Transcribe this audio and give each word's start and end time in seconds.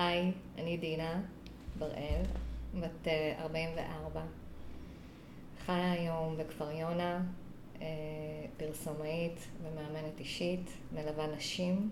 היי, 0.00 0.32
אני 0.58 0.76
דינה 0.76 1.20
בראל, 1.78 2.22
בת 2.80 3.08
אה, 3.08 3.34
44. 3.42 4.20
חיה 5.66 5.92
היום 5.92 6.36
בכפר 6.36 6.70
יונה, 6.70 7.22
אה, 7.80 7.86
פרסומאית 8.56 9.48
ומאמנת 9.62 10.20
אישית, 10.20 10.70
מלווה 10.92 11.26
נשים 11.26 11.90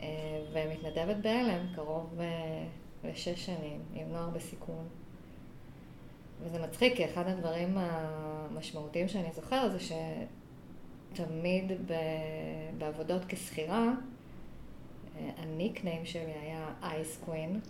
אה, 0.00 0.06
ומתנדבת 0.52 1.16
בהלם 1.16 1.66
קרוב 1.74 2.20
אה, 2.20 2.66
לשש 3.04 3.46
שנים 3.46 3.80
עם 3.94 4.08
נוער 4.08 4.30
בסיכון. 4.30 4.88
וזה 6.42 6.62
מצחיק, 6.62 6.96
כי 6.96 7.04
אחד 7.04 7.26
הדברים 7.26 7.78
המשמעותיים 7.78 9.08
שאני 9.08 9.32
זוכר 9.32 9.68
זה 9.68 9.78
שתמיד. 11.14 11.72
בעבודות 12.78 13.22
כשכירה, 13.28 13.82
אה, 13.88 13.92
הניקניים 15.36 16.06
שלי 16.06 16.32
היה 16.42 16.68
אייס 16.82 17.18
קווין, 17.24 17.60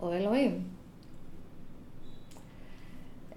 או 0.00 0.12
אלוהים. 0.12 0.68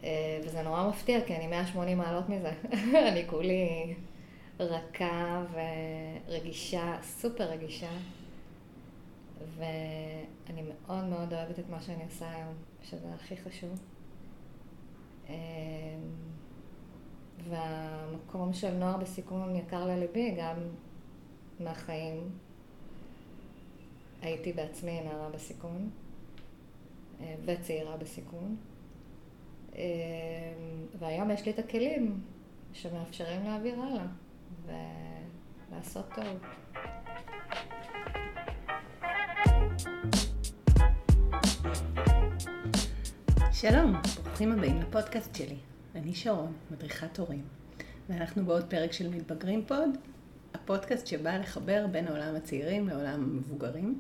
אה, 0.03 0.39
וזה 0.45 0.61
נורא 0.61 0.89
מפתיע, 0.89 1.25
כי 1.25 1.35
אני 1.35 1.47
180 1.47 1.97
מעלות 1.97 2.29
מזה. 2.29 2.51
אני 3.11 3.23
כולי 3.27 3.93
רכה 4.59 5.43
ורגישה, 6.27 6.97
סופר 7.01 7.43
רגישה. 7.43 7.91
ואני 9.57 10.61
מאוד 10.61 11.03
מאוד 11.03 11.33
אוהבת 11.33 11.59
את 11.59 11.69
מה 11.69 11.81
שאני 11.81 12.03
עושה 12.03 12.31
היום, 12.31 12.53
שזה 12.83 13.13
הכי 13.13 13.37
חשוב. 13.37 13.79
אה, 15.29 15.35
והמקום 17.49 18.53
של 18.53 18.73
נוער 18.73 18.97
בסיכון 18.97 19.55
יקר 19.55 19.85
לליבי, 19.85 20.35
גם 20.37 20.55
מהחיים. 21.59 22.29
הייתי 24.25 24.53
בעצמי 24.53 25.01
נערה 25.01 25.29
בסיכון, 25.29 25.89
אה, 27.21 27.35
וצעירה 27.45 27.97
בסיכון. 27.97 28.55
אה, 29.75 29.81
והיום 30.99 31.31
יש 31.31 31.45
לי 31.45 31.51
את 31.51 31.59
הכלים 31.59 32.21
שמאפשרים 32.73 33.43
להעביר 33.43 33.81
הלאה 33.81 34.05
ולעשות 35.69 36.05
טוב. 36.15 36.25
שלום, 43.51 43.93
ברוכים 44.23 44.51
הבאים 44.51 44.79
לפודקאסט 44.79 45.35
שלי. 45.35 45.57
אני 45.95 46.15
שרון, 46.15 46.53
מדריכת 46.71 47.19
הורים, 47.19 47.43
ואנחנו 48.09 48.45
בעוד 48.45 48.63
פרק 48.69 48.91
של 48.91 49.09
מתבגרים 49.09 49.65
פוד, 49.65 49.89
הפודקאסט 50.53 51.07
שבא 51.07 51.37
לחבר 51.37 51.87
בין 51.91 52.07
העולם 52.07 52.35
הצעירים 52.35 52.87
לעולם 52.87 53.23
המבוגרים. 53.23 53.99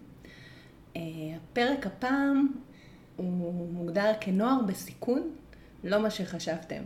הפרק 0.95 1.85
הפעם 1.85 2.47
הוא 3.15 3.69
מוגדר 3.73 4.11
כנוער 4.21 4.57
בסיכון, 4.67 5.29
לא 5.83 5.99
מה 5.99 6.09
שחשבתם. 6.09 6.81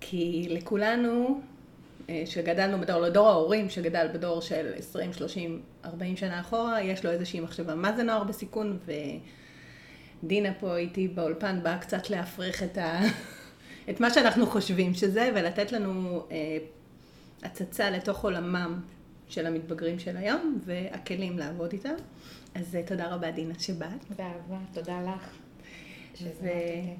כי 0.00 0.46
לכולנו, 0.50 1.40
אה, 2.08 2.22
שגדלנו 2.26 2.80
בדור, 2.80 3.00
לדור 3.00 3.28
ההורים 3.28 3.70
שגדל 3.70 4.08
בדור 4.14 4.40
של 4.40 4.72
20, 4.76 5.12
30, 5.12 5.62
40 5.84 6.16
שנה 6.16 6.40
אחורה, 6.40 6.82
יש 6.82 7.04
לו 7.04 7.10
איזושהי 7.10 7.40
מחשבה 7.40 7.74
מה 7.74 7.96
זה 7.96 8.02
נוער 8.02 8.24
בסיכון, 8.24 8.78
ודינה 10.22 10.54
פה 10.60 10.76
איתי 10.76 11.08
באולפן 11.08 11.62
באה 11.62 11.78
קצת 11.78 12.10
להפריך 12.10 12.62
את, 12.62 12.78
ה... 12.78 13.00
את 13.90 14.00
מה 14.00 14.10
שאנחנו 14.10 14.46
חושבים 14.46 14.94
שזה, 14.94 15.30
ולתת 15.34 15.72
לנו 15.72 16.26
אה, 16.30 16.58
הצצה 17.42 17.90
לתוך 17.90 18.24
עולמם 18.24 18.80
של 19.28 19.46
המתבגרים 19.46 19.98
של 19.98 20.16
היום, 20.16 20.58
והכלים 20.64 21.38
לעבוד 21.38 21.72
איתם. 21.72 21.94
אז 22.54 22.76
אה, 22.76 22.82
תודה 22.86 23.14
רבה 23.14 23.30
דינה 23.30 23.54
שבאת. 23.58 24.10
באהבה, 24.16 24.58
תודה 24.72 25.02
לך. 25.02 25.30
ו... 26.22 26.26
אותי. 26.26 26.94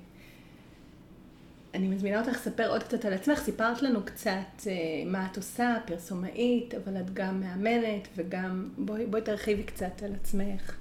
אני 1.75 1.89
מזמינה 1.89 2.21
אותך 2.21 2.33
לספר 2.33 2.71
עוד 2.71 2.83
קצת 2.83 3.05
על 3.05 3.13
עצמך. 3.13 3.39
סיפרת 3.39 3.83
לנו 3.83 4.05
קצת 4.05 4.67
אה, 4.67 4.73
מה 5.07 5.29
את 5.33 5.37
עושה, 5.37 5.77
פרסומאית, 5.87 6.75
אבל 6.75 7.01
את 7.01 7.15
גם 7.15 7.41
מאמנת, 7.41 8.09
וגם 8.17 8.71
בואי, 8.79 9.07
בואי 9.07 9.23
תרחיבי 9.23 9.63
קצת 9.63 10.03
על 10.03 10.15
עצמך. 10.15 10.77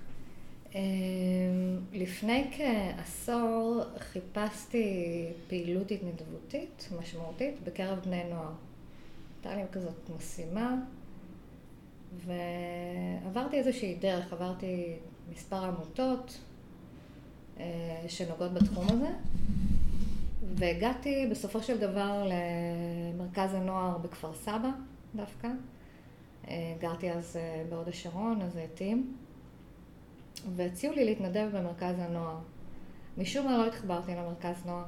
לפני 1.93 2.51
כעשור 2.51 3.83
חיפשתי 3.99 5.27
פעילות 5.47 5.91
התנדבותית 5.91 6.89
משמעותית 6.99 7.55
בקרב 7.63 7.99
בני 8.05 8.23
נוער. 8.23 8.51
הייתה 9.43 9.55
לי 9.55 9.63
כזאת 9.71 10.09
משימה, 10.17 10.75
ועברתי 12.25 13.57
איזושהי 13.57 13.95
דרך, 13.95 14.33
עברתי 14.33 14.95
מספר 15.31 15.65
עמותות 15.65 16.39
אה, 17.59 18.05
שנוגעות 18.07 18.53
בתחום 18.53 18.85
הזה, 18.89 19.09
והגעתי 20.55 21.27
בסופו 21.31 21.63
של 21.63 21.77
דבר 21.77 22.27
למרכז 23.13 23.53
הנוער 23.53 23.97
בכפר 23.97 24.33
סבא 24.33 24.69
דווקא. 25.15 25.47
אה, 26.47 26.73
גרתי 26.79 27.11
אז 27.11 27.37
אה, 27.37 27.63
בהוד 27.69 27.87
השרון, 27.87 28.41
אז 28.41 28.53
זה 28.53 28.63
התאים. 28.63 29.17
והציעו 30.55 30.93
לי 30.93 31.05
להתנדב 31.05 31.49
במרכז 31.53 31.95
הנוער. 31.99 32.37
משום 33.17 33.45
מה 33.45 33.57
לא 33.57 33.67
התחברתי 33.67 34.11
למרכז 34.11 34.65
נוער. 34.65 34.85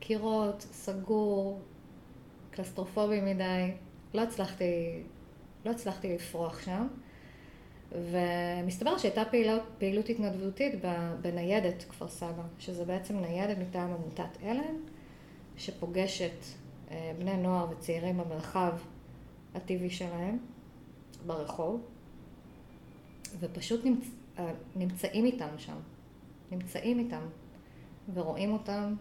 קירות, 0.00 0.60
סגור, 0.60 1.60
קלסטרופובי 2.50 3.20
מדי, 3.20 3.72
לא 4.14 4.22
הצלחתי, 4.22 5.02
לא 5.66 5.70
הצלחתי 5.70 6.14
לפרוח 6.14 6.60
שם. 6.64 6.86
ומסתבר 7.92 8.98
שהייתה 8.98 9.24
פעילות, 9.24 9.62
פעילות 9.78 10.08
התנדבותית 10.08 10.74
בניידת 11.20 11.84
כפר 11.88 12.08
סבא, 12.08 12.42
שזה 12.58 12.84
בעצם 12.84 13.16
ניידת 13.20 13.58
מטעם 13.58 13.90
עמותת 13.92 14.42
אלן, 14.42 14.74
שפוגשת 15.56 16.44
אה, 16.90 17.12
בני 17.18 17.36
נוער 17.36 17.70
וצעירים 17.70 18.18
במרחב 18.18 18.72
הטבעי 19.54 19.90
שלהם, 19.90 20.38
ברחוב, 21.26 21.80
ופשוט 23.40 23.84
נמצ... 23.84 24.04
אה, 24.38 24.52
נמצאים 24.76 25.24
איתם 25.24 25.58
שם, 25.58 25.76
נמצאים 26.50 26.98
איתם, 26.98 27.26
ורואים 28.14 28.52
אותם, 28.52 28.94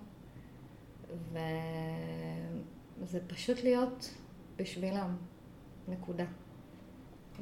וזה 3.02 3.20
פשוט 3.28 3.64
להיות 3.64 4.14
בשבילם, 4.58 5.16
נקודה. 5.88 6.26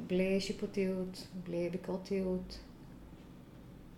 בלי 0.06 0.40
שיפוטיות, 0.40 1.26
בלי 1.44 1.70
ביקורתיות. 1.70 2.58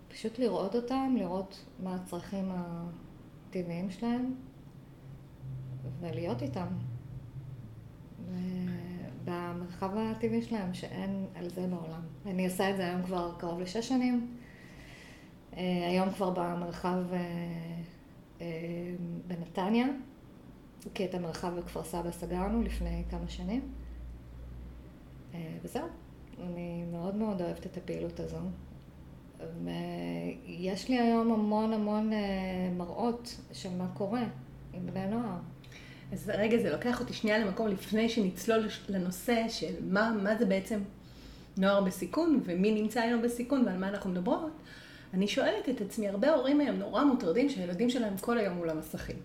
פשוט 0.08 0.38
לראות 0.38 0.74
אותם, 0.74 1.14
לראות 1.18 1.64
מה 1.82 1.94
הצרכים 1.94 2.50
הטבעיים 2.50 3.90
שלהם, 3.90 4.34
ולהיות 6.00 6.42
איתם. 6.42 6.66
במרחב 9.24 9.90
הטבעי 9.96 10.42
שלהם, 10.42 10.74
שאין 10.74 11.26
על 11.34 11.50
זה 11.50 11.66
בעולם. 11.66 12.00
אני 12.26 12.44
עושה 12.44 12.70
את 12.70 12.76
זה 12.76 12.86
היום 12.86 13.02
כבר 13.02 13.34
קרוב 13.38 13.60
לשש 13.60 13.88
שנים. 13.88 14.36
אה, 15.56 15.88
היום 15.88 16.10
כבר 16.10 16.30
במרחב 16.30 16.98
אה, 17.12 17.18
אה, 18.40 18.46
בנתניה, 19.26 19.86
כי 20.94 21.04
את 21.04 21.14
המרחב 21.14 21.58
בכפר 21.58 21.84
סבא 21.84 22.10
סגרנו 22.10 22.62
לפני 22.62 23.04
כמה 23.10 23.28
שנים. 23.28 23.72
אה, 25.36 25.58
וזהו, 25.64 25.82
אני 26.40 26.84
מאוד 26.92 27.14
מאוד 27.14 27.42
אוהבת 27.42 27.66
את 27.66 27.76
הפעילות 27.76 28.20
הזו. 28.20 28.38
ויש 29.64 30.88
לי 30.88 30.98
היום 30.98 31.32
המון 31.32 31.72
המון 31.72 32.12
אה, 32.12 32.18
מראות 32.76 33.36
של 33.52 33.68
מה 33.78 33.88
קורה 33.94 34.22
עם 34.72 34.86
בני 34.86 35.06
נוער. 35.06 35.38
אז 36.12 36.32
רגע, 36.34 36.58
זה 36.58 36.70
לוקח 36.70 37.00
אותי 37.00 37.12
שנייה 37.12 37.38
למקום 37.38 37.68
לפני 37.68 38.08
שנצלול 38.08 38.68
לנושא 38.88 39.48
של 39.48 39.74
מה, 39.90 40.12
מה 40.22 40.36
זה 40.36 40.46
בעצם 40.46 40.80
נוער 41.56 41.84
בסיכון, 41.84 42.40
ומי 42.44 42.82
נמצא 42.82 43.00
היום 43.00 43.22
בסיכון 43.22 43.64
ועל 43.66 43.78
מה 43.78 43.88
אנחנו 43.88 44.10
מדברות. 44.10 44.52
אני 45.14 45.28
שואלת 45.28 45.68
את 45.68 45.80
עצמי, 45.80 46.08
הרבה 46.08 46.34
הורים 46.34 46.60
היום 46.60 46.76
נורא 46.76 47.04
מוטרדים 47.04 47.48
שהילדים 47.48 47.90
שלהם 47.90 48.16
כל 48.18 48.38
היום 48.38 48.54
מול 48.54 48.70
המסכים. 48.70 49.16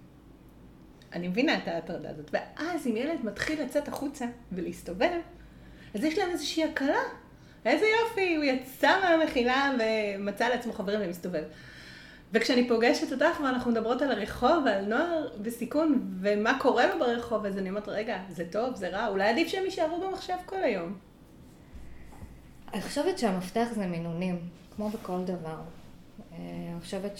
אני 1.13 1.27
מבינה 1.27 1.57
את 1.57 1.67
ההטרדה 1.67 2.09
הזאת. 2.09 2.31
ואז 2.33 2.87
אם 2.87 2.97
ילד 2.97 3.25
מתחיל 3.25 3.63
לצאת 3.63 3.87
החוצה 3.87 4.25
ולהסתובב, 4.51 5.19
אז 5.93 6.03
יש 6.03 6.17
להם 6.17 6.29
איזושהי 6.29 6.63
הקלה. 6.63 7.01
איזה 7.65 7.85
יופי, 7.85 8.35
הוא 8.35 8.43
יצא 8.43 8.99
מהמחילה 9.01 9.71
ומצא 9.79 10.47
לעצמו 10.47 10.73
חברים 10.73 10.99
ומסתובב. 11.03 11.43
וכשאני 12.33 12.67
פוגשת 12.67 13.11
אותך 13.11 13.39
ואנחנו 13.43 13.71
מדברות 13.71 14.01
על 14.01 14.11
הרחוב 14.11 14.63
ועל 14.65 14.85
נוער 14.85 15.27
בסיכון 15.41 16.11
ומה 16.21 16.59
קורה 16.59 16.87
לו 16.87 16.99
ברחוב, 16.99 17.45
אז 17.45 17.57
אני 17.57 17.69
אומרת, 17.69 17.87
רגע, 17.87 18.19
זה 18.29 18.45
טוב, 18.51 18.75
זה 18.75 18.89
רע, 18.89 19.07
אולי 19.07 19.29
עדיף 19.29 19.47
שהם 19.47 19.65
יישארו 19.65 20.01
במחשב 20.01 20.35
כל 20.45 20.63
היום. 20.63 20.97
אני 22.73 22.81
חושבת 22.81 23.19
שהמפתח 23.19 23.67
זה 23.75 23.87
מינונים, 23.87 24.39
כמו 24.75 24.89
בכל 24.89 25.23
דבר. 25.23 25.57
אה, 26.31 26.37
אני 26.71 26.81
חושבת 26.81 27.17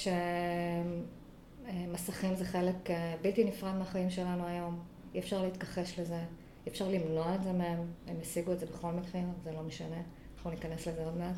שמסכים 1.68 2.36
זה 2.36 2.46
חלק 2.46 2.90
אה, 2.90 3.16
בלתי 3.22 3.44
נפרד 3.44 3.76
מהחיים 3.76 4.10
שלנו 4.10 4.48
היום. 4.48 4.80
אי 5.14 5.20
אפשר 5.20 5.42
להתכחש 5.42 6.00
לזה, 6.00 6.20
אי 6.66 6.72
אפשר 6.72 6.88
למנוע 6.88 7.36
את 7.36 7.44
זה 7.44 7.54
מהם, 7.54 7.80
הם 8.08 8.16
השיגו 8.22 8.52
את 8.52 8.60
זה 8.60 8.66
בכל 8.66 8.92
מקרה, 8.92 9.22
זה 9.44 9.52
לא 9.52 9.64
משנה, 9.64 10.02
אנחנו 10.36 10.50
ניכנס 10.50 10.88
לזה 10.88 11.06
עוד 11.06 11.18
מעט. 11.18 11.36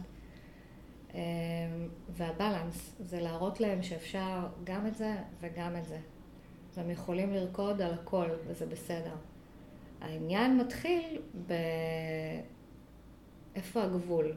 אה, 1.15 1.19
והבלנס 2.09 2.95
זה 2.99 3.21
להראות 3.21 3.59
להם 3.59 3.83
שאפשר 3.83 4.47
גם 4.63 4.87
את 4.87 4.95
זה 4.95 5.15
וגם 5.41 5.75
את 5.75 5.85
זה. 5.85 5.97
והם 6.75 6.89
יכולים 6.89 7.33
לרקוד 7.33 7.81
על 7.81 7.93
הכל, 7.93 8.29
וזה 8.47 8.65
בסדר. 8.65 9.15
העניין 10.01 10.57
מתחיל 10.57 11.21
ב... 11.47 11.53
איפה 13.55 13.83
הגבול? 13.83 14.35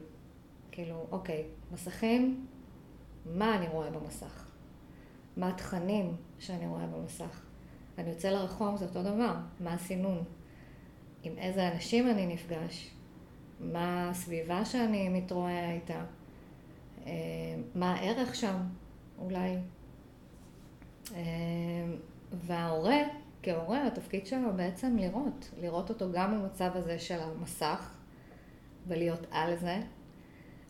כאילו, 0.71 1.05
אוקיי, 1.11 1.45
מסכים, 1.71 2.47
מה 3.25 3.55
אני 3.55 3.67
רואה 3.67 3.89
במסך? 3.89 4.45
מה 5.37 5.49
התכנים 5.49 6.15
שאני 6.39 6.67
רואה 6.67 6.87
במסך? 6.87 7.41
אני 7.97 8.09
יוצא 8.09 8.29
לרחוב, 8.29 8.77
זה 8.77 8.85
אותו 8.85 9.03
דבר, 9.03 9.35
מה 9.59 9.73
הסינון? 9.73 10.23
עם 11.27 11.37
איזה 11.37 11.71
אנשים 11.71 12.09
אני 12.09 12.27
נפגש? 12.27 12.91
מה 13.59 14.09
הסביבה 14.09 14.65
שאני 14.65 15.09
מתרועע 15.09 15.71
איתה? 15.71 16.03
אה, 17.05 17.11
מה 17.75 17.93
הערך 17.93 18.35
שם, 18.35 18.57
אולי? 19.19 19.57
אה, 21.15 21.21
וההורה, 22.33 22.97
כהורה, 23.43 23.87
התפקיד 23.87 24.27
שלו 24.27 24.53
בעצם 24.55 24.97
לראות, 24.97 25.51
לראות 25.61 25.89
אותו 25.89 26.11
גם 26.11 26.39
במצב 26.39 26.71
הזה 26.75 26.99
של 26.99 27.19
המסך, 27.19 27.95
ולהיות 28.87 29.27
על 29.31 29.55
זה, 29.55 29.79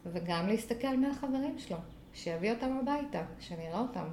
וגם 0.05 0.47
להסתכל 0.47 0.97
מהחברים 0.97 1.59
שלו, 1.59 1.77
שיביא 2.13 2.51
אותם 2.51 2.77
הביתה, 2.81 3.23
שנראה 3.39 3.79
אותם. 3.79 4.07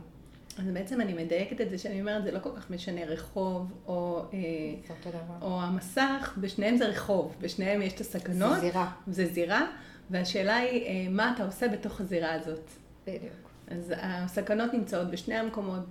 אז 0.59 0.65
בעצם 0.73 1.01
אני 1.01 1.25
מדייקת 1.25 1.61
את 1.61 1.71
זה 1.71 1.79
שאני 1.79 2.01
אומרת, 2.01 2.25
זה 2.25 2.33
לא 2.33 2.39
כל 2.39 2.51
כך 2.57 2.71
משנה 2.71 3.05
רחוב 3.05 3.73
או, 3.87 4.25
אה, 4.33 4.95
או 5.43 5.63
המסך, 5.63 6.35
בשניהם 6.41 6.77
זה 6.77 6.87
רחוב, 6.87 7.37
בשניהם 7.41 7.83
יש 7.83 7.93
את 7.93 8.01
הסכנות. 8.01 8.55
זה 8.55 8.61
זירה. 8.61 8.91
זה 9.07 9.27
זירה, 9.27 9.67
והשאלה 10.11 10.57
היא, 10.57 10.87
אה, 10.87 11.11
מה 11.11 11.33
אתה 11.35 11.45
עושה 11.45 11.69
בתוך 11.69 12.01
הזירה 12.01 12.33
הזאת. 12.33 12.71
בדיוק. 13.07 13.23
אז 13.69 13.95
הסכנות 13.97 14.75
נמצאות 14.75 15.11
בשני 15.11 15.35
המקומות, 15.35 15.83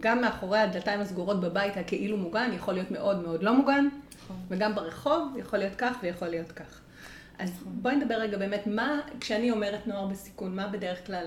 גם 0.00 0.20
מאחורי 0.20 0.58
הדלתיים 0.58 1.00
הסגורות 1.00 1.40
בבית 1.40 1.76
הכאילו 1.76 2.16
מוגן, 2.16 2.50
יכול 2.54 2.74
להיות 2.74 2.90
מאוד 2.90 3.22
מאוד 3.22 3.42
לא 3.42 3.56
מוגן, 3.56 3.88
נכון. 4.24 4.36
וגם 4.48 4.74
ברחוב 4.74 5.36
יכול 5.38 5.58
להיות 5.58 5.74
כך 5.78 5.96
ויכול 6.02 6.28
להיות 6.28 6.52
כך. 6.52 6.80
אז 7.38 7.50
נכון. 7.50 7.72
בואי 7.82 7.96
נדבר 7.96 8.14
רגע 8.14 8.38
באמת, 8.38 8.66
מה, 8.66 9.00
כשאני 9.20 9.50
אומרת 9.50 9.86
נוער 9.86 10.06
בסיכון, 10.06 10.56
מה 10.56 10.68
בדרך 10.68 11.06
כלל 11.06 11.26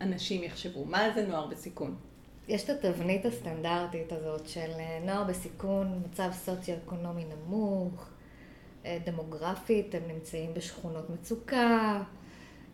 אנשים 0.00 0.42
יחשבו? 0.42 0.84
מה 0.84 1.10
זה 1.14 1.26
נוער 1.26 1.46
בסיכון? 1.46 1.96
יש 2.48 2.70
את 2.70 2.84
התבנית 2.84 3.26
הסטנדרטית 3.26 4.12
הזאת 4.12 4.48
של 4.48 4.70
אה, 4.78 5.00
נוער 5.04 5.24
בסיכון, 5.24 6.02
מצב 6.06 6.30
סוציו-אקונומי 6.32 7.24
נמוך, 7.24 8.08
אה, 8.84 8.98
דמוגרפית, 9.06 9.94
הם 9.94 10.02
נמצאים 10.08 10.54
בשכונות 10.54 11.10
מצוקה. 11.10 12.02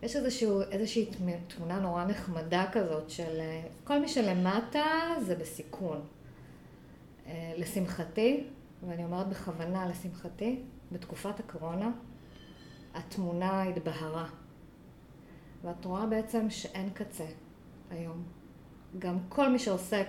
יש 0.03 0.15
איזשהו, 0.15 0.61
איזושהי 0.61 1.09
תמונה 1.47 1.79
נורא 1.79 2.05
נחמדה 2.05 2.65
כזאת 2.71 3.09
של 3.09 3.39
אה, 3.39 3.63
כל 3.83 3.99
מי 3.99 4.07
שלמטה 4.07 4.85
זה 5.21 5.35
בסיכון. 5.35 6.01
לשמחתי, 7.57 8.43
ואני 8.87 9.03
אומרת 9.03 9.27
בכוונה 9.27 9.87
לשמחתי, 9.89 10.61
בתקופת 10.91 11.39
הקורונה 11.39 11.91
התמונה 12.93 13.63
התבהרה. 13.63 14.27
ואת 15.63 15.85
רואה 15.85 16.05
בעצם 16.05 16.49
שאין 16.49 16.89
קצה 16.89 17.25
היום. 17.91 18.23
גם 18.99 19.17
כל 19.29 19.51
מי 19.51 19.59
שעוסק 19.59 20.07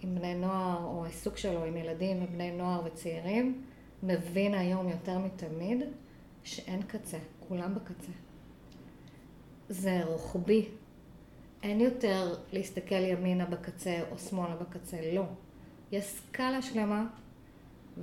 עם 0.00 0.14
בני 0.14 0.34
נוער, 0.34 0.84
או 0.84 1.04
העיסוק 1.04 1.36
שלו 1.36 1.64
עם 1.64 1.76
ילדים 1.76 2.22
ובני 2.22 2.50
נוער 2.50 2.82
וצעירים, 2.84 3.62
מבין 4.02 4.54
היום 4.54 4.88
יותר 4.88 5.18
מתמיד 5.18 5.82
שאין 6.44 6.82
קצה, 6.82 7.18
כולם 7.48 7.74
בקצה. 7.74 8.12
זה 9.68 10.04
רוחבי. 10.04 10.68
אין 11.62 11.80
יותר 11.80 12.34
להסתכל 12.52 12.94
ימינה 12.94 13.44
בקצה 13.44 14.00
או 14.10 14.18
שמאלה 14.18 14.56
בקצה, 14.56 15.12
לא. 15.12 15.24
יש 15.92 16.04
סקאלה 16.04 16.62
שלמה, 16.62 17.06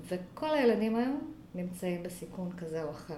וכל 0.07 0.53
הילדים 0.53 0.95
היום 0.95 1.31
נמצאים 1.55 2.03
בסיכון 2.03 2.51
כזה 2.57 2.83
או 2.83 2.91
אחר. 2.91 3.17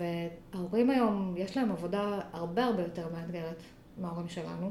וההורים 0.00 0.90
היום, 0.90 1.34
יש 1.36 1.56
להם 1.56 1.72
עבודה 1.72 2.20
הרבה 2.32 2.64
הרבה 2.64 2.82
יותר 2.82 3.08
מאתגרת 3.12 3.62
מההורים 3.98 4.28
שלנו. 4.28 4.70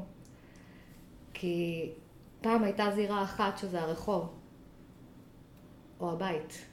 כי 1.34 1.88
פעם 2.40 2.64
הייתה 2.64 2.90
זירה 2.94 3.22
אחת 3.22 3.58
שזה 3.58 3.82
הרחוב, 3.82 4.34
או 6.00 6.12
הבית. 6.12 6.66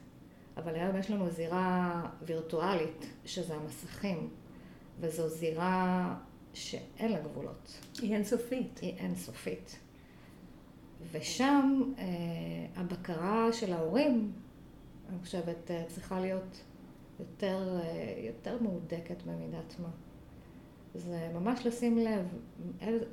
אבל 0.57 0.75
היום 0.75 0.97
יש 0.97 1.11
לנו 1.11 1.29
זירה 1.29 2.01
וירטואלית, 2.21 3.05
שזה 3.25 3.55
המסכים. 3.55 4.29
וזו 4.99 5.29
זירה 5.29 6.15
שאין 6.53 7.11
לה 7.11 7.19
גבולות. 7.19 7.79
היא 8.01 8.15
אינסופית. 8.15 8.79
היא 8.81 8.93
אינסופית. 8.97 9.79
ושם 11.11 11.81
אה, 11.97 12.05
הבקרה 12.75 13.53
של 13.53 13.73
ההורים, 13.73 14.31
אני 15.09 15.19
חושבת, 15.19 15.71
אה, 15.71 15.83
צריכה 15.87 16.19
להיות 16.19 16.63
יותר, 17.19 17.79
אה, 17.83 18.13
יותר 18.27 18.57
מהודקת 18.61 19.23
במידת 19.23 19.79
מה. 19.79 19.89
זה 20.95 21.29
ממש 21.33 21.65
לשים 21.65 21.97
לב 21.97 22.25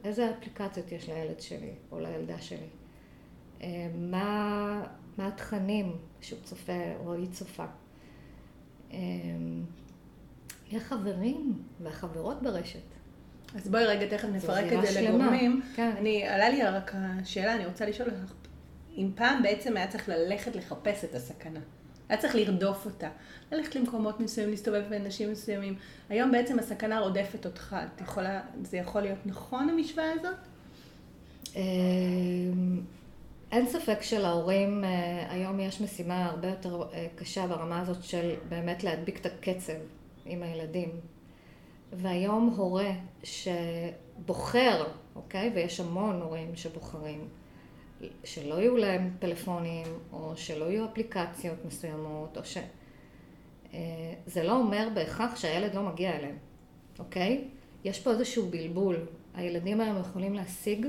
איזה 0.05 0.31
אפליקציות 0.31 0.93
יש 0.93 1.09
לילד 1.09 1.41
שלי 1.41 1.73
או 1.93 2.01
לילדה 2.01 2.41
שלי. 2.41 2.69
אה, 3.63 3.89
מה, 3.95 4.87
מה 5.19 5.27
התכנים 5.27 5.97
שהוא 6.21 6.39
צופה 6.43 6.97
או 7.05 7.13
היא 7.13 7.29
צופה. 7.31 7.67
מי 8.91 8.97
אה, 10.73 10.77
החברים 10.77 11.63
והחברות 11.81 12.43
ברשת. 12.43 12.79
אז 13.55 13.69
בואי 13.69 13.87
רגע 13.87 14.17
תכף 14.17 14.29
נפרק 14.29 14.73
את 14.73 14.87
זה 14.87 15.01
לגורמים. 15.01 15.63
כן. 15.77 15.95
אני, 15.99 16.29
עלה 16.29 16.49
לי 16.49 16.63
רק 16.63 16.93
השאלה, 16.95 17.55
אני 17.55 17.67
רוצה 17.67 17.87
לשאול 17.87 18.11
אותך, 18.11 18.33
אם 18.97 19.11
פעם 19.15 19.43
בעצם 19.43 19.77
היה 19.77 19.87
צריך 19.89 20.09
ללכת 20.09 20.57
לחפש 20.57 21.05
את 21.05 21.15
הסכנה. 21.15 21.61
היה 22.09 22.19
צריך 22.19 22.35
לרדוף 22.35 22.87
אותה, 22.87 23.09
ללכת 23.53 23.77
למקומות 23.77 24.21
מסוימים, 24.21 24.51
להסתובב 24.51 24.83
בין 24.89 25.05
אנשים 25.05 25.33
מסוימים. 25.33 25.75
היום 26.09 26.33
בעצם 26.33 26.59
הסכנה 26.59 27.01
רודפת 27.01 27.47
אותך. 27.47 27.77
את 27.97 28.01
יכולה, 28.01 28.41
זה 28.63 28.77
יכול 28.77 29.01
להיות 29.01 29.19
נכון 29.27 29.69
המשוואה 29.69 30.13
הזאת? 30.13 30.37
אמ, 31.57 32.81
אין 33.53 33.69
ספק 33.69 34.03
שלהורים 34.03 34.85
אה, 34.85 35.27
היום 35.31 35.61
יש 35.61 35.81
משימה 35.81 36.25
הרבה 36.25 36.49
יותר 36.49 36.83
אה, 36.93 37.07
קשה 37.17 37.47
ברמה 37.47 37.81
הזאת 37.81 38.05
של 38.05 38.35
באמת 38.49 38.85
להדביק 38.85 39.21
את 39.21 39.27
הקצב 39.27 39.73
עם 40.27 40.43
הילדים. 40.43 40.91
והיום 41.93 42.55
הורה 42.57 42.91
שבוחר, 43.25 44.85
אוקיי? 45.17 45.53
ויש 45.55 45.81
המון 45.81 46.21
הורים 46.23 46.57
שבוחרים. 46.57 47.29
שלא 48.25 48.55
יהיו 48.55 48.77
להם 48.77 49.11
פלאפונים, 49.19 49.87
או 50.13 50.33
שלא 50.37 50.65
יהיו 50.65 50.85
אפליקציות 50.85 51.65
מסוימות, 51.65 52.37
או 52.37 52.45
ש... 52.45 52.57
אה, 53.75 54.15
זה 54.27 54.43
לא 54.43 54.57
אומר 54.57 54.89
בהכרח 54.95 55.37
שהילד 55.37 55.75
לא 55.75 55.83
מגיע 55.83 56.17
אליהם, 56.17 56.37
אוקיי? 56.99 57.49
יש 57.85 58.01
פה 58.01 58.11
איזשהו 58.11 58.47
בלבול. 58.51 58.97
הילדים 59.35 59.81
היום 59.81 60.01
יכולים 60.01 60.35
להשיג 60.35 60.87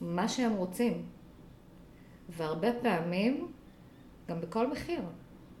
מה 0.00 0.28
שהם 0.28 0.52
רוצים. 0.52 1.06
והרבה 2.28 2.68
פעמים, 2.82 3.52
גם 4.28 4.40
בכל 4.40 4.66
מחיר. 4.70 5.02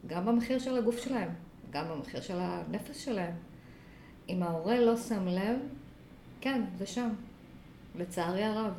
גם 0.06 0.26
במחיר 0.26 0.58
של 0.58 0.76
הגוף 0.76 0.98
שלהם, 0.98 1.30
גם 1.70 1.88
במחיר 1.88 2.20
של 2.20 2.36
הנפש 2.38 3.04
שלהם. 3.04 3.34
אם 4.28 4.42
ההורה 4.42 4.80
לא 4.80 4.96
שם 4.96 5.28
לב, 5.28 5.56
כן, 6.40 6.62
זה 6.78 6.86
שם. 6.86 7.08
לצערי 8.00 8.44
הרב. 8.44 8.72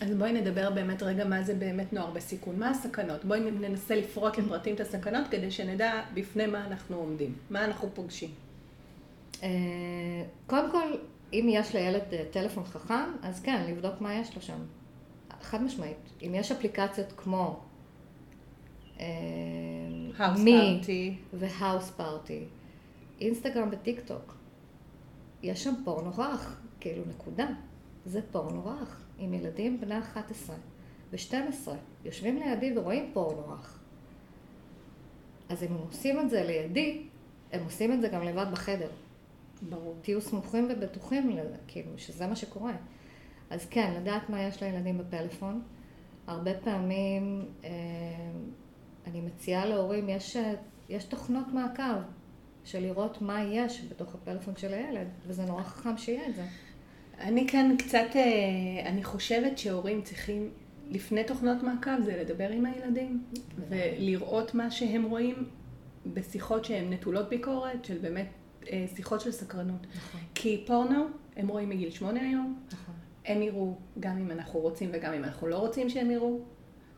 אז 0.00 0.14
בואי 0.14 0.32
נדבר 0.32 0.70
באמת 0.70 1.02
רגע 1.02 1.24
מה 1.24 1.42
זה 1.42 1.54
באמת 1.54 1.92
נוער 1.92 2.10
בסיכון. 2.10 2.58
מה 2.58 2.70
הסכנות? 2.70 3.24
בואי 3.24 3.40
ננסה 3.40 3.96
לפרוט 3.96 4.38
לפרטים 4.38 4.74
את 4.74 4.80
הסכנות 4.80 5.28
כדי 5.30 5.50
שנדע 5.50 6.02
בפני 6.14 6.46
מה 6.46 6.66
אנחנו 6.66 6.96
עומדים. 6.96 7.34
מה 7.50 7.64
אנחנו 7.64 7.88
פוגשים. 7.94 8.30
אה, 9.42 9.48
קודם 10.46 10.70
כל, 10.70 10.92
אם 11.32 11.46
יש 11.50 11.74
לילד 11.74 12.02
אה, 12.12 12.24
טלפון 12.30 12.64
חכם, 12.64 13.10
אז 13.22 13.40
כן, 13.40 13.64
לבדוק 13.68 14.00
מה 14.00 14.14
יש 14.14 14.34
לו 14.34 14.42
שם. 14.42 14.58
חד 15.42 15.62
משמעית. 15.62 16.10
אם 16.22 16.34
יש 16.34 16.52
אפליקציות 16.52 17.12
כמו 17.16 17.60
מי 20.38 20.80
והאוס 21.32 21.90
פארטי, 21.90 22.44
אינסטגרם 23.20 23.68
וטיק 23.72 24.00
טוק, 24.00 24.34
יש 25.42 25.64
שם 25.64 25.74
פורנו 25.84 26.10
רך, 26.18 26.60
כאילו 26.80 27.02
נקודה. 27.08 27.46
זה 28.06 28.20
פורנו 28.32 28.66
רך, 28.66 29.04
עם 29.18 29.34
ילדים 29.34 29.80
בני 29.80 29.98
11 29.98 30.56
ו-12, 31.12 31.68
יושבים 32.04 32.38
לידי 32.38 32.78
ורואים 32.78 33.10
פורנו 33.12 33.46
רך. 33.52 33.78
אז 35.48 35.62
אם 35.62 35.68
הם 35.68 35.80
עושים 35.88 36.20
את 36.20 36.30
זה 36.30 36.44
לידי, 36.44 37.06
הם 37.52 37.64
עושים 37.64 37.92
את 37.92 38.00
זה 38.00 38.08
גם 38.08 38.22
לבד 38.22 38.46
בחדר. 38.52 38.90
ברור. 39.68 39.96
תהיו 40.02 40.20
סמוכים 40.20 40.68
ובטוחים 40.70 41.30
לזה, 41.30 41.56
כאילו, 41.66 41.98
שזה 41.98 42.26
מה 42.26 42.36
שקורה. 42.36 42.74
אז 43.50 43.66
כן, 43.70 43.94
לדעת 43.96 44.30
מה 44.30 44.42
יש 44.42 44.62
לילדים 44.62 44.98
בפלאפון. 44.98 45.62
הרבה 46.26 46.54
פעמים 46.54 47.48
אה, 47.64 47.70
אני 49.06 49.20
מציעה 49.20 49.66
להורים, 49.66 50.08
יש, 50.08 50.36
יש 50.88 51.04
תוכנות 51.04 51.46
מעקב. 51.48 52.02
של 52.64 52.80
לראות 52.80 53.22
מה 53.22 53.42
יש 53.42 53.84
בתוך 53.90 54.14
הפלאפון 54.14 54.56
של 54.56 54.74
הילד, 54.74 55.06
וזה 55.26 55.44
נורא 55.44 55.62
חכם 55.62 55.96
שיהיה 55.96 56.28
את 56.28 56.34
זה. 56.34 56.46
אני 57.20 57.48
כאן 57.48 57.76
קצת, 57.78 58.06
אה, 58.16 58.88
אני 58.88 59.04
חושבת 59.04 59.58
שהורים 59.58 60.02
צריכים, 60.02 60.50
לפני 60.90 61.24
תוכנות 61.24 61.62
מעקב, 61.62 62.00
זה 62.04 62.22
לדבר 62.22 62.48
עם 62.48 62.66
הילדים, 62.66 63.22
ולראות 63.68 64.54
מה 64.54 64.70
שהם 64.70 65.04
רואים 65.04 65.34
בשיחות 66.06 66.64
שהן 66.64 66.92
נטולות 66.92 67.28
ביקורת, 67.28 67.84
של 67.84 67.98
באמת 67.98 68.26
אה, 68.72 68.84
שיחות 68.96 69.20
של 69.20 69.30
סקרנות. 69.30 69.86
נכון. 69.96 70.20
כי 70.34 70.64
פורנו, 70.66 71.04
הם 71.36 71.48
רואים 71.48 71.68
מגיל 71.68 71.90
שמונה 71.90 72.20
היום, 72.20 72.60
נכון. 72.72 72.94
הם 73.26 73.42
יראו 73.42 73.76
גם 74.00 74.18
אם 74.18 74.30
אנחנו 74.30 74.60
רוצים 74.60 74.90
וגם 74.92 75.12
אם 75.12 75.24
אנחנו 75.24 75.46
לא 75.46 75.56
רוצים 75.56 75.90
שהם 75.90 76.10
יראו. 76.10 76.40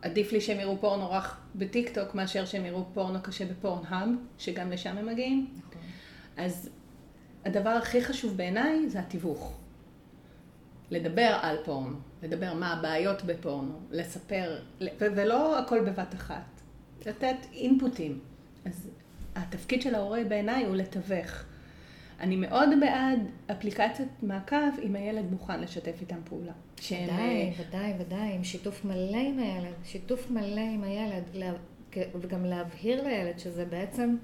עדיף 0.03 0.33
לי 0.33 0.41
שהם 0.41 0.61
יראו 0.61 0.77
פורנו 0.81 1.11
רך 1.11 1.41
בטיקטוק 1.55 2.15
מאשר 2.15 2.45
שהם 2.45 2.65
יראו 2.65 2.85
פורנו 2.95 3.23
קשה 3.23 3.45
בפורנהאב, 3.47 4.09
שגם 4.39 4.71
לשם 4.71 4.99
הם 4.99 5.07
מגיעים. 5.07 5.47
נכון. 5.59 5.83
אז 6.37 6.71
הדבר 7.45 7.71
הכי 7.71 8.05
חשוב 8.05 8.37
בעיניי 8.37 8.89
זה 8.89 8.99
התיווך. 9.01 9.59
לדבר 10.91 11.39
על 11.43 11.57
פורנו, 11.65 11.97
לדבר 12.23 12.55
מה 12.55 12.73
הבעיות 12.73 13.23
בפורנו, 13.25 13.81
לספר, 13.91 14.59
ולא 15.01 15.59
הכל 15.59 15.81
בבת 15.81 16.15
אחת, 16.15 16.61
לתת 17.07 17.37
אינפוטים. 17.53 18.21
אז 18.65 18.91
התפקיד 19.35 19.83
של 19.83 19.95
ההורה 19.95 20.25
בעיניי 20.29 20.65
הוא 20.65 20.77
לתווך. 20.77 21.45
אני 22.21 22.37
מאוד 22.37 22.69
בעד 22.81 23.21
אפליקציית 23.51 24.09
מעקב 24.23 24.81
אם 24.83 24.97
הילד 24.97 25.31
מוכן 25.31 25.61
לשתף 25.61 26.01
איתם 26.01 26.19
פעולה. 26.25 26.53
שהם, 26.81 27.05
ודאי, 27.05 27.19
אה, 27.19 27.51
ודאי, 27.69 27.93
ודאי, 27.99 28.33
עם 28.35 28.45
שיתוף 28.45 28.85
מלא 28.85 29.17
עם 29.17 29.39
הילד, 29.39 29.75
שיתוף 29.85 30.31
מלא 30.31 30.61
עם 30.61 30.85
הילד, 30.85 31.23
וגם 32.21 32.45
להבהיר 32.45 33.05
לילד 33.05 33.39
שזה 33.39 33.65
בעצם 33.65 34.17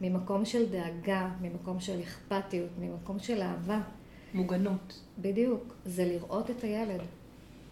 ממקום 0.00 0.44
של 0.44 0.70
דאגה, 0.70 1.28
ממקום 1.40 1.80
של 1.80 2.00
אכפתיות, 2.00 2.70
ממקום 2.78 3.18
של 3.18 3.42
אהבה. 3.42 3.80
מוגנות. 4.34 5.00
בדיוק, 5.18 5.74
זה 5.84 6.04
לראות 6.04 6.50
את 6.50 6.64
הילד. 6.64 7.00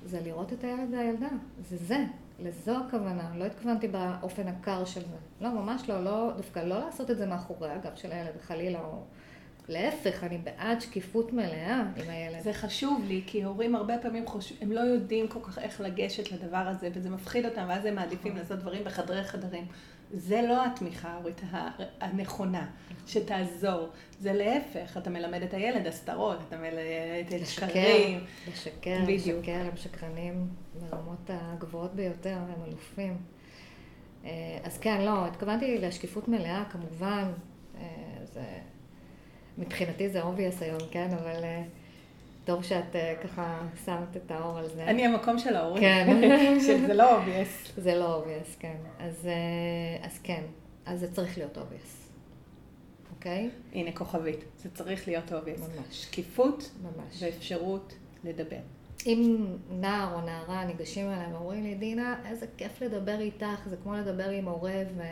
זה 0.04 0.20
לראות 0.20 0.52
את 0.52 0.64
הילד 0.64 0.88
והילדה. 0.92 1.28
זה 1.68 1.76
זה. 1.76 2.04
לזו 2.40 2.76
הכוונה. 2.86 3.32
לא 3.36 3.44
התכוונתי 3.44 3.88
באופן 3.88 4.48
הקר 4.48 4.84
של 4.84 5.00
זה. 5.00 5.16
לא, 5.40 5.50
ממש 5.50 5.88
לא. 5.88 6.04
לא 6.04 6.32
דווקא 6.36 6.58
לא 6.58 6.78
לעשות 6.78 7.10
את 7.10 7.18
זה 7.18 7.26
מאחורי 7.26 7.70
הגב 7.70 7.92
של 7.94 8.12
הילד, 8.12 8.40
חלילה, 8.40 8.80
או... 8.80 9.02
להפך, 9.68 10.24
אני 10.24 10.38
בעד 10.38 10.80
שקיפות 10.80 11.32
מלאה 11.32 11.82
עם 11.96 12.10
הילד. 12.10 12.42
זה 12.42 12.52
חשוב 12.52 13.04
לי, 13.08 13.22
כי 13.26 13.44
הורים 13.44 13.74
הרבה 13.74 13.98
פעמים 13.98 14.26
חושבים, 14.26 14.58
הם 14.62 14.72
לא 14.72 14.80
יודעים 14.80 15.28
כל 15.28 15.40
כך 15.42 15.58
איך 15.58 15.80
לגשת 15.80 16.32
לדבר 16.32 16.56
הזה, 16.56 16.88
וזה 16.94 17.10
מפחיד 17.10 17.46
אותם, 17.46 17.64
ואז 17.68 17.84
הם 17.84 17.94
מעדיפים 17.94 18.36
לעשות 18.36 18.58
דברים 18.58 18.84
בחדרי 18.84 19.24
חדרים. 19.24 19.66
זה 20.12 20.42
לא 20.48 20.64
התמיכה 20.64 21.08
ההורית 21.08 21.40
הנכונה, 22.00 22.66
שתעזור. 23.06 23.88
זה 24.20 24.32
להפך, 24.32 24.96
אתה 24.96 25.10
מלמד 25.10 25.42
את 25.42 25.54
הילד 25.54 25.86
הסתרות, 25.86 26.38
אתה 26.48 26.56
מלמד 26.56 27.32
את 27.40 27.46
שקרים. 27.46 28.24
לשקר, 28.48 28.98
בדיוק. 29.02 29.38
לשקר, 29.38 29.60
הם 29.70 29.76
שקרנים 29.76 30.48
ברמות 30.74 31.30
הגבוהות 31.30 31.94
ביותר, 31.94 32.38
הם 32.38 32.64
אלופים. 32.68 33.16
אה, 34.24 34.58
אז 34.64 34.78
כן, 34.78 35.00
לא, 35.00 35.26
התכוונתי 35.26 35.78
לשקיפות 35.78 36.28
מלאה, 36.28 36.64
כמובן, 36.70 37.32
אה, 37.80 37.84
זה, 38.24 38.44
מבחינתי 39.58 40.08
זה 40.08 40.22
obvious 40.22 40.62
היום, 40.64 40.80
כן, 40.90 41.08
אבל 41.10 41.44
אה, 41.44 41.62
טוב 42.48 42.62
שאת 42.62 42.96
אה, 42.96 43.14
ככה 43.22 43.60
שמת 43.84 44.16
את 44.16 44.30
האור 44.30 44.58
על 44.58 44.68
זה. 44.68 44.84
אני 44.84 45.06
המקום 45.06 45.38
של 45.38 45.56
ההורים, 45.56 45.82
כן. 45.82 46.20
שזה 46.66 46.94
לא 46.94 47.18
obvious. 47.18 47.80
זה 47.80 47.94
לא 47.94 48.22
obvious, 48.22 48.56
כן. 48.58 48.76
אז, 48.98 49.26
אה, 49.26 50.06
אז 50.06 50.18
כן, 50.22 50.42
אז 50.86 51.00
זה 51.00 51.12
צריך 51.12 51.38
להיות 51.38 51.58
obvious, 51.58 52.10
אוקיי? 53.14 53.50
הנה 53.72 53.92
כוכבית, 53.92 54.44
זה 54.56 54.68
צריך 54.74 55.08
להיות 55.08 55.32
obvious. 55.32 55.60
ממש. 55.60 56.04
שקיפות 56.04 56.70
ממש. 56.82 57.22
ואפשרות 57.22 57.94
לדבר. 58.24 58.60
אם 59.06 59.46
נער 59.70 60.14
או 60.14 60.20
נערה 60.20 60.64
ניגשים 60.64 61.06
אליי 61.06 61.32
ואומרים 61.32 61.62
לי, 61.64 61.74
דינה, 61.74 62.20
איזה 62.28 62.46
כיף 62.56 62.82
לדבר 62.82 63.20
איתך, 63.20 63.66
זה 63.66 63.76
כמו 63.82 63.94
לדבר 63.94 64.30
עם 64.30 64.48
הורה 64.48 64.82
ו... 64.96 65.02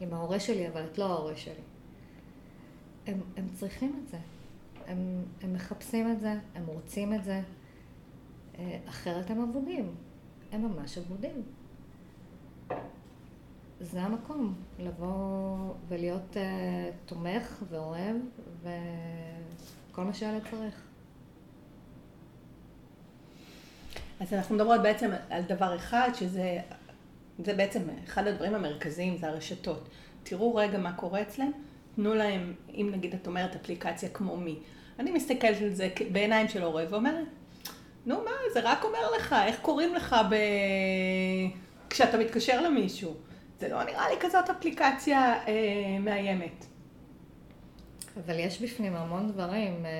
עם 0.00 0.14
ההורה 0.14 0.40
שלי, 0.40 0.68
אבל 0.68 0.84
את 0.92 0.98
לא 0.98 1.04
ההורה 1.04 1.36
שלי. 1.36 1.54
הם, 3.06 3.20
הם 3.36 3.48
צריכים 3.54 4.00
את 4.04 4.10
זה. 4.10 4.18
הם, 4.86 5.24
הם 5.42 5.54
מחפשים 5.54 6.12
את 6.12 6.20
זה, 6.20 6.34
הם 6.54 6.66
רוצים 6.66 7.14
את 7.14 7.24
זה, 7.24 7.40
אה, 8.58 8.78
אחרת 8.88 9.30
הם 9.30 9.42
אבודים. 9.42 9.94
הם 10.52 10.62
ממש 10.62 10.98
אבודים. 10.98 11.42
זה 13.80 14.02
המקום, 14.02 14.54
לבוא 14.78 15.74
ולהיות 15.88 16.36
uh, 16.36 16.36
תומך 17.06 17.62
ואוהב, 17.70 18.16
וכל 18.62 20.04
מה 20.04 20.14
שהילד 20.14 20.42
צריך. 20.50 20.82
אז 24.20 24.32
אנחנו 24.32 24.54
מדברות 24.54 24.82
בעצם 24.82 25.10
על 25.30 25.42
דבר 25.42 25.76
אחד, 25.76 26.10
שזה 26.14 26.60
זה 27.38 27.54
בעצם 27.54 27.80
אחד 28.04 28.26
הדברים 28.26 28.54
המרכזיים, 28.54 29.16
זה 29.16 29.28
הרשתות. 29.28 29.88
תראו 30.22 30.54
רגע 30.54 30.78
מה 30.78 30.92
קורה 30.92 31.22
אצלם, 31.22 31.50
תנו 31.94 32.14
להם, 32.14 32.54
אם 32.68 32.90
נגיד 32.92 33.14
את 33.14 33.26
אומרת 33.26 33.56
אפליקציה 33.56 34.08
כמו 34.08 34.36
מי, 34.36 34.58
אני 34.98 35.10
מסתכלת 35.10 35.62
על 35.62 35.74
זה 35.74 35.88
בעיניים 36.12 36.48
של 36.48 36.62
הורה 36.62 36.84
ואומרת, 36.90 37.26
נו 38.06 38.14
מה, 38.24 38.30
זה 38.52 38.60
רק 38.62 38.84
אומר 38.84 39.10
לך, 39.18 39.34
איך 39.46 39.60
קוראים 39.60 39.94
לך 39.94 40.16
ב... 40.30 40.34
כשאתה 41.90 42.18
מתקשר 42.18 42.60
למישהו. 42.60 43.14
זה 43.60 43.68
לא 43.68 43.84
נראה 43.84 44.08
לי 44.08 44.14
כזאת 44.20 44.50
אפליקציה 44.50 45.46
אה, 45.46 45.98
מאיימת. 46.00 46.66
אבל 48.24 48.38
יש 48.38 48.62
בפנים 48.62 48.96
המון 48.96 49.32
דברים, 49.32 49.86
אה, 49.86 49.90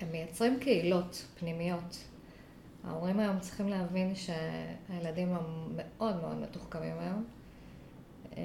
הם 0.00 0.12
מייצרים 0.12 0.60
קהילות 0.60 1.26
פנימיות. 1.38 1.98
ההורים 2.84 3.20
היום 3.20 3.38
צריכים 3.40 3.68
להבין 3.68 4.12
שהילדים 4.14 5.34
הם 5.34 5.76
מאוד 5.76 6.20
מאוד 6.20 6.36
מתוחכמים 6.36 6.98
היום. 6.98 7.24
אה, 8.36 8.42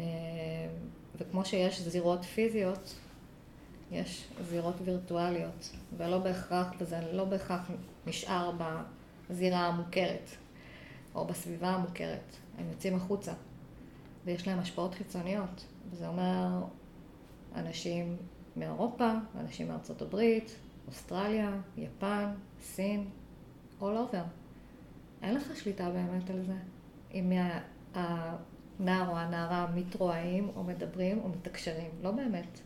וכמו 1.17 1.45
שיש 1.45 1.81
זירות 1.81 2.25
פיזיות, 2.25 2.95
יש 3.91 4.27
זירות 4.49 4.75
וירטואליות, 4.85 5.71
ולא 5.97 6.19
בהכרח, 6.19 6.73
וזה 6.77 6.99
לא 7.13 7.25
בהכרח 7.25 7.71
נשאר 8.07 8.51
בזירה 9.29 9.67
המוכרת, 9.67 10.29
או 11.15 11.25
בסביבה 11.25 11.69
המוכרת. 11.69 12.35
הם 12.57 12.69
יוצאים 12.69 12.95
החוצה, 12.95 13.33
ויש 14.25 14.47
להם 14.47 14.59
השפעות 14.59 14.95
חיצוניות. 14.95 15.65
וזה 15.91 16.07
אומר 16.07 16.63
אנשים 17.55 18.17
מאירופה, 18.55 19.11
אנשים 19.39 19.67
מארצות 19.67 20.01
הברית, 20.01 20.55
אוסטרליה, 20.87 21.51
יפן, 21.77 22.25
סין, 22.61 23.09
all 23.79 23.83
over. 23.83 24.25
אין 25.21 25.35
לך 25.35 25.57
שליטה 25.57 25.89
באמת 25.89 26.29
על 26.29 26.43
זה. 26.45 26.55
אם 27.13 27.31
הנער 27.93 29.09
או 29.09 29.17
הנערה 29.17 29.67
מתרועעים 29.75 30.49
או 30.55 30.63
מדברים 30.63 31.19
או 31.23 31.29
מתקשרים, 31.29 31.91
לא 32.01 32.11
באמת. 32.11 32.61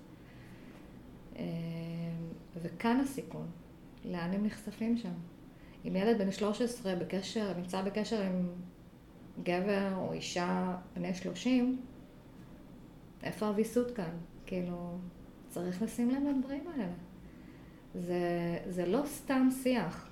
וכאן 2.61 2.99
הסיכון, 2.99 3.47
לאן 4.05 4.33
הם 4.33 4.45
נחשפים 4.45 4.97
שם. 4.97 5.13
אם 5.87 5.95
ילד 5.95 6.17
בן 6.17 6.31
13 6.31 6.95
בקשר, 6.95 7.53
נמצא 7.57 7.81
בקשר 7.81 8.21
עם 8.21 8.49
גבר 9.43 9.95
או 9.95 10.13
אישה 10.13 10.77
בני 10.95 11.13
30, 11.13 11.81
איפה 13.23 13.47
הוויסות 13.47 13.91
כאן? 13.91 14.11
כאילו, 14.45 14.97
צריך 15.49 15.81
לשים 15.81 16.09
לב 16.09 16.37
לדברים 16.37 16.63
האלה. 16.73 16.93
זה, 17.95 18.57
זה 18.67 18.85
לא 18.85 19.01
סתם 19.05 19.47
שיח. 19.63 20.09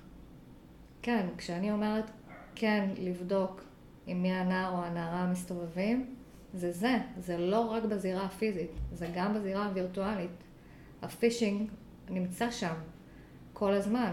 כן, 1.02 1.26
כשאני 1.36 1.72
אומרת 1.72 2.10
כן 2.54 2.88
לבדוק 2.98 3.64
עם 4.06 4.22
מי 4.22 4.32
הנער 4.32 4.72
או 4.72 4.84
הנערה 4.84 5.20
המסתובבים, 5.20 6.14
זה 6.54 6.72
זה, 6.72 6.98
זה 7.18 7.38
לא 7.38 7.60
רק 7.60 7.82
בזירה 7.82 8.24
הפיזית, 8.24 8.70
זה 8.92 9.06
גם 9.14 9.34
בזירה 9.34 9.66
הווירטואלית. 9.66 10.30
הפישינג 11.04 11.70
נמצא 12.10 12.50
שם 12.50 12.74
כל 13.52 13.72
הזמן. 13.72 14.12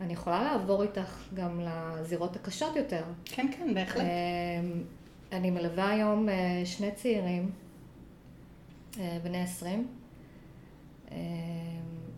אני 0.00 0.12
יכולה 0.12 0.42
לעבור 0.42 0.82
איתך 0.82 1.28
גם 1.34 1.60
לזירות 1.60 2.36
הקשות 2.36 2.76
יותר. 2.76 3.04
כן, 3.24 3.46
כן, 3.56 3.74
בהחלט. 3.74 4.04
אני 5.32 5.50
מלווה 5.50 5.90
היום 5.90 6.28
שני 6.64 6.90
צעירים, 6.92 7.50
בני 8.96 9.42
20, 9.42 9.88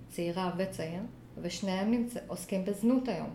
צעירה 0.09 0.50
וצעיר, 0.57 1.02
ושניהם 1.42 1.90
נמצא, 1.90 2.21
עוסקים 2.26 2.64
בזנות 2.64 3.09
היום. 3.09 3.30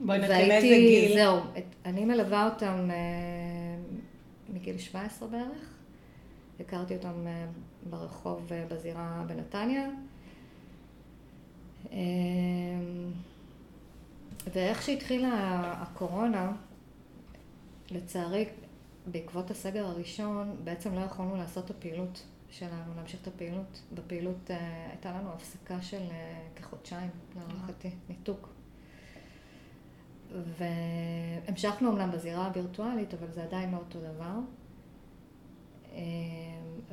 בואי 0.00 0.18
נתחיל 0.18 0.50
איזה 0.50 0.66
גיל. 0.66 1.14
זהו, 1.14 1.38
את, 1.58 1.64
אני 1.84 2.04
מלווה 2.04 2.44
אותם 2.44 2.88
מגיל 4.48 4.78
17 4.78 5.28
בערך. 5.28 5.74
הכרתי 6.60 6.96
אותם 6.96 7.26
ברחוב 7.90 8.48
בזירה 8.68 9.24
בנתניה. 9.26 9.88
ואיך 14.52 14.82
שהתחילה 14.82 15.30
הקורונה, 15.82 16.52
לצערי, 17.90 18.48
בעקבות 19.06 19.50
הסגר 19.50 19.86
הראשון, 19.86 20.56
בעצם 20.64 20.94
לא 20.94 21.00
יכולנו 21.00 21.36
לעשות 21.36 21.64
את 21.64 21.70
הפעילות 21.70 22.22
שלנו 22.50 22.94
להמשיך 22.96 23.22
את 23.22 23.26
הפעילות. 23.26 23.82
בפעילות 23.94 24.50
אה, 24.50 24.86
הייתה 24.90 25.10
לנו 25.12 25.32
הפסקה 25.32 25.82
של 25.82 26.02
אה, 26.10 26.42
כחודשיים, 26.56 27.10
להערכתי, 27.36 27.90
ניתוק. 28.08 28.48
והמשכנו 30.58 31.90
אמנם 31.90 32.10
בזירה 32.12 32.46
הווירטואלית, 32.46 33.14
אבל 33.14 33.26
זה 33.32 33.42
עדיין 33.42 33.70
לא 33.70 33.76
אותו 33.76 33.98
דבר. 34.00 34.34
אה, 35.94 36.00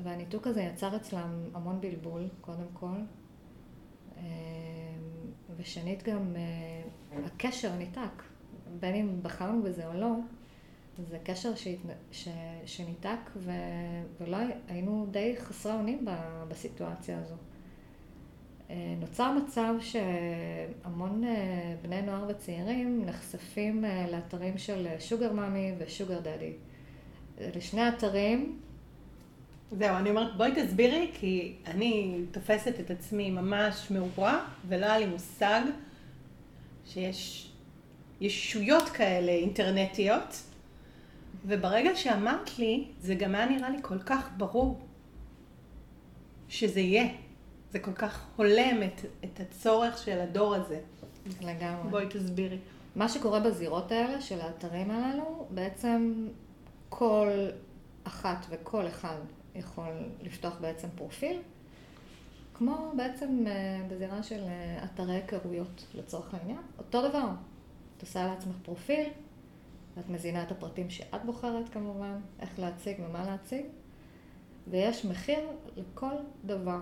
והניתוק 0.04 0.48
הזה 0.48 0.62
יצר 0.62 0.96
אצלם 0.96 1.50
המון 1.54 1.82
בלבול, 1.82 2.28
קודם 2.42 2.68
כל. 2.74 2.96
אה, 4.18 4.24
ושנית 5.58 6.04
גם, 6.04 6.36
אה, 6.36 7.22
הקשר 7.26 7.76
ניתק, 7.76 8.24
בין 8.80 8.96
אם 8.96 9.24
בחרנו 9.24 9.64
בזה 9.64 9.88
או 9.88 9.94
לא, 9.94 10.16
זה 11.10 11.20
קשר 11.24 11.56
שהתנ... 11.56 11.90
ש... 12.12 12.28
שניתק 12.66 13.30
ו... 13.36 13.52
ולא 14.22 14.38
היינו 14.68 15.08
די 15.12 15.36
חסרי 15.38 15.72
אונים 15.72 16.06
בסיטואציה 16.48 17.20
הזו. 17.20 17.36
נוצר 19.00 19.34
מצב 19.34 19.74
שהמון 19.80 21.24
בני 21.82 22.02
נוער 22.02 22.26
וצעירים 22.30 23.06
נחשפים 23.06 23.86
לאתרים 24.12 24.58
של 24.58 24.88
שוגר 25.00 25.34
מאמי 25.34 25.72
ושוגר 25.78 26.20
דדי. 26.20 26.54
לשני 27.42 27.90
אתרים 27.90 28.60
זהו, 29.72 29.96
אני 29.96 30.10
אומרת, 30.10 30.38
בואי 30.38 30.52
תסבירי, 30.56 31.12
כי 31.14 31.56
אני 31.66 32.22
תופסת 32.32 32.80
את 32.80 32.92
עצמי 32.92 33.32
ממש 33.32 33.92
מעורה, 33.92 34.46
ולא 34.68 34.86
היה 34.86 35.00
לי 35.00 35.06
מושג 35.06 35.62
שיש 36.86 37.52
ישויות 38.22 38.90
כאלה 38.90 39.32
אינטרנטיות, 39.32 40.44
וברגע 41.46 41.96
שאמרת 41.96 42.60
לי, 42.60 42.88
זה 43.00 43.16
גם 43.16 43.36
היה 43.36 43.46
נראה 43.46 43.70
לי 43.70 43.78
כל 43.82 44.00
כך 44.00 44.30
ברור 44.38 44.80
שזה 46.48 46.80
יהיה. 46.80 47.08
זה 47.72 47.80
כל 47.80 47.94
כך 47.94 48.26
הולם 48.36 48.84
את, 48.84 49.06
את 49.24 49.40
הצורך 49.40 49.98
של 49.98 50.20
הדור 50.20 50.56
הזה. 50.56 50.80
לגמרי. 51.42 51.90
בואי 51.90 52.06
תסבירי. 52.10 52.58
מה 52.96 53.10
שקורה 53.10 53.40
בזירות 53.40 53.92
האלה, 53.92 54.22
של 54.22 54.42
האתרים 54.42 54.92
הללו, 54.92 55.48
בעצם 55.50 56.28
כל 56.90 57.30
אחת 58.04 58.46
וכל 58.50 58.88
אחד 58.88 59.18
יכול 59.60 59.94
לפתוח 60.22 60.58
בעצם 60.62 60.88
פרופיל, 60.96 61.42
כמו 62.54 62.92
בעצם 62.98 63.44
אה, 63.48 63.82
בזירה 63.88 64.24
של 64.24 64.44
אה, 64.44 64.84
אתרי 64.84 65.14
היכרויות 65.14 65.86
לצורך 65.96 66.34
העניין. 66.34 66.62
אותו 66.78 67.10
דבר, 67.10 67.30
את 67.98 68.02
עושה 68.02 68.28
לעצמך 68.28 68.56
פרופיל, 68.64 69.08
את 70.00 70.10
מזינה 70.10 70.44
את 70.44 70.52
הפרטים 70.52 70.90
שאת 70.90 71.26
בוחרת 71.26 71.70
כמובן, 71.70 72.20
איך 72.40 72.60
להציג 72.60 72.98
ומה 73.00 73.26
להציג, 73.26 73.66
ויש 74.68 75.06
מחיר 75.06 75.40
לכל 75.76 76.14
דבר. 76.46 76.80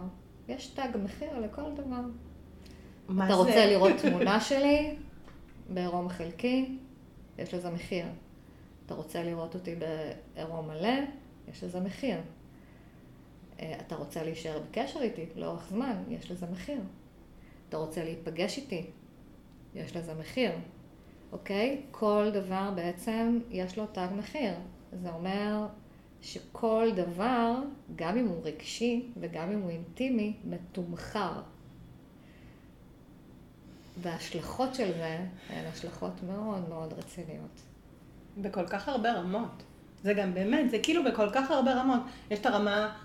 יש 0.47 0.67
תג 0.67 0.89
מחיר 1.03 1.39
לכל 1.39 1.73
דבר. 1.75 2.01
מה 3.07 3.25
אתה 3.25 3.33
זה? 3.33 3.39
רוצה 3.39 3.65
לראות 3.65 3.91
תמונה 4.01 4.41
שלי 4.41 4.95
בעירום 5.73 6.09
חלקי, 6.09 6.77
יש 7.37 7.53
לזה 7.53 7.69
מחיר. 7.69 8.05
אתה 8.85 8.93
רוצה 8.93 9.23
לראות 9.23 9.55
אותי 9.55 9.75
בעירום 9.75 10.67
מלא, 10.67 10.99
יש 11.51 11.63
לזה 11.63 11.79
מחיר. 11.79 12.17
אה, 13.59 13.75
אתה 13.87 13.95
רוצה 13.95 14.23
להישאר 14.23 14.59
בקשר 14.69 15.01
איתי 15.01 15.25
לאורך 15.35 15.67
זמן, 15.69 16.03
יש 16.09 16.31
לזה 16.31 16.45
מחיר. 16.51 16.81
אתה 17.69 17.77
רוצה 17.77 18.03
להיפגש 18.03 18.57
איתי, 18.57 18.85
יש 19.75 19.95
לזה 19.95 20.13
מחיר. 20.13 20.51
אוקיי? 21.31 21.81
כל 21.91 22.29
דבר 22.33 22.71
בעצם 22.75 23.39
יש 23.51 23.77
לו 23.77 23.85
תג 23.85 24.07
מחיר. 24.17 24.53
זה 25.01 25.09
אומר 25.09 25.67
שכל 26.21 26.89
דבר, 26.95 27.55
גם 27.95 28.17
אם 28.17 28.27
הוא 28.27 28.41
רגשי 28.43 29.11
וגם 29.19 29.51
אם 29.51 29.61
הוא 29.61 29.69
אינטימי, 29.69 30.33
מתומחר. 30.45 31.41
וההשלכות 34.01 34.75
של 34.75 34.93
זה 34.93 35.17
הן 35.49 35.65
השלכות 35.65 36.23
מאוד 36.27 36.69
מאוד 36.69 36.93
רציניות. 36.93 37.61
בכל 38.37 38.67
כך 38.67 38.87
הרבה 38.87 39.13
רמות. 39.13 39.63
זה 40.03 40.13
גם 40.13 40.33
באמת, 40.33 40.71
זה 40.71 40.79
כאילו 40.83 41.03
בכל 41.03 41.29
כך 41.33 41.51
הרבה 41.51 41.73
רמות. 41.73 42.01
יש 42.31 42.39
את 42.39 42.45
הרמה 42.45 42.97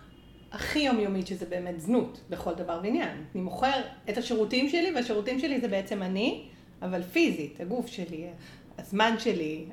הכי 0.52 0.78
יומיומית 0.78 1.26
שזה 1.26 1.46
באמת 1.46 1.80
זנות 1.80 2.20
בכל 2.30 2.54
דבר 2.54 2.80
ועניין. 2.82 3.24
אני 3.34 3.42
מוכר 3.42 3.80
את 4.10 4.18
השירותים 4.18 4.68
שלי, 4.68 4.92
והשירותים 4.94 5.38
שלי 5.38 5.60
זה 5.60 5.68
בעצם 5.68 6.02
אני, 6.02 6.44
אבל 6.82 7.02
פיזית, 7.02 7.60
הגוף 7.60 7.86
שלי, 7.86 8.26
הזמן 8.78 9.14
שלי, 9.18 9.64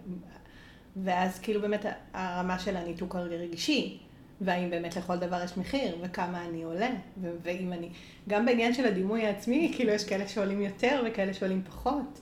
ואז 1.03 1.39
כאילו 1.39 1.61
באמת 1.61 1.85
הרמה 2.13 2.59
של 2.59 2.77
הניתוק 2.77 3.15
הרגשי, 3.15 3.99
והאם 4.41 4.69
באמת 4.69 4.95
לכל 4.95 5.17
דבר 5.17 5.43
יש 5.43 5.57
מחיר, 5.57 5.97
וכמה 6.01 6.45
אני 6.45 6.63
עולה, 6.63 6.89
ו- 7.21 7.35
ואם 7.43 7.73
אני, 7.73 7.89
גם 8.29 8.45
בעניין 8.45 8.73
של 8.73 8.85
הדימוי 8.85 9.25
העצמי, 9.25 9.71
כאילו 9.75 9.91
יש 9.91 10.03
כאלה 10.03 10.27
שעולים 10.27 10.61
יותר 10.61 11.03
וכאלה 11.07 11.33
שעולים 11.33 11.61
פחות, 11.63 12.21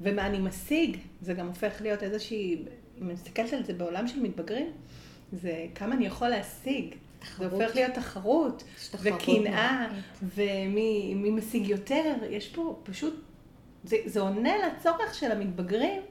ומה 0.00 0.26
אני 0.26 0.38
משיג, 0.38 0.96
זה 1.20 1.34
גם 1.34 1.46
הופך 1.46 1.80
להיות 1.80 2.02
איזושהי, 2.02 2.62
אם 2.98 3.04
אני 3.04 3.12
מסתכלת 3.12 3.52
על 3.52 3.64
זה 3.64 3.72
בעולם 3.72 4.08
של 4.08 4.22
מתבגרים, 4.22 4.70
זה 5.32 5.66
כמה 5.74 5.94
אני 5.94 6.06
יכול 6.06 6.28
להשיג. 6.28 6.94
זה 7.38 7.46
הופך 7.46 7.74
להיות 7.74 7.94
תחרות, 7.94 8.64
וקנאה, 9.02 9.86
ומי 10.22 11.30
משיג 11.30 11.68
יותר, 11.68 12.14
יש 12.30 12.48
פה 12.48 12.80
פשוט, 12.82 13.14
זה, 13.84 13.96
זה 14.06 14.20
עונה 14.20 14.52
לצורך 14.66 15.14
של 15.14 15.32
המתבגרים 15.32 16.02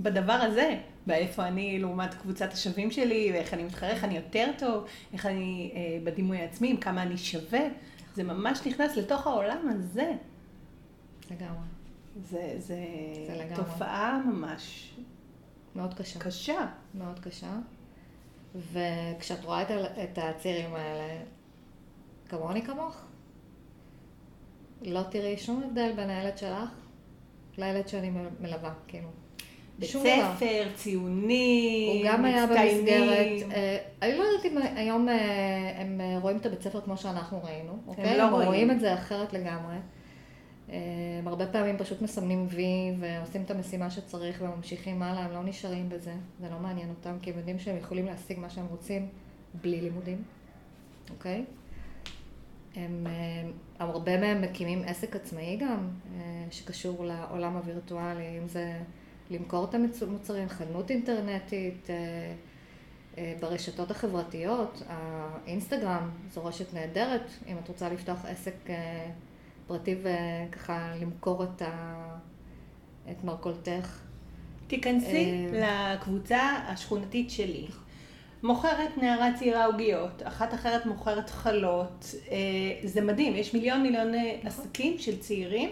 בדבר 0.00 0.32
הזה, 0.32 0.78
באיפה 1.06 1.46
אני 1.46 1.78
לעומת 1.78 2.14
קבוצת 2.14 2.52
השווים 2.52 2.90
שלי, 2.90 3.30
ואיך 3.32 3.54
אני 3.54 3.64
מתחרה, 3.64 3.90
איך 3.90 4.04
אני 4.04 4.16
יותר 4.16 4.50
טוב, 4.58 4.84
איך 5.12 5.26
אני 5.26 5.72
אה, 5.74 5.98
בדימוי 6.04 6.38
העצמי, 6.38 6.70
עם 6.70 6.76
כמה 6.76 7.02
אני 7.02 7.16
שווה, 7.16 7.60
זה 8.14 8.24
ממש 8.24 8.66
נכנס 8.66 8.96
לתוך 8.96 9.26
העולם 9.26 9.68
הזה. 9.68 10.12
לגמרי. 11.30 11.66
זה, 12.30 12.54
זה, 12.58 12.84
זה 13.26 13.48
תופעה 13.56 14.22
ממש... 14.26 14.94
מאוד 15.76 15.94
קשה. 15.94 16.20
קשה. 16.20 16.66
מאוד 16.94 17.18
קשה. 17.20 17.58
וכשאת 18.54 19.44
רואה 19.44 19.62
את, 19.62 19.70
את 20.02 20.18
הצעירים 20.18 20.74
האלה, 20.74 21.20
כמוני 22.28 22.62
כמוך, 22.62 22.96
לא 24.82 25.02
תראי 25.02 25.36
שום 25.38 25.62
הבדל 25.66 25.92
בין 25.96 26.10
הילד 26.10 26.38
שלך 26.38 26.70
לילד 27.58 27.88
שאני 27.88 28.10
מלווה, 28.40 28.72
כאילו. 28.88 29.08
בית 29.78 29.90
ספר, 29.90 30.68
ציונים, 30.74 32.04
הוא 32.04 32.12
גם 32.12 32.24
היה 32.24 32.46
במסגרת, 32.46 33.52
אה, 33.52 33.78
אני 34.02 34.18
לא 34.18 34.22
יודעת 34.22 34.52
אם 34.52 34.58
היום 34.76 35.08
אה, 35.08 35.72
הם 35.76 36.00
רואים 36.20 36.36
את 36.36 36.46
הבית 36.46 36.62
ספר 36.62 36.80
כמו 36.80 36.96
שאנחנו 36.96 37.40
ראינו, 37.44 37.78
אוקיי? 37.86 38.04
הם 38.04 38.18
לא 38.18 38.22
רואים. 38.22 38.40
הם 38.40 38.46
רואים 38.46 38.70
את 38.70 38.80
זה 38.80 38.94
אחרת 38.94 39.32
לגמרי. 39.32 39.74
הם 40.72 41.28
הרבה 41.28 41.46
פעמים 41.46 41.78
פשוט 41.78 42.02
מסמנים 42.02 42.46
וי 42.50 42.96
ועושים 42.98 43.42
את 43.42 43.50
המשימה 43.50 43.90
שצריך 43.90 44.42
וממשיכים 44.42 45.02
הלאה, 45.02 45.24
הם 45.24 45.32
לא 45.32 45.42
נשארים 45.44 45.88
בזה, 45.88 46.14
זה 46.40 46.50
לא 46.50 46.58
מעניין 46.58 46.88
אותם, 46.88 47.16
כי 47.22 47.30
הם 47.30 47.38
יודעים 47.38 47.58
שהם 47.58 47.76
יכולים 47.76 48.06
להשיג 48.06 48.38
מה 48.38 48.50
שהם 48.50 48.66
רוצים 48.70 49.08
בלי 49.62 49.80
לימודים, 49.80 50.22
אוקיי? 51.10 51.44
הם, 52.76 53.06
הם 53.06 53.52
הרבה 53.78 54.20
מהם 54.20 54.42
מקימים 54.42 54.82
עסק 54.86 55.16
עצמאי 55.16 55.56
גם, 55.56 55.88
אה, 56.14 56.44
שקשור 56.50 57.04
לעולם 57.04 57.56
הווירטואלי, 57.56 58.38
אם 58.38 58.48
זה 58.48 58.80
למכור 59.30 59.64
את 59.64 59.74
המוצרים, 59.74 60.48
חנות 60.48 60.90
אינטרנטית, 60.90 61.90
אה, 61.90 61.96
אה, 63.18 63.34
ברשתות 63.40 63.90
החברתיות, 63.90 64.82
האינסטגרם 64.88 66.10
זו 66.30 66.44
רשת 66.44 66.74
נהדרת, 66.74 67.30
אם 67.46 67.56
את 67.58 67.68
רוצה 67.68 67.88
לפתוח 67.88 68.24
עסק 68.24 68.54
פרטי 69.72 69.96
וככה 70.02 70.92
למכור 71.00 71.44
את, 71.44 71.62
ה... 71.62 72.04
את 73.10 73.24
מרכולתך. 73.24 74.00
תיכנסי 74.66 75.46
אה, 75.54 75.94
לקבוצה 75.94 76.40
השכונתית 76.66 77.30
שלי. 77.30 77.66
מוכרת 78.42 78.98
נערה 79.02 79.28
צעירה 79.38 79.64
עוגיות, 79.64 80.22
אחת 80.24 80.54
אחרת 80.54 80.86
מוכרת 80.86 81.30
חלות. 81.30 82.14
אה, 82.30 82.36
זה 82.84 83.00
מדהים, 83.00 83.36
יש 83.36 83.54
מיליון 83.54 83.82
מיליון 83.82 84.14
אה, 84.14 84.36
נכון. 84.42 84.46
עסקים 84.46 84.98
של 84.98 85.18
צעירים, 85.18 85.70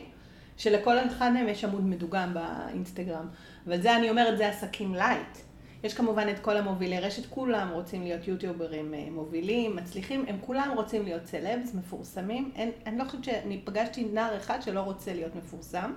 שלכל 0.56 0.98
אחד 0.98 1.32
מהם 1.32 1.48
יש 1.48 1.64
עמוד 1.64 1.84
מדוגם 1.84 2.34
באינסטגרם. 2.34 3.26
אבל 3.66 3.80
זה 3.80 3.96
אני 3.96 4.10
אומרת, 4.10 4.38
זה 4.38 4.48
עסקים 4.48 4.94
light. 4.94 5.38
יש 5.82 5.94
כמובן 5.94 6.28
את 6.30 6.38
כל 6.38 6.56
המובילי 6.56 7.00
רשת, 7.00 7.26
כולם 7.26 7.68
רוצים 7.72 8.02
להיות 8.02 8.28
יוטיוברים 8.28 8.94
אה, 8.94 9.08
מובילים, 9.10 9.76
מצליחים, 9.76 10.24
הם 10.28 10.36
כולם 10.40 10.72
רוצים 10.76 11.04
להיות 11.04 11.26
סלבס, 11.26 11.74
מפורסמים. 11.74 12.50
אין, 12.54 12.70
אני 12.86 12.98
לא 12.98 13.04
חושבת 13.04 13.24
שאני 13.24 13.60
פגשתי 13.64 14.04
נער 14.04 14.36
אחד 14.36 14.62
שלא 14.62 14.80
רוצה 14.80 15.14
להיות 15.14 15.36
מפורסם, 15.36 15.92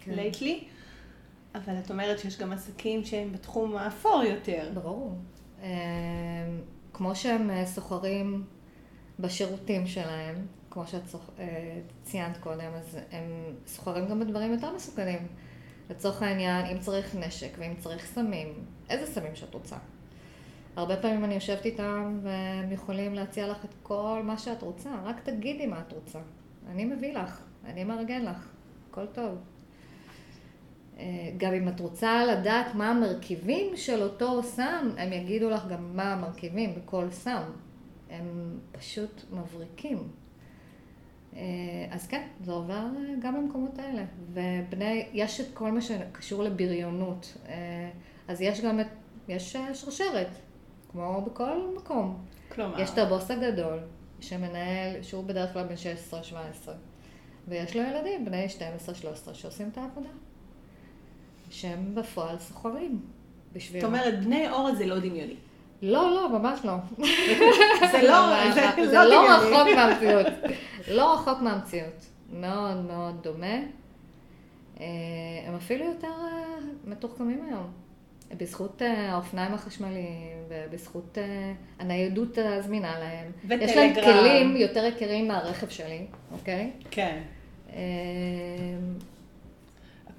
כן. 0.00 0.10
לייטלי, 0.12 0.64
אבל 1.54 1.74
את 1.84 1.90
אומרת 1.90 2.18
שיש 2.18 2.38
גם 2.38 2.52
עסקים 2.52 3.04
שהם 3.04 3.32
בתחום 3.32 3.76
האפור 3.76 4.22
יותר. 4.22 4.70
ברור. 4.74 5.18
אה, 5.62 5.68
כמו 6.92 7.16
שהם 7.16 7.50
אה, 7.50 7.66
סוחרים 7.66 8.44
בשירותים 9.18 9.86
שלהם, 9.86 10.46
כמו 10.70 10.86
שאת 10.86 11.02
ציינת 12.02 12.36
קודם, 12.36 12.70
אז 12.74 12.98
הם 13.12 13.54
סוחרים 13.66 14.08
גם 14.08 14.20
בדברים 14.20 14.52
יותר 14.52 14.74
מסוכנים. 14.74 15.26
לצורך 15.90 16.22
העניין, 16.22 16.66
אם 16.66 16.78
צריך 16.78 17.14
נשק 17.14 17.50
ואם 17.58 17.74
צריך 17.78 18.06
סמים, 18.06 18.64
איזה 18.90 19.06
סמים 19.06 19.34
שאת 19.34 19.54
רוצה. 19.54 19.76
הרבה 20.76 20.96
פעמים 20.96 21.24
אני 21.24 21.34
יושבת 21.34 21.64
איתם 21.64 22.18
והם 22.22 22.72
יכולים 22.72 23.14
להציע 23.14 23.48
לך 23.48 23.64
את 23.64 23.74
כל 23.82 24.20
מה 24.24 24.38
שאת 24.38 24.62
רוצה, 24.62 24.90
רק 25.04 25.20
תגידי 25.20 25.66
מה 25.66 25.80
את 25.80 25.92
רוצה. 25.92 26.18
אני 26.70 26.84
מביא 26.84 27.12
לך, 27.12 27.40
אני 27.64 27.84
מארגן 27.84 28.24
לך, 28.24 28.48
הכל 28.90 29.06
טוב. 29.06 29.38
אה, 30.98 31.30
גם 31.36 31.54
אם 31.54 31.68
את 31.68 31.80
רוצה 31.80 32.24
לדעת 32.24 32.74
מה 32.74 32.90
המרכיבים 32.90 33.76
של 33.76 34.02
אותו 34.02 34.42
סם, 34.42 34.90
הם 34.98 35.12
יגידו 35.12 35.50
לך 35.50 35.66
גם 35.68 35.96
מה 35.96 36.12
המרכיבים 36.12 36.74
בכל 36.74 37.10
סם. 37.10 37.42
הם 38.10 38.58
פשוט 38.72 39.24
מבריקים. 39.32 39.98
אה, 41.36 41.42
אז 41.90 42.06
כן, 42.06 42.26
זה 42.44 42.52
עובר 42.52 42.74
אה, 42.96 43.14
גם 43.18 43.34
במקומות 43.34 43.78
האלה. 43.78 44.04
ובני, 44.32 45.06
יש 45.12 45.40
את 45.40 45.46
כל 45.54 45.72
מה 45.72 45.80
שקשור 45.80 46.42
לבריונות. 46.42 47.38
אז 48.28 48.40
יש 48.40 48.60
גם 48.60 48.80
את, 48.80 48.86
יש 49.28 49.56
שרשרת, 49.72 50.28
כמו 50.92 51.22
בכל 51.26 51.74
מקום. 51.76 52.24
כלומר? 52.48 52.80
יש 52.80 52.90
את 52.90 52.98
הבוס 52.98 53.30
הגדול, 53.30 53.78
שמנהל, 54.20 55.02
שהוא 55.02 55.24
בדרך 55.24 55.52
כלל 55.52 55.66
בן 55.66 55.74
16-17, 56.10 56.68
ויש 57.48 57.76
לו 57.76 57.82
ילדים, 57.82 58.24
בני 58.24 58.46
12-13, 59.28 59.34
שעושים 59.34 59.68
את 59.68 59.78
העבודה. 59.78 60.08
שהם 61.50 61.94
בפועל 61.94 62.38
סוחרים 62.38 63.00
בשביל... 63.52 63.80
זאת 63.80 63.88
אומרת, 63.88 64.24
בני 64.24 64.50
אור 64.50 64.74
זה 64.74 64.86
לא 64.86 64.98
דמיוני. 64.98 65.36
לא, 65.82 66.10
לא, 66.10 66.38
ממש 66.38 66.60
לא. 66.64 66.72
זה 67.92 68.02
לא, 68.02 68.52
זה 68.54 68.86
זה 68.86 68.92
לא 68.92 69.04
לא 69.04 69.22
דמיוני. 69.22 69.54
רחוק 69.54 69.76
מהמציאות. 69.76 70.26
לא 70.88 71.14
רחוק 71.14 71.38
מהמציאות. 71.40 72.06
מאוד 72.32 72.76
מאוד 72.76 73.22
דומה. 73.22 73.56
אה, 74.80 74.86
הם 75.46 75.54
אפילו 75.54 75.84
יותר 75.84 76.08
אה, 76.08 76.56
מתוחכמים 76.84 77.44
היום. 77.48 77.85
בזכות 78.36 78.82
אה, 78.82 79.12
האופניים 79.12 79.54
החשמליים, 79.54 80.38
ובזכות 80.48 81.18
אה, 81.18 81.52
הניידות 81.78 82.38
הזמינה 82.38 82.98
להם. 82.98 83.60
יש 83.60 83.76
להם 83.76 83.92
וטלגרם. 83.92 84.12
כלים 84.12 84.56
יותר 84.56 84.84
יקרים 84.84 85.28
מהרכב 85.28 85.68
שלי, 85.68 86.06
אוקיי? 86.32 86.70
כן. 86.90 87.18
אה, 87.72 87.78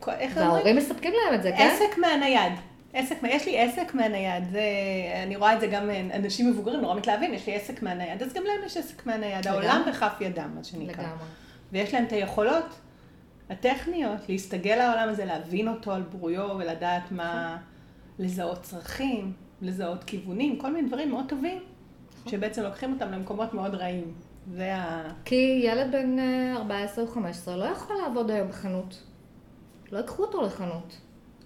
אומרים? 0.08 0.30
וההורים 0.36 0.76
מספקים 0.76 1.14
להם 1.14 1.40
את 1.40 1.44
זה, 1.44 1.52
כן? 1.58 1.70
עסק 1.74 1.98
מהנייד. 1.98 2.54
עסק, 2.94 3.16
יש 3.24 3.46
לי 3.46 3.60
עסק 3.60 3.94
מהנייד, 3.94 4.44
זה, 4.52 4.62
אני 5.24 5.36
רואה 5.36 5.54
את 5.54 5.60
זה 5.60 5.68
גם 5.68 5.90
אנשים 6.14 6.50
מבוגרים 6.50 6.82
נורא 6.82 6.96
מתלהבים, 6.96 7.34
יש 7.34 7.48
לי 7.48 7.56
עסק 7.56 7.84
מהנייד, 7.84 8.24
אז 8.24 8.34
גם 8.34 8.44
להם 8.44 8.66
יש 8.66 8.78
עסק 8.78 9.06
מהנייד, 9.06 9.46
לגמרי. 9.48 9.68
העולם 9.68 9.84
בכף 9.88 10.14
ידם, 10.22 10.50
מה 10.56 10.64
שנקרא. 10.64 11.04
לגמרי. 11.04 11.28
ויש 11.72 11.94
להם 11.94 12.04
את 12.04 12.12
היכולות 12.12 12.66
הטכניות 13.50 14.30
להסתגל 14.30 14.76
לעולם 14.76 15.10
הזה, 15.10 15.26
להבין 15.26 15.68
אותו 15.68 15.92
על 15.92 16.02
בוריו 16.02 16.50
ולדעת 16.58 17.12
מה, 17.12 17.58
לזהות 18.20 18.62
צרכים, 18.62 19.34
לזהות 19.62 20.04
כיוונים, 20.04 20.60
כל 20.60 20.74
מיני 20.74 20.88
דברים 20.88 21.10
מאוד 21.10 21.26
טובים, 21.30 21.64
שבעצם 22.28 22.64
לוקחים 22.64 22.94
אותם 22.94 23.12
למקומות 23.12 23.54
מאוד 23.54 23.76
רעים. 23.76 24.14
זה 24.52 24.76
ה... 24.76 25.10
כי 25.26 25.62
ילד 25.64 25.92
בן 25.92 26.20
אה, 26.20 26.56
14 26.56 27.06
או 27.06 27.10
15 27.10 27.58
לא 27.58 27.66
יכול 27.66 27.96
לעבוד 27.96 28.32
היום 28.32 28.48
בחנות. 28.48 29.04
לא 29.92 29.98
ייקחו 29.98 30.24
אותו 30.24 30.42
לחנות. 30.42 30.98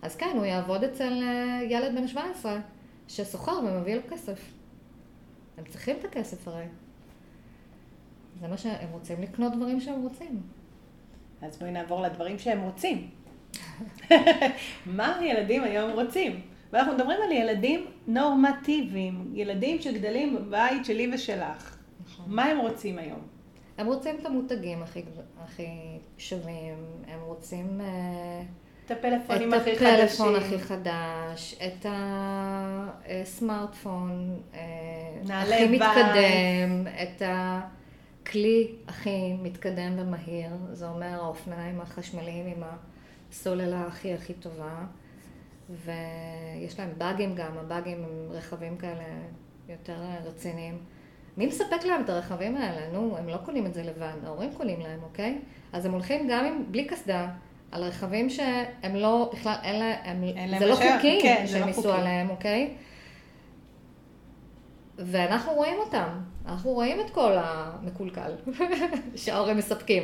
אז 0.02 0.16
כן, 0.16 0.32
הוא 0.36 0.46
יעבוד 0.46 0.84
אצל 0.84 1.24
אה, 1.24 1.60
ילד 1.70 1.96
בן 1.96 2.08
17 2.08 2.60
ששוכר 3.08 3.60
ומביא 3.66 3.96
לו 3.96 4.02
כסף. 4.10 4.52
הם 5.58 5.64
צריכים 5.66 5.96
את 6.00 6.06
הכסף 6.06 6.48
הרי. 6.48 6.66
זה 8.42 8.48
מה 8.48 8.58
שהם 8.58 8.90
רוצים 8.92 9.22
לקנות 9.22 9.56
דברים 9.56 9.80
שהם 9.80 10.02
רוצים. 10.02 10.42
אז 11.42 11.58
בואי 11.58 11.72
נעבור 11.72 12.02
לדברים 12.02 12.40
שהם 12.40 12.62
רוצים. 12.62 13.10
מה 14.86 15.20
ילדים 15.22 15.64
היום 15.64 15.92
רוצים? 15.92 16.42
ואנחנו 16.74 16.94
מדברים 16.94 17.18
על 17.24 17.32
ילדים 17.32 17.86
נורמטיביים, 18.08 19.32
ילדים 19.34 19.82
שגדלים 19.82 20.36
בבית 20.36 20.86
שלי 20.86 21.12
ושלך. 21.14 21.78
נכון. 22.06 22.26
מה 22.28 22.44
הם 22.44 22.60
רוצים 22.60 22.98
היום? 22.98 23.20
הם 23.78 23.88
רוצים 23.88 24.16
את 24.20 24.26
המותגים 24.26 24.84
הכי, 24.84 25.02
הכי 25.44 25.68
שווים, 26.18 26.76
הם 27.08 27.20
רוצים 27.26 27.82
אה, 27.82 28.42
את 28.86 28.92
הפלאפונים 28.92 29.54
את 29.54 29.62
הכי 29.62 29.76
חדשים. 29.76 29.88
הפלאפון 29.88 30.36
הכי 30.36 30.60
חדש, 30.60 31.56
את 31.68 31.86
הסמארטפון 33.06 34.40
אה, 34.54 34.60
נעלי 35.26 35.56
הכי 35.56 35.68
בית. 35.68 35.82
מתקדם, 35.82 36.88
את 37.04 37.22
הכלי 37.26 38.72
הכי 38.88 39.34
מתקדם 39.34 39.94
ומהיר, 39.98 40.50
זה 40.72 40.88
אומר 40.88 41.14
האופניים 41.14 41.82
החשמליים 41.82 42.46
עם 42.46 42.64
הסוללה 43.32 43.88
הכי 43.88 44.14
הכי 44.14 44.34
טובה, 44.34 44.86
ויש 45.86 46.80
להם 46.80 46.90
באגים 46.98 47.36
גם, 47.36 47.58
הבאגים 47.58 48.04
הם 48.04 48.32
רכבים 48.32 48.78
כאלה 48.78 49.04
יותר 49.70 49.96
רציניים. 50.26 50.78
מי 51.38 51.46
מספק 51.46 51.86
להם 51.86 52.02
את 52.04 52.10
הרכבים 52.10 52.58
האלה? 52.58 52.92
נו, 52.94 53.18
הם 53.18 53.30
לא 53.30 53.38
קונים 53.38 53.66
את 53.66 53.74
זה 53.74 53.84
לבד, 53.84 54.14
ההורים 54.26 54.50
קונים 54.58 54.80
להם, 54.82 55.00
אוקיי? 55.04 55.40
אז 55.74 55.86
הם 55.86 55.92
הולכים 55.92 56.28
גם 56.30 56.46
עם, 56.46 56.64
בלי 56.72 56.86
קסדה, 56.86 57.30
על 57.72 57.84
רכבים 57.84 58.30
שהם 58.30 58.96
לא, 58.96 59.32
בכלל, 59.34 59.56
אין 59.64 59.80
להם, 59.80 59.98
הם, 60.04 60.24
אין 60.24 60.60
זה 60.60 60.66
לא 60.66 60.74
רישיון. 60.74 60.96
חוקי 60.96 61.20
כן, 61.22 61.44
שהם 61.48 61.62
לא 61.62 61.66
ייסעו 61.66 61.84
חוקי. 61.84 61.98
עליהם, 61.98 62.30
אוקיי? 62.30 62.74
ואנחנו 64.98 65.54
רואים 65.54 65.80
אותם, 65.80 66.10
אנחנו 66.46 66.72
רואים 66.72 67.00
את 67.00 67.10
כל 67.10 67.32
המקולקל 67.36 68.36
שההורים 69.16 69.58
מספקים. 69.58 70.04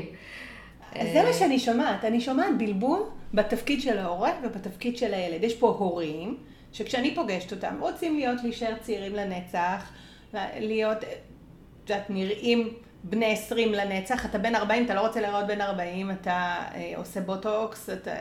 אז 0.96 1.08
זה 1.14 1.24
מה 1.24 1.34
שאני 1.34 1.60
שומעת, 1.60 2.06
אני 2.06 2.22
שומעת 2.22 2.58
בלבול 2.58 3.04
בתפקיד 3.34 3.82
של 3.82 3.98
ההורה 3.98 4.32
ובתפקיד 4.44 4.98
של 4.98 5.14
הילד. 5.14 5.44
יש 5.44 5.56
פה 5.56 5.68
הורים, 5.68 6.38
שכשאני 6.74 7.16
פוגשת 7.16 7.52
אותם, 7.52 7.76
רוצים 7.80 8.16
להיות, 8.16 8.44
להישאר 8.44 8.74
צעירים 8.82 9.16
לנצח, 9.16 9.92
להיות, 10.34 10.98
את 11.04 11.90
יודעת, 11.90 12.10
נראים 12.10 12.74
בני 13.04 13.34
20 13.34 13.74
לנצח, 13.74 14.26
אתה 14.26 14.38
בן 14.38 14.56
40, 14.56 14.86
אתה 14.86 14.94
לא 14.94 15.02
רוצה 15.02 15.22
להיראות 15.22 15.48
בן 15.48 15.62
40, 15.62 16.12
אתה 16.12 16.64
אה, 16.76 16.94
עושה 16.96 17.22
בוטוקס, 17.22 17.90
אתה 17.90 18.12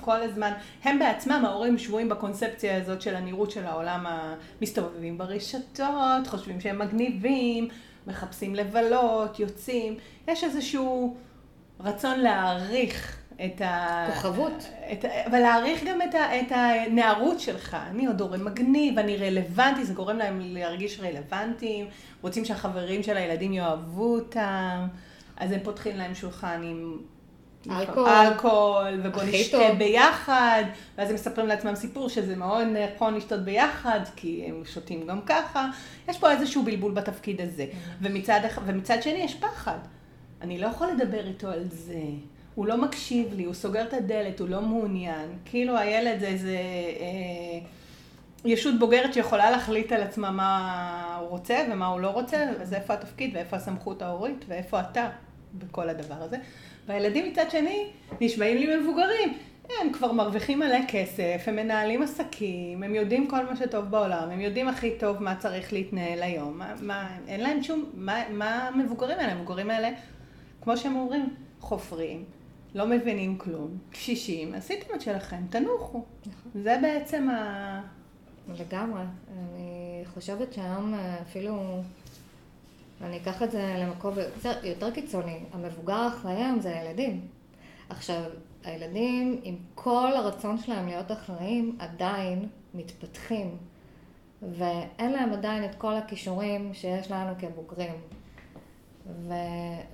כל 0.00 0.22
הזמן, 0.22 0.52
הם 0.84 0.98
בעצמם, 0.98 1.42
ההורים 1.46 1.78
שבויים 1.78 2.08
בקונספציה 2.08 2.76
הזאת 2.76 3.02
של 3.02 3.16
הנראות 3.16 3.50
של 3.50 3.66
העולם, 3.66 4.06
המסתובבים 4.06 5.18
ברשתות, 5.18 6.26
חושבים 6.26 6.60
שהם 6.60 6.78
מגניבים, 6.78 7.68
מחפשים 8.06 8.54
לבלות, 8.54 9.40
יוצאים, 9.40 9.96
יש 10.28 10.44
איזשהו 10.44 11.16
רצון 11.80 12.20
להעריך 12.20 13.16
את 13.44 13.60
ה... 13.60 14.06
כוכבות. 14.14 14.66
את, 14.92 15.04
אבל 15.26 15.38
להעריך 15.38 15.84
גם 15.84 16.02
את, 16.02 16.14
ה, 16.14 16.40
את 16.40 16.46
הנערות 16.52 17.40
שלך. 17.40 17.76
אני 17.90 18.06
עוד 18.06 18.20
הורה 18.20 18.38
מגניב, 18.38 18.98
אני 18.98 19.16
רלוונטי, 19.16 19.84
זה 19.84 19.94
גורם 19.94 20.16
להם 20.18 20.40
להרגיש 20.42 21.00
רלוונטיים, 21.00 21.86
רוצים 22.22 22.44
שהחברים 22.44 23.02
של 23.02 23.16
הילדים 23.16 23.52
יאהבו 23.52 24.14
אותם, 24.14 24.86
אז 25.36 25.52
הם 25.52 25.60
פותחים 25.62 25.96
להם 25.96 26.14
שולחן 26.14 26.60
עם... 26.62 26.98
אלכוהול. 27.70 28.08
אלכוהול, 28.10 29.00
ובוא 29.04 29.22
נשתה 29.22 29.58
טוב. 29.58 29.78
ביחד, 29.78 30.62
ואז 30.98 31.08
הם 31.08 31.14
מספרים 31.14 31.46
לעצמם 31.46 31.74
סיפור 31.74 32.08
שזה 32.08 32.36
מאוד 32.36 32.66
נכון 32.94 33.14
לשתות 33.14 33.40
ביחד, 33.40 34.00
כי 34.16 34.44
הם 34.48 34.62
שותים 34.64 35.06
גם 35.06 35.20
ככה. 35.26 35.68
יש 36.08 36.18
פה 36.18 36.30
איזשהו 36.30 36.62
בלבול 36.62 36.92
בתפקיד 36.92 37.40
הזה. 37.40 37.66
ומצד, 38.02 38.40
אח- 38.46 38.58
ומצד 38.66 39.02
שני 39.02 39.18
יש 39.18 39.34
פחד. 39.34 39.78
אני 40.42 40.58
לא 40.58 40.66
יכול 40.66 40.88
לדבר 40.88 41.26
איתו 41.26 41.48
על 41.48 41.64
זה. 41.68 42.02
הוא 42.54 42.66
לא 42.66 42.76
מקשיב 42.76 43.34
לי, 43.34 43.44
הוא 43.44 43.54
סוגר 43.54 43.82
את 43.82 43.92
הדלת, 43.92 44.40
הוא 44.40 44.48
לא 44.48 44.60
מעוניין. 44.60 45.28
כאילו 45.44 45.76
הילד 45.78 46.20
זה 46.20 46.26
איזה 46.26 46.56
אה, 47.00 47.58
ישות 48.44 48.78
בוגרת 48.78 49.14
שיכולה 49.14 49.50
להחליט 49.50 49.92
על 49.92 50.02
עצמה 50.02 50.30
מה 50.30 51.18
הוא 51.20 51.28
רוצה 51.28 51.66
ומה 51.72 51.86
הוא 51.86 52.00
לא 52.00 52.08
רוצה, 52.08 52.46
אז 52.60 52.74
איפה 52.74 52.94
התפקיד 52.94 53.30
ואיפה 53.34 53.56
הסמכות 53.56 54.02
ההורית 54.02 54.44
ואיפה 54.48 54.80
אתה 54.80 55.08
בכל 55.54 55.88
הדבר 55.88 56.14
הזה. 56.14 56.36
והילדים 56.86 57.30
מצד 57.30 57.50
שני 57.50 57.86
נשמעים 58.20 58.56
לי 58.56 58.76
מבוגרים. 58.76 59.38
הם 59.80 59.92
כבר 59.92 60.12
מרוויחים 60.12 60.58
מלא 60.58 60.78
כסף, 60.88 61.42
הם 61.46 61.56
מנהלים 61.56 62.02
עסקים, 62.02 62.82
הם 62.82 62.94
יודעים 62.94 63.26
כל 63.26 63.44
מה 63.44 63.56
שטוב 63.56 63.84
בעולם, 63.84 64.30
הם 64.30 64.40
יודעים 64.40 64.68
הכי 64.68 64.90
טוב 64.98 65.22
מה 65.22 65.36
צריך 65.36 65.72
להתנהל 65.72 66.22
היום. 66.22 66.58
מה, 66.58 66.74
מה, 66.80 67.08
אין 67.28 67.40
להם 67.40 67.62
שום, 67.62 67.84
מה, 67.94 68.22
מה 68.30 68.68
המבוגרים 68.68 69.18
האלה? 69.18 69.32
המבוגרים 69.32 69.70
האלה, 69.70 69.90
כמו 70.64 70.76
שהם 70.76 70.96
אומרים, 70.96 71.34
חופרים, 71.60 72.24
לא 72.74 72.86
מבינים 72.86 73.38
כלום, 73.38 73.78
קשישים, 73.90 74.54
עשיתם 74.54 74.94
את 74.94 75.00
שלכם, 75.00 75.42
תנוחו. 75.50 76.04
זה 76.54 76.78
בעצם 76.82 77.28
ה... 77.28 77.80
לגמרי. 78.48 79.02
אני 79.32 80.02
חושבת 80.14 80.52
שהיום 80.52 80.94
אה, 80.94 81.22
אפילו, 81.22 81.82
אני 83.02 83.16
אקח 83.16 83.42
את 83.42 83.50
זה 83.50 83.74
למקום 83.78 84.14
יותר, 84.18 84.66
יותר 84.66 84.90
קיצוני, 84.90 85.38
המבוגר 85.52 85.94
האחראי 85.94 86.34
היום 86.34 86.60
זה 86.60 86.80
הילדים. 86.80 87.20
עכשיו, 87.88 88.22
הילדים, 88.64 89.40
עם 89.42 89.56
כל 89.74 90.12
הרצון 90.16 90.58
שלהם 90.58 90.86
להיות 90.86 91.12
אחראים, 91.12 91.76
עדיין 91.78 92.48
מתפתחים, 92.74 93.56
ואין 94.42 95.12
להם 95.12 95.32
עדיין 95.32 95.64
את 95.64 95.74
כל 95.74 95.94
הכישורים 95.94 96.74
שיש 96.74 97.10
לנו 97.10 97.32
כבוגרים. 97.38 97.94
ו... 99.06 99.32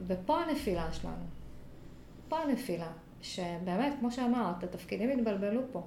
ופה 0.06 0.40
הנפילה 0.40 0.92
שלנו. 0.92 1.24
פה 2.28 2.38
הנפילה, 2.38 2.92
שבאמת, 3.22 3.92
כמו 4.00 4.10
שאמרת, 4.10 4.64
התפקידים 4.64 5.10
התבלבלו 5.10 5.60
פה. 5.72 5.82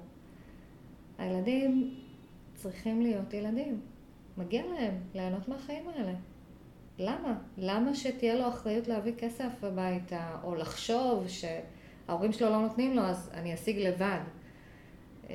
הילדים 1.18 1.94
צריכים 2.54 3.02
להיות 3.02 3.34
ילדים. 3.34 3.80
מגיע 4.36 4.62
להם 4.66 4.94
ליהנות 5.14 5.48
מהחיים 5.48 5.88
האלה. 5.88 6.12
למה? 6.98 7.38
למה 7.58 7.94
שתהיה 7.94 8.34
לו 8.34 8.48
אחריות 8.48 8.88
להביא 8.88 9.12
כסף 9.18 9.64
הביתה, 9.64 10.36
או 10.42 10.54
לחשוב 10.54 11.24
שההורים 11.28 12.32
שלו 12.32 12.50
לא 12.50 12.60
נותנים 12.60 12.96
לו, 12.96 13.02
אז 13.02 13.30
אני 13.34 13.54
אשיג 13.54 13.78
לבד. 13.78 14.20
אמ, 15.30 15.34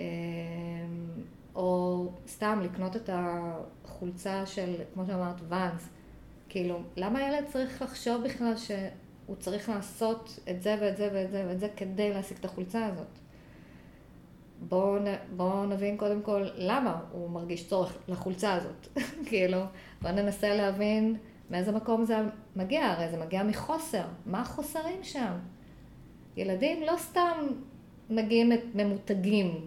או 1.55 2.07
סתם 2.27 2.59
לקנות 2.63 2.95
את 2.95 3.09
החולצה 3.13 4.45
של, 4.45 4.75
כמו 4.93 5.05
שאמרת, 5.05 5.35
ואנס. 5.47 5.89
כאילו, 6.49 6.79
למה 6.95 7.19
הילד 7.19 7.45
צריך 7.47 7.81
לחשוב 7.81 8.23
בכלל 8.23 8.53
שהוא 8.57 9.35
צריך 9.39 9.69
לעשות 9.69 10.39
את 10.49 10.61
זה 10.61 10.75
ואת 10.81 10.97
זה 10.97 11.09
ואת 11.13 11.31
זה 11.31 11.45
ואת 11.47 11.59
זה 11.59 11.67
כדי 11.75 12.13
להשיג 12.13 12.37
את 12.37 12.45
החולצה 12.45 12.85
הזאת? 12.85 13.19
בואו 14.59 14.99
בוא 15.35 15.65
נבין 15.65 15.97
קודם 15.97 16.21
כל 16.21 16.47
למה 16.55 17.01
הוא 17.11 17.29
מרגיש 17.29 17.67
צורך 17.67 17.97
לחולצה 18.07 18.53
הזאת. 18.53 18.87
כאילו, 19.29 19.59
בואו 20.01 20.13
ננסה 20.13 20.55
להבין 20.55 21.15
מאיזה 21.49 21.71
מקום 21.71 22.05
זה 22.05 22.17
מגיע, 22.55 22.85
הרי 22.85 23.09
זה 23.09 23.17
מגיע 23.17 23.43
מחוסר. 23.43 24.03
מה 24.25 24.41
החוסרים 24.41 25.03
שם? 25.03 25.33
ילדים 26.37 26.83
לא 26.83 26.93
סתם 26.97 27.47
מגיעים 28.09 28.51
ממותגים. 28.73 29.65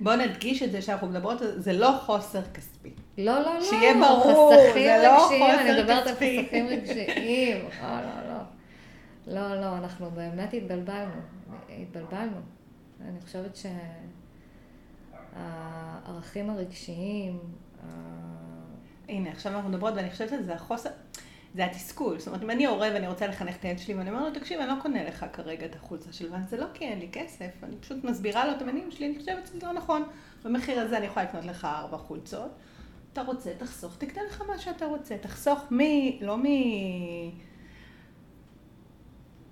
בואו 0.00 0.16
נדגיש 0.16 0.62
את 0.62 0.72
זה 0.72 0.82
שאנחנו 0.82 1.06
מדברות, 1.06 1.38
זה 1.56 1.72
לא 1.72 1.90
חוסר 2.04 2.42
כספי. 2.54 2.90
לא, 3.18 3.40
לא, 3.40 3.54
לא. 3.54 3.62
שיהיה 3.62 3.94
ברור, 3.94 4.52
זה 4.74 5.02
לא 5.02 5.18
חוסר 5.18 5.36
כספי. 5.36 5.52
אני 5.60 5.80
מדברת 5.80 6.06
על 6.06 6.14
חסכים 6.14 6.66
רגשיים. 6.66 7.64
לא, 7.82 8.00
לא, 8.00 8.28
לא. 8.28 8.40
לא, 9.26 9.60
לא, 9.60 9.76
אנחנו 9.76 10.10
באמת 10.10 10.54
התבלבלנו. 10.54 11.20
התבלבלנו. 11.70 12.36
אני 13.08 13.20
חושבת 13.20 13.58
שהערכים 15.36 16.50
הרגשיים... 16.50 17.38
הנה, 19.08 19.30
עכשיו 19.30 19.52
אנחנו 19.52 19.68
מדברות, 19.68 19.94
ואני 19.96 20.10
חושבת 20.10 20.28
שזה 20.28 20.54
החוסר, 20.54 20.90
זה 21.54 21.64
התסכול. 21.64 22.18
זאת 22.18 22.26
אומרת, 22.28 22.42
אם 22.42 22.50
אני 22.50 22.66
הורה 22.66 22.88
ואני 22.94 23.08
רוצה 23.08 23.26
לחנך 23.26 23.56
את 23.56 23.64
הילד 23.64 23.78
שלי, 23.78 23.94
ואני 23.94 24.10
אומר 24.10 24.28
לו, 24.28 24.34
תקשיב, 24.34 24.60
אני 24.60 24.68
לא 24.68 24.74
קונה 24.82 25.04
לך 25.04 25.26
כרגע 25.32 25.66
את 25.66 25.76
החולצה 25.76 26.12
של 26.12 26.32
ואן, 26.32 26.46
זה 26.48 26.56
לא 26.56 26.66
כי 26.74 26.84
אין 26.84 26.98
לי 26.98 27.08
כסף, 27.12 27.50
אני 27.62 27.76
פשוט 27.76 28.04
מסבירה 28.04 28.46
לו 28.46 28.52
את 28.52 28.62
המניעים 28.62 28.90
שלי, 28.90 29.06
אני 29.06 29.18
חושבת 29.18 29.46
שזה 29.46 29.66
לא 29.66 29.72
נכון. 29.72 30.02
במחיר 30.44 30.80
הזה 30.80 30.98
אני 30.98 31.06
יכולה 31.06 31.26
לקנות 31.26 31.44
לך 31.44 31.64
ארבע 31.64 31.96
חולצות. 31.96 32.50
אתה 33.14 33.22
רוצה, 33.22 33.50
תחסוך, 33.58 33.96
תקנה 33.98 34.22
לך 34.30 34.42
מה 34.48 34.58
שאתה 34.58 34.86
רוצה. 34.86 35.16
תחסוך 35.18 35.72
מ... 35.72 35.78
לא 36.20 36.38
מ... 36.38 36.44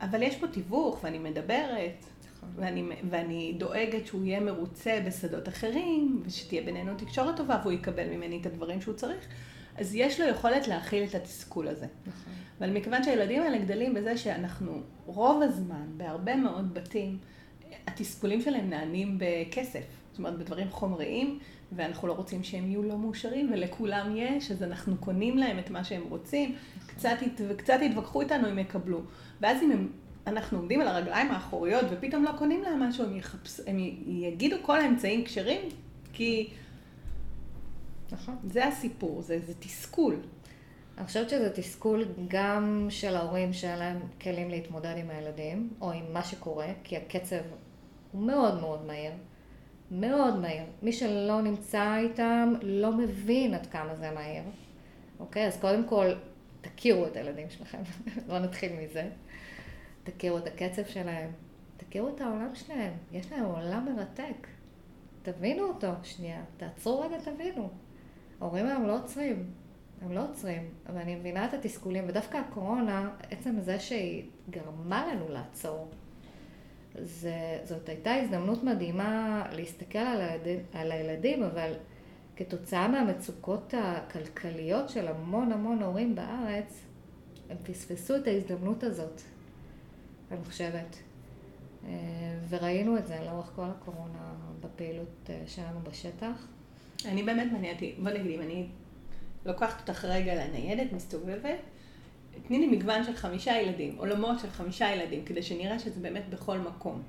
אבל 0.01 0.23
יש 0.23 0.37
פה 0.37 0.47
תיווך, 0.49 1.01
ואני 1.05 1.19
מדברת, 1.19 2.05
נכון. 2.35 2.49
ואני, 2.57 2.89
ואני 3.11 3.55
דואגת 3.59 4.07
שהוא 4.07 4.25
יהיה 4.25 4.41
מרוצה 4.41 5.01
בשדות 5.07 5.49
אחרים, 5.49 6.23
ושתהיה 6.27 6.63
בינינו 6.63 6.95
תקשורת 6.97 7.37
טובה, 7.37 7.61
והוא 7.63 7.73
יקבל 7.73 8.09
ממני 8.09 8.41
את 8.41 8.47
הדברים 8.47 8.81
שהוא 8.81 8.95
צריך. 8.95 9.29
אז 9.77 9.95
יש 9.95 10.21
לו 10.21 10.29
יכולת 10.29 10.69
להכיל 10.69 11.05
את 11.05 11.15
התסכול 11.15 11.69
הזה. 11.69 11.87
נכון. 12.07 12.33
אבל 12.59 12.71
מכיוון 12.71 13.03
שהילדים 13.03 13.43
האלה 13.43 13.59
גדלים 13.59 13.95
בזה 13.95 14.17
שאנחנו 14.17 14.81
רוב 15.07 15.43
הזמן, 15.43 15.87
בהרבה 15.97 16.37
מאוד 16.37 16.75
בתים, 16.75 17.19
התסכולים 17.87 18.41
שלהם 18.41 18.71
נענים 18.71 19.19
בכסף. 19.19 20.02
זאת 20.13 20.19
אומרת, 20.19 20.39
בדברים 20.39 20.71
חומריים, 20.71 21.39
ואנחנו 21.73 22.09
לא 22.09 22.13
רוצים 22.13 22.45
שהם 22.45 22.67
יהיו 22.67 22.83
לא 22.83 22.99
מאושרים, 22.99 23.51
ולכולם 23.53 24.17
יש, 24.17 24.51
אז 24.51 24.63
אנחנו 24.63 24.97
קונים 24.97 25.39
להם 25.39 25.59
את 25.59 25.71
מה 25.71 25.85
שהם 25.85 26.03
רוצים. 26.09 26.55
קצת, 26.87 27.17
קצת 27.57 27.79
יתווכחו 27.83 28.21
איתנו, 28.21 28.49
הם 28.49 28.59
יקבלו. 28.59 29.01
ואז 29.41 29.63
אם 29.63 29.71
הם 29.71 29.89
אנחנו 30.27 30.59
עומדים 30.59 30.81
על 30.81 30.89
הרגליים 30.89 31.31
האחוריות 31.31 31.85
ופתאום 31.91 32.25
לא 32.25 32.31
קונים 32.39 32.63
להם 32.63 32.83
משהו, 32.83 33.05
הם, 33.05 33.17
יחפש, 33.17 33.61
הם 33.67 33.79
יגידו 34.07 34.57
כל 34.63 34.81
האמצעים 34.81 35.25
כשרים, 35.25 35.61
כי 36.13 36.51
נכון. 38.13 38.37
זה 38.45 38.67
הסיפור, 38.67 39.23
זה, 39.23 39.39
זה 39.47 39.55
תסכול. 39.55 40.17
אני 40.99 41.07
חושבת 41.07 41.31
שזה 41.31 41.51
תסכול 41.51 42.05
גם 42.29 42.87
של 42.91 43.17
ההורים 43.17 43.53
שאין 43.53 43.79
להם 43.79 44.01
כלים 44.21 44.51
להתמודד 44.51 44.95
עם 44.97 45.11
הילדים, 45.11 45.71
או 45.81 45.93
עם 45.93 46.13
מה 46.13 46.25
שקורה, 46.25 46.67
כי 46.85 46.97
הקצב 46.97 47.37
הוא 48.13 48.23
מאוד 48.23 48.61
מאוד 48.61 48.87
מהיר. 48.87 49.13
מאוד 49.93 50.37
מהיר. 50.37 50.65
מי 50.83 50.93
שלא 50.93 51.43
נמצא 51.43 51.97
איתם 51.99 52.53
לא 52.63 52.93
מבין 52.93 53.55
עד 53.55 53.67
כמה 53.67 53.95
זה 53.95 54.11
מהיר. 54.11 54.43
אוקיי? 55.21 55.47
אז 55.47 55.61
קודם 55.61 55.89
כל, 55.89 56.07
תכירו 56.61 57.07
את 57.07 57.17
הילדים 57.17 57.51
שלכם. 57.51 57.79
בואו 58.27 58.39
נתחיל 58.39 58.73
מזה. 58.73 59.09
תכירו 60.05 60.39
את 60.39 60.47
הקצב 60.47 60.85
שלהם, 60.85 61.31
תכירו 61.77 62.09
את 62.09 62.21
העולם 62.21 62.55
שלהם, 62.55 62.93
יש 63.13 63.33
להם 63.33 63.45
עולם 63.45 63.89
מרתק. 63.95 64.47
תבינו 65.23 65.63
אותו, 65.63 65.93
שנייה, 66.03 66.45
תעצרו 66.57 67.01
רגע, 67.01 67.19
תבינו. 67.19 67.71
ההורים 68.41 68.67
היום 68.67 68.87
לא 68.87 68.99
עוצרים, 68.99 69.51
הם 70.03 70.13
לא 70.13 70.25
עוצרים, 70.29 70.71
אבל 70.87 71.01
אני 71.01 71.15
מבינה 71.15 71.45
את 71.45 71.55
התסכולים, 71.55 72.05
ודווקא 72.09 72.37
הקורונה, 72.37 73.11
עצם 73.31 73.61
זה 73.61 73.81
שהיא 73.81 74.25
גרמה 74.51 75.07
לנו 75.07 75.29
לעצור, 75.29 75.91
זה, 76.99 77.59
זאת 77.65 77.89
הייתה 77.89 78.15
הזדמנות 78.15 78.65
מדהימה 78.65 79.45
להסתכל 79.53 79.99
על, 79.99 80.21
הילד, 80.21 80.61
על 80.73 80.93
הילדים, 80.93 81.43
אבל 81.43 81.73
כתוצאה 82.37 82.89
מהמצוקות 82.89 83.75
הכלכליות 83.77 84.89
של 84.89 85.09
המון 85.09 85.53
המון 85.53 85.83
הורים 85.83 86.15
בארץ, 86.15 86.81
הם 87.51 87.57
פספסו 87.63 88.17
את 88.17 88.27
ההזדמנות 88.27 88.83
הזאת. 88.83 89.23
אני 90.31 90.45
חושבת. 90.45 90.97
אה, 91.87 91.91
וראינו 92.49 92.99
את 92.99 93.07
זה 93.07 93.19
לאורך 93.27 93.53
כל 93.57 93.65
הקורונה 93.65 94.35
בפעילות 94.61 95.31
אה, 95.31 95.43
שלנו 95.47 95.81
בשטח. 95.83 96.47
אני 97.05 97.23
באמת 97.23 97.53
מענייתי, 97.53 97.95
בוא 98.03 98.11
נגיד, 98.11 98.31
אם 98.31 98.41
אני 98.41 98.67
לוקחת 99.47 99.89
אותך 99.89 100.05
רגע 100.05 100.35
לניידת, 100.35 100.93
מסתובבת, 100.93 101.59
תני 102.49 102.59
לי 102.59 102.67
מגוון 102.67 103.05
של 103.05 103.17
חמישה 103.17 103.61
ילדים, 103.61 103.95
עולמות 103.99 104.41
של 104.41 104.51
חמישה 104.51 104.95
ילדים, 104.95 105.25
כדי 105.25 105.43
שנראה 105.43 105.79
שזה 105.79 106.01
באמת 106.01 106.29
בכל 106.31 106.59
מקום. 106.59 107.03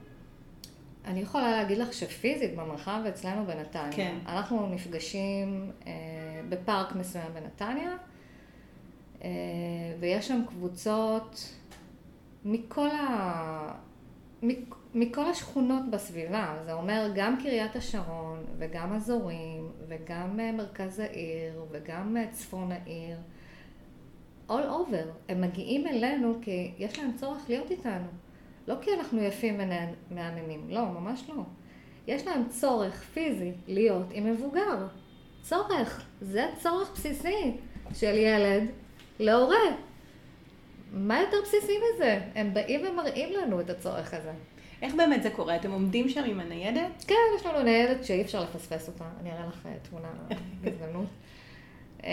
אני 1.05 1.19
יכולה 1.19 1.51
להגיד 1.51 1.77
לך 1.77 1.93
שפיזית 1.93 2.55
במרחב 2.55 3.01
אצלנו 3.09 3.45
בנתניה, 3.45 3.91
כן. 3.91 4.17
אנחנו 4.27 4.67
נפגשים 4.67 5.71
אה, 5.87 5.91
בפארק 6.49 6.95
מסוים 6.95 7.33
בנתניה, 7.33 7.97
אה, 9.23 9.29
ויש 9.99 10.27
שם 10.27 10.41
קבוצות 10.47 11.53
מכל, 12.45 12.89
ה... 12.89 13.73
מכל 14.93 15.25
השכונות 15.25 15.89
בסביבה, 15.89 16.55
זה 16.65 16.73
אומר 16.73 17.11
גם 17.15 17.37
קריית 17.41 17.75
השרון 17.75 18.45
וגם 18.57 18.93
אזורים 18.93 19.71
וגם 19.87 20.39
אה, 20.39 20.51
מרכז 20.51 20.99
העיר 20.99 21.65
וגם 21.71 22.17
אה, 22.17 22.27
צפון 22.31 22.71
העיר, 22.71 23.17
all 24.49 24.51
over, 24.51 25.07
הם 25.29 25.41
מגיעים 25.41 25.87
אלינו 25.87 26.35
כי 26.41 26.71
יש 26.77 26.99
להם 26.99 27.11
צורך 27.15 27.45
להיות 27.49 27.71
איתנו, 27.71 28.07
לא 28.67 28.75
כי 28.81 28.91
אנחנו 28.93 29.23
יפים 29.23 29.59
ומהממים, 30.09 30.69
לא, 30.69 30.85
ממש 30.85 31.29
לא. 31.29 31.43
יש 32.07 32.27
להם 32.27 32.47
צורך 32.49 33.03
פיזי 33.03 33.51
להיות 33.67 34.07
עם 34.11 34.31
מבוגר, 34.31 34.87
צורך, 35.41 36.05
זה 36.21 36.45
צורך 36.57 36.91
בסיסי 36.93 37.57
של 37.93 38.17
ילד 38.17 38.63
להורה. 39.19 39.75
מה 40.91 41.21
יותר 41.21 41.37
בסיסי 41.43 41.73
מזה? 41.77 42.19
הם 42.35 42.53
באים 42.53 42.81
ומראים 42.87 43.33
לנו 43.33 43.61
את 43.61 43.69
הצורך 43.69 44.13
הזה. 44.13 44.31
איך 44.81 44.95
באמת 44.95 45.23
זה 45.23 45.29
קורה? 45.29 45.55
אתם 45.55 45.71
עומדים 45.71 46.09
שם 46.09 46.23
עם 46.23 46.39
הניידת? 46.39 47.03
כן, 47.07 47.15
יש 47.39 47.45
לנו 47.45 47.63
ניידת 47.63 48.05
שאי 48.05 48.21
אפשר 48.21 48.43
לפספס 48.43 48.87
אותה. 48.87 49.05
אני 49.21 49.31
אראה 49.31 49.45
לך 49.47 49.65
אה, 49.65 49.73
תמונה 49.89 50.07
בהזדמנות. 50.61 51.05
אמ, 52.03 52.09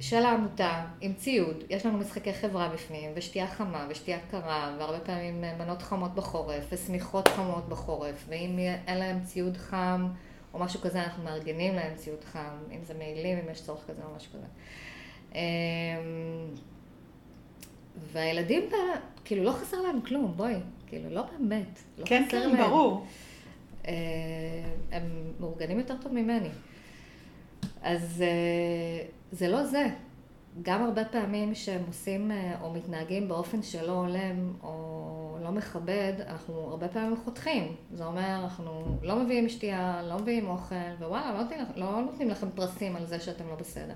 של 0.00 0.24
העמותה, 0.24 0.84
עם 1.00 1.14
ציוד, 1.14 1.64
יש 1.70 1.86
לנו 1.86 1.98
משחקי 1.98 2.32
חברה 2.32 2.68
בפנים, 2.68 3.10
ושתייה 3.14 3.46
חמה, 3.46 3.86
ושתייה 3.90 4.18
קרה, 4.30 4.76
והרבה 4.78 5.00
פעמים 5.00 5.44
אה, 5.44 5.56
מנות 5.58 5.82
חמות 5.82 6.14
בחורף, 6.14 6.64
ושמיכות 6.72 7.28
חמות 7.28 7.68
בחורף, 7.68 8.24
ואם 8.28 8.58
אין 8.86 8.98
להם 8.98 9.20
ציוד 9.24 9.56
חם, 9.56 10.08
או 10.54 10.58
משהו 10.58 10.80
כזה, 10.80 11.02
אנחנו 11.02 11.24
מארגנים 11.24 11.74
להם 11.74 11.94
ציוד 11.94 12.24
חם, 12.24 12.56
אם 12.72 12.84
זה 12.84 12.94
מעילים, 12.94 13.38
אם 13.38 13.50
יש 13.50 13.62
צורך 13.62 13.86
כזה 13.86 14.02
או 14.04 14.16
משהו 14.16 14.32
כזה. 14.32 14.46
אמ, 15.34 15.40
והילדים, 18.12 18.62
כאילו, 19.24 19.44
לא 19.44 19.52
חסר 19.52 19.80
להם 19.80 20.00
כלום, 20.00 20.32
בואי, 20.36 20.54
כאילו, 20.86 21.10
לא 21.10 21.22
באמת. 21.22 21.78
לא 21.98 22.04
כן, 22.04 22.24
כן, 22.28 22.50
להם. 22.50 22.68
ברור. 22.68 23.06
אה, 23.86 23.92
הם 24.92 25.02
מאורגנים 25.40 25.78
יותר 25.78 25.94
טוב 26.02 26.12
ממני. 26.12 26.48
אז 27.86 28.22
אה, 28.22 29.06
זה 29.32 29.48
לא 29.48 29.64
זה. 29.64 29.86
גם 30.62 30.84
הרבה 30.84 31.04
פעמים 31.04 31.54
שהם 31.54 31.82
עושים 31.86 32.30
אה, 32.30 32.60
או 32.60 32.72
מתנהגים 32.72 33.28
באופן 33.28 33.62
שלא 33.62 33.92
הולם 33.92 34.52
או 34.62 35.38
לא 35.42 35.50
מכבד, 35.50 36.12
אנחנו 36.28 36.54
הרבה 36.54 36.88
פעמים 36.88 37.16
חותכים. 37.24 37.76
זה 37.92 38.04
אומר, 38.06 38.40
אנחנו 38.42 38.98
לא 39.02 39.16
מביאים 39.16 39.48
שתייה, 39.48 40.02
לא 40.02 40.18
מביאים 40.18 40.48
אוכל, 40.48 40.74
ווואלה, 40.98 41.32
לא 41.32 41.42
נותנים, 41.42 41.60
לא 41.76 42.00
נותנים 42.00 42.28
לכם 42.28 42.46
פרסים 42.54 42.96
על 42.96 43.06
זה 43.06 43.20
שאתם 43.20 43.48
לא 43.48 43.54
בסדר. 43.54 43.94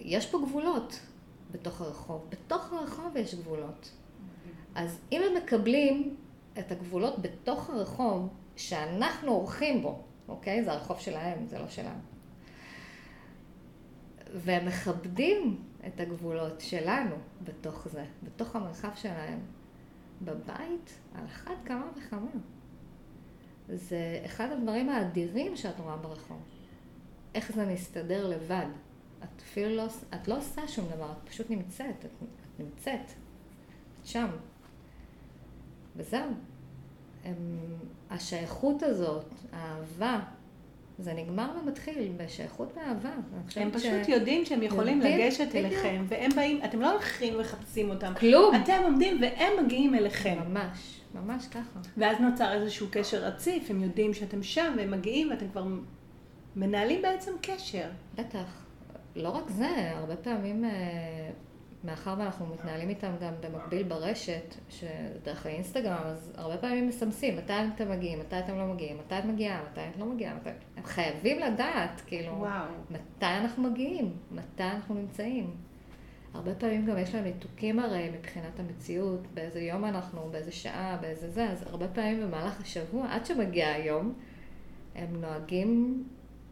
יש 0.00 0.26
פה 0.26 0.38
גבולות. 0.46 1.00
בתוך 1.50 1.80
הרחוב. 1.80 2.26
בתוך 2.28 2.72
הרחוב 2.72 3.16
יש 3.16 3.34
גבולות. 3.34 3.90
אז 4.74 4.98
אם 5.12 5.22
הם 5.26 5.42
מקבלים 5.42 6.16
את 6.58 6.72
הגבולות 6.72 7.18
בתוך 7.18 7.70
הרחוב 7.70 8.28
שאנחנו 8.56 9.30
עורכים 9.32 9.82
בו, 9.82 10.02
אוקיי? 10.28 10.64
זה 10.64 10.72
הרחוב 10.72 10.98
שלהם, 10.98 11.46
זה 11.46 11.58
לא 11.58 11.68
שלנו. 11.68 12.13
והם 14.34 14.66
מכבדים 14.66 15.64
את 15.86 16.00
הגבולות 16.00 16.60
שלנו 16.60 17.14
בתוך 17.44 17.88
זה, 17.88 18.04
בתוך 18.22 18.56
המרחב 18.56 18.90
שלהם. 18.94 19.40
בבית, 20.22 20.98
על 21.14 21.24
אחת 21.26 21.54
כמה 21.64 21.86
וכמה. 21.96 22.30
זה 23.68 24.22
אחד 24.24 24.50
הדברים 24.50 24.88
האדירים 24.88 25.56
שאת 25.56 25.80
רואה 25.80 25.96
ברחוב. 25.96 26.42
איך 27.34 27.52
זה 27.52 27.66
מסתדר 27.66 28.28
לבד. 28.28 28.66
את 29.24 29.42
אפילו 29.42 29.76
לא, 29.76 29.86
את 30.14 30.28
לא 30.28 30.38
עושה 30.38 30.68
שום 30.68 30.88
דבר, 30.94 31.12
את 31.12 31.28
פשוט 31.28 31.50
נמצאת, 31.50 31.94
את, 31.98 32.04
את 32.04 32.60
נמצאת, 32.60 33.00
את 34.00 34.06
שם. 34.06 34.28
וזהו. 35.96 36.30
הם, 37.24 37.34
השייכות 38.10 38.82
הזאת, 38.82 39.26
האהבה, 39.52 40.20
זה 40.98 41.12
נגמר 41.14 41.50
ומתחיל 41.62 42.12
בשייכות 42.16 42.72
ואהבה. 42.76 43.10
הם 43.56 43.70
פשוט 43.70 44.04
ש... 44.06 44.08
יודעים 44.08 44.44
שהם 44.44 44.62
יכולים 44.62 44.96
יודעים, 44.96 45.18
לגשת 45.18 45.48
בדיוק. 45.48 45.64
אליכם, 45.64 46.04
והם 46.08 46.30
באים, 46.36 46.64
אתם 46.64 46.80
לא 46.80 46.92
הולכים 46.92 47.34
ומחפשים 47.34 47.90
אותם. 47.90 48.12
כלום. 48.18 48.54
אתם 48.54 48.80
עומדים 48.84 49.20
והם 49.20 49.64
מגיעים 49.64 49.94
אליכם. 49.94 50.36
ממש, 50.48 51.00
ממש 51.14 51.46
ככה. 51.48 51.80
ואז 51.96 52.20
נוצר 52.20 52.52
איזשהו 52.52 52.86
קשר 52.90 53.24
רציף, 53.24 53.70
הם 53.70 53.82
יודעים 53.82 54.14
שאתם 54.14 54.42
שם, 54.42 54.74
והם 54.76 54.90
מגיעים, 54.90 55.30
ואתם 55.30 55.48
כבר 55.48 55.64
מנהלים 56.56 57.02
בעצם 57.02 57.32
קשר. 57.42 57.88
בטח. 58.14 58.64
לא 59.16 59.28
רק 59.28 59.50
זה, 59.50 59.90
הרבה 59.94 60.16
פעמים, 60.16 60.64
אה, 60.64 60.70
מאחר 61.84 62.14
ואנחנו 62.18 62.46
מתנהלים 62.46 62.88
איתם 62.88 63.12
גם 63.20 63.32
במקביל 63.40 63.82
ברשת, 63.82 64.54
שדרך 64.68 65.46
האינסטגרם, 65.46 66.02
אז 66.04 66.32
הרבה 66.36 66.56
פעמים 66.56 66.88
מסמסים, 66.88 67.36
מתי 67.36 67.52
אתם 67.74 67.90
מגיעים, 67.90 68.20
מתי 68.20 68.38
אתם 68.38 68.58
לא 68.58 68.66
מגיעים, 68.66 68.98
מתי 68.98 69.18
את 69.18 69.24
מגיעה, 69.24 69.62
מתי 69.70 69.80
את 69.80 69.96
לא 69.98 70.06
מגיעה, 70.06 70.34
מתי... 70.34 70.50
הם 70.76 70.84
חייבים 70.84 71.38
לדעת, 71.38 72.02
כאילו, 72.06 72.32
וואו. 72.32 72.64
מתי 72.90 73.26
אנחנו 73.26 73.62
מגיעים, 73.62 74.16
מתי 74.30 74.62
אנחנו 74.62 74.94
נמצאים. 74.94 75.56
הרבה 76.34 76.54
פעמים 76.54 76.86
גם 76.86 76.98
יש 76.98 77.14
להם 77.14 77.24
ניתוקים 77.24 77.78
הרי 77.78 78.10
מבחינת 78.18 78.60
המציאות, 78.60 79.26
באיזה 79.34 79.60
יום 79.60 79.84
אנחנו, 79.84 80.28
באיזה 80.30 80.52
שעה, 80.52 80.98
באיזה 81.00 81.30
זה, 81.30 81.50
אז 81.50 81.62
הרבה 81.62 81.88
פעמים 81.88 82.20
במהלך 82.20 82.60
השבוע, 82.60 83.06
עד 83.10 83.26
שמגיע 83.26 83.68
היום, 83.68 84.14
הם 84.94 85.20
נוהגים 85.20 86.04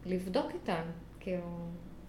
לבדוק 0.06 0.50
איתם, 0.54 0.82
כאילו, 1.20 1.68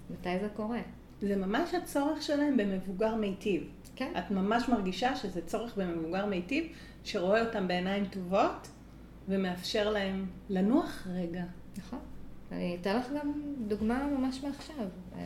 מתי 0.10 0.40
זה 0.40 0.50
קורה. 0.50 0.82
זה 1.24 1.36
ממש 1.36 1.74
הצורך 1.74 2.22
שלהם 2.22 2.58
במבוגר 2.58 3.16
מיטיב. 3.16 3.64
כן. 3.96 4.14
את 4.18 4.32
ממש 4.32 4.70
מרגישה 4.70 5.16
שזה 5.16 5.42
צורך 5.46 5.78
במבוגר 5.78 6.26
מיטיב, 6.26 6.66
שרואה 7.04 7.46
אותם 7.46 7.68
בעיניים 7.68 8.06
טובות 8.06 8.68
ומאפשר 9.28 9.90
להם 9.90 10.26
לנוח 10.50 11.08
רגע. 11.14 11.44
נכון. 11.78 12.00
אני 12.52 12.78
אתן 12.82 12.98
לך 12.98 13.06
גם 13.20 13.32
דוגמה 13.68 14.08
ממש 14.08 14.44
מעכשיו. 14.44 14.88
אה, 15.16 15.22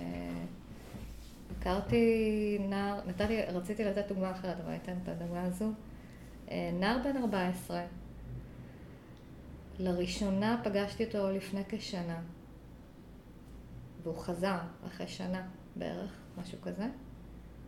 הכרתי 1.59 2.57
נער, 2.69 2.99
נתתי, 3.07 3.41
רציתי 3.41 3.85
לתת 3.85 4.07
דוגמה 4.07 4.31
אחרת, 4.31 4.55
אבל 4.59 4.69
אני 4.69 4.79
אתן 4.83 4.97
את 5.03 5.09
הדוגמה 5.09 5.43
הזו. 5.43 5.71
אה, 6.51 6.71
נער 6.79 6.97
בן 7.03 7.17
14, 7.17 7.81
לראשונה 9.79 10.61
פגשתי 10.63 11.05
אותו 11.05 11.31
לפני 11.31 11.61
כשנה, 11.69 12.19
והוא 14.03 14.17
חזר 14.17 14.57
אחרי 14.87 15.07
שנה 15.07 15.47
בערך, 15.79 16.11
משהו 16.37 16.61
כזה, 16.61 16.87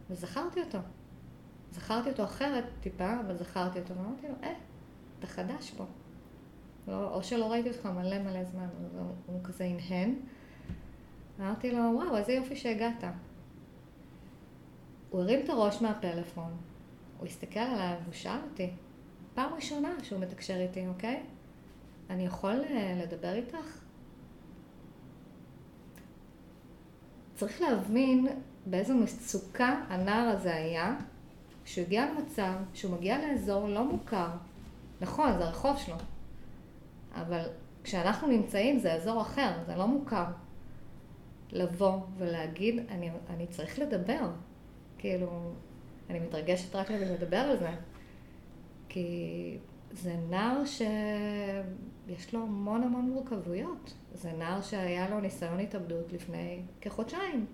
וזכרתי 0.09 0.61
אותו. 0.61 0.79
זכרתי 1.71 2.09
אותו 2.09 2.23
אחרת 2.23 2.63
טיפה, 2.79 3.19
אבל 3.19 3.37
זכרתי 3.37 3.79
אותו, 3.79 3.95
ואמרתי 3.95 4.27
לו, 4.27 4.33
אה, 4.43 4.53
אתה 5.19 5.27
חדש 5.27 5.71
פה. 5.71 5.85
לא, 6.87 7.13
או 7.13 7.23
שלא 7.23 7.51
ראיתי 7.51 7.69
אותך 7.69 7.85
מלא 7.85 8.19
מלא 8.19 8.43
זמן, 8.43 8.67
הוא, 8.93 9.11
הוא 9.25 9.43
כזה 9.43 9.65
הנהן. 9.65 10.15
אמרתי 11.39 11.71
לו, 11.71 11.79
וואו, 11.95 12.17
איזה 12.17 12.33
יופי 12.33 12.55
שהגעת. 12.55 13.03
הוא 15.09 15.21
הרים 15.21 15.39
את 15.43 15.49
הראש 15.49 15.81
מהפלאפון, 15.81 16.57
הוא 17.17 17.27
הסתכל 17.27 17.59
עליי 17.59 17.97
והוא 18.03 18.13
שאל 18.13 18.39
אותי, 18.51 18.69
פעם 19.33 19.53
ראשונה 19.53 20.03
שהוא 20.03 20.19
מתקשר 20.19 20.61
איתי, 20.61 20.87
אוקיי? 20.87 21.23
אני 22.09 22.25
יכול 22.25 22.63
אה, 22.69 23.01
לדבר 23.03 23.33
איתך? 23.33 23.79
צריך 27.39 27.61
להבין 27.61 28.27
באיזו 28.65 28.93
מצוקה 28.95 29.81
הנער 29.89 30.29
הזה 30.29 30.55
היה, 30.55 30.95
כשהוא 31.63 31.85
הגיע 31.85 32.05
למצב 32.11 32.53
שהוא 32.73 32.93
מגיע 32.97 33.17
לאזור 33.17 33.67
לא 33.67 33.85
מוכר. 33.85 34.27
נכון, 35.01 35.37
זה 35.37 35.45
הרחוב 35.45 35.77
שלו, 35.77 35.95
אבל 37.13 37.45
כשאנחנו 37.83 38.27
נמצאים 38.27 38.79
זה 38.79 38.93
אזור 38.93 39.21
אחר, 39.21 39.51
זה 39.65 39.75
לא 39.75 39.87
מוכר. 39.87 40.25
לבוא 41.51 41.99
ולהגיד, 42.17 42.79
אני, 42.89 43.09
אני 43.29 43.47
צריך 43.47 43.79
לדבר. 43.79 44.29
כאילו, 44.97 45.51
אני 46.09 46.19
מתרגשת 46.19 46.75
רק 46.75 46.91
לדבר 46.91 47.37
על 47.37 47.57
זה. 47.59 47.71
כי 48.89 49.57
זה 49.91 50.15
נער 50.29 50.65
שיש 52.09 52.33
לו 52.33 52.41
המון 52.41 52.83
המון 52.83 53.09
מורכבויות. 53.09 53.93
זה 54.13 54.31
נער 54.31 54.61
שהיה 54.61 55.09
לו 55.09 55.19
ניסיון 55.19 55.59
התאבדות 55.59 56.13
לפני 56.13 56.61
כחודשיים. 56.81 57.45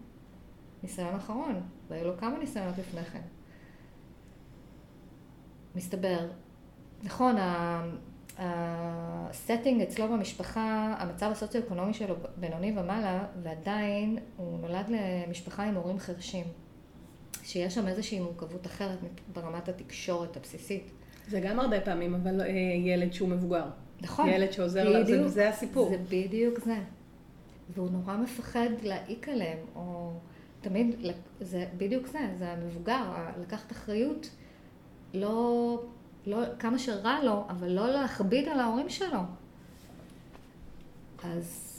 ניסיון 0.83 1.15
אחרון, 1.15 1.61
והיו 1.89 2.07
לו 2.07 2.17
כמה 2.17 2.37
ניסיונות 2.37 2.77
לפני 2.77 3.03
כן. 3.03 3.21
מסתבר, 5.75 6.27
נכון, 7.03 7.35
הסטינג 8.37 9.81
אצלו 9.81 10.07
במשפחה, 10.07 10.95
המצב 10.99 11.31
הסוציו-אקונומי 11.31 11.93
שלו 11.93 12.15
בינוני 12.37 12.73
ומעלה, 12.77 13.25
ועדיין 13.43 14.17
הוא 14.37 14.59
נולד 14.59 14.85
למשפחה 14.89 15.63
עם 15.63 15.75
הורים 15.75 15.99
חרשים. 15.99 16.45
שיש 17.43 17.75
שם 17.75 17.87
איזושהי 17.87 18.19
מורכבות 18.19 18.65
אחרת 18.67 18.99
ברמת 19.33 19.69
התקשורת 19.69 20.37
הבסיסית. 20.37 20.91
זה 21.27 21.39
גם 21.39 21.59
הרבה 21.59 21.81
פעמים, 21.81 22.15
אבל 22.15 22.41
אה, 22.41 22.47
ילד 22.85 23.13
שהוא 23.13 23.29
מבוגר. 23.29 23.65
נכון. 24.01 24.29
ילד 24.29 24.51
שעוזר 24.51 24.89
לה, 24.89 25.03
זה, 25.03 25.27
זה 25.27 25.49
הסיפור. 25.49 25.89
זה 25.89 25.97
בדיוק 26.09 26.59
זה. 26.59 26.77
והוא 27.73 27.89
נורא 27.89 28.17
מפחד 28.17 28.69
להעיק 28.83 29.29
עליהם, 29.29 29.57
או 29.75 30.13
תמיד, 30.61 30.95
זה 31.41 31.65
בדיוק 31.77 32.07
זה, 32.07 32.19
זה 32.39 32.51
המבוגר, 32.51 33.03
לקחת 33.41 33.71
אחריות, 33.71 34.29
לא, 35.13 35.81
לא, 36.25 36.37
כמה 36.59 36.79
שרע 36.79 37.23
לו, 37.23 37.43
אבל 37.49 37.71
לא 37.71 37.89
להכביד 37.89 38.47
על 38.47 38.59
ההורים 38.59 38.89
שלו. 38.89 39.19
אז, 41.23 41.71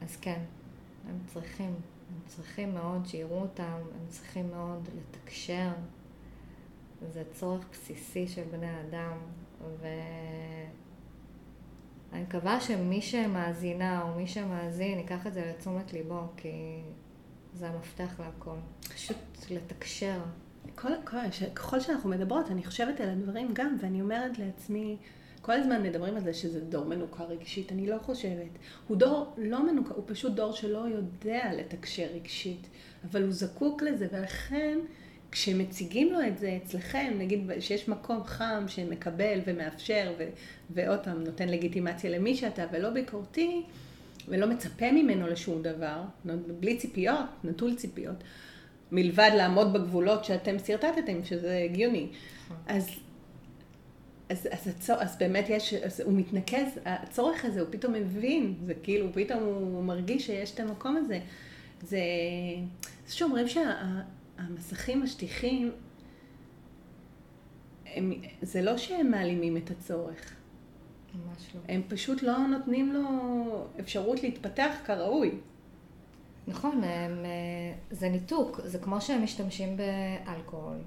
אז 0.00 0.16
כן, 0.16 0.40
הם 1.08 1.18
צריכים. 1.26 1.74
הם 2.10 2.20
צריכים 2.26 2.74
מאוד 2.74 3.06
שיראו 3.06 3.40
אותם, 3.40 3.64
הם 3.64 4.06
צריכים 4.08 4.50
מאוד 4.50 4.88
לתקשר. 4.96 5.68
זה 7.12 7.22
צורך 7.32 7.64
בסיסי 7.72 8.28
של 8.28 8.42
בני 8.50 8.80
אדם, 8.80 9.18
ואני 12.12 12.22
מקווה 12.22 12.60
שמי 12.60 13.02
שמאזינה 13.02 14.02
או 14.02 14.14
מי 14.16 14.26
שמאזין 14.26 14.98
ייקח 14.98 15.26
את 15.26 15.34
זה 15.34 15.44
לתשומת 15.50 15.92
ליבו, 15.92 16.20
כי 16.36 16.80
זה 17.54 17.68
המפתח 17.68 18.20
להכל. 18.20 18.56
פשוט 18.94 19.16
לתקשר. 19.50 20.18
כל, 20.74 20.88
כל, 21.04 21.16
ככל 21.54 21.80
שאנחנו 21.80 22.10
מדברות, 22.10 22.50
אני 22.50 22.64
חושבת 22.64 23.00
על 23.00 23.08
הדברים 23.08 23.48
גם, 23.52 23.76
ואני 23.80 24.00
אומרת 24.00 24.38
לעצמי, 24.38 24.96
כל 25.42 25.52
הזמן 25.52 25.82
מדברים 25.82 26.16
על 26.16 26.22
זה 26.22 26.34
שזה 26.34 26.60
דור 26.60 26.84
מנוכר 26.84 27.24
רגשית, 27.24 27.72
אני 27.72 27.86
לא 27.86 27.98
חושבת. 27.98 28.50
הוא 28.88 28.96
דור 28.96 29.34
לא 29.38 29.72
מנוכר, 29.72 29.94
הוא 29.94 30.04
פשוט 30.06 30.32
דור 30.32 30.52
שלא 30.52 30.78
יודע 30.78 31.52
לתקשר 31.52 32.06
רגשית, 32.14 32.66
אבל 33.10 33.22
הוא 33.22 33.32
זקוק 33.32 33.82
לזה, 33.82 34.06
ולכן 34.12 34.78
כשמציגים 35.30 36.12
לו 36.12 36.18
את 36.26 36.38
זה 36.38 36.58
אצלכם, 36.64 37.12
נגיד 37.18 37.50
שיש 37.60 37.88
מקום 37.88 38.24
חם 38.24 38.64
שמקבל 38.68 39.40
ומאפשר, 39.46 40.12
ו- 40.18 40.28
ועוד 40.70 40.98
פעם 41.04 41.24
נותן 41.24 41.48
לגיטימציה 41.48 42.10
למי 42.10 42.36
שאתה, 42.36 42.64
ולא 42.72 42.90
ביקורתי, 42.90 43.62
ולא 44.28 44.46
מצפה 44.46 44.92
ממנו 44.92 45.26
לשום 45.26 45.62
דבר, 45.62 46.02
בלי 46.60 46.76
ציפיות, 46.76 47.26
נטול 47.44 47.74
ציפיות, 47.74 48.16
מלבד 48.92 49.30
לעמוד 49.36 49.72
בגבולות 49.72 50.24
שאתם 50.24 50.56
שרטטתם, 50.66 51.24
שזה 51.24 51.60
הגיוני. 51.64 52.08
אז 52.66 52.90
אז, 54.28 54.48
אז, 54.52 54.68
הצור, 54.68 54.96
אז 55.00 55.16
באמת 55.18 55.44
יש, 55.48 55.74
אז 55.74 56.00
הוא 56.00 56.12
מתנקז, 56.12 56.80
הצורך 56.84 57.44
הזה, 57.44 57.60
הוא 57.60 57.68
פתאום 57.70 57.92
מבין, 57.92 58.54
זה 58.66 58.74
כאילו, 58.74 59.08
פתאום 59.14 59.42
הוא 59.42 59.84
מרגיש 59.84 60.26
שיש 60.26 60.54
את 60.54 60.60
המקום 60.60 60.96
הזה. 60.96 61.20
זה, 61.82 61.98
זה 63.06 63.14
שאומרים 63.14 63.46
שהמסכים 64.36 65.02
השטיחים, 65.02 65.72
הם, 67.86 68.12
זה 68.42 68.62
לא 68.62 68.76
שהם 68.76 69.10
מעלימים 69.10 69.56
את 69.56 69.70
הצורך. 69.70 70.36
ממש 71.14 71.54
לא. 71.54 71.60
הם 71.68 71.82
פשוט 71.88 72.22
לא 72.22 72.38
נותנים 72.38 72.92
לו 72.92 73.04
אפשרות 73.80 74.22
להתפתח 74.22 74.72
כראוי. 74.84 75.30
נכון, 76.48 76.84
הם, 76.84 77.24
זה 77.90 78.08
ניתוק, 78.08 78.60
זה 78.64 78.78
כמו 78.78 79.00
שהם 79.00 79.24
משתמשים 79.24 79.76
באלכוהול. 79.76 80.78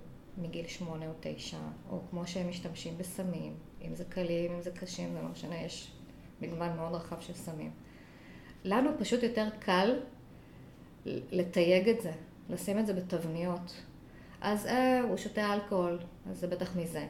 מגיל 0.41 0.68
שמונה 0.68 1.08
או 1.08 1.12
תשע, 1.20 1.58
או 1.89 2.00
כמו 2.10 2.28
שהם 2.28 2.50
משתמשים 2.50 2.97
בסמים, 2.97 3.54
אם 3.82 3.95
זה 3.95 4.04
קלים, 4.10 4.52
אם 4.52 4.62
זה 4.62 4.72
קשים, 4.72 5.14
זה 5.14 5.22
לא 5.22 5.28
משנה, 5.30 5.62
יש 5.62 5.91
מגוון 6.41 6.76
מאוד 6.76 6.93
רחב 6.93 7.22
של 7.22 7.34
סמים. 7.34 7.72
לנו 8.64 8.89
פשוט 9.00 9.24
יותר 9.24 9.47
קל 9.60 10.00
לתייג 11.06 11.89
את 11.89 12.02
זה, 12.02 12.12
לשים 12.50 12.80
את 12.80 12.88
זה 12.88 12.93
בתבניות. 12.93 13.82
אז 14.41 14.66
אה, 14.66 15.02
הוא 15.02 15.18
שותה 15.18 15.54
אלכוהול, 15.54 16.00
אז 16.30 16.39
זה 16.39 16.47
בטח 16.47 16.76
מזה. 16.76 17.08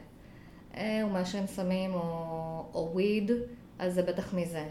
אה, 0.74 1.02
הוא 1.02 1.10
מעשן 1.10 1.46
סמים 1.46 1.94
או, 1.94 2.00
או 2.74 2.90
וויד, 2.92 3.30
אז 3.78 3.94
זה 3.94 4.02
בטח 4.02 4.34
מזה. 4.34 4.68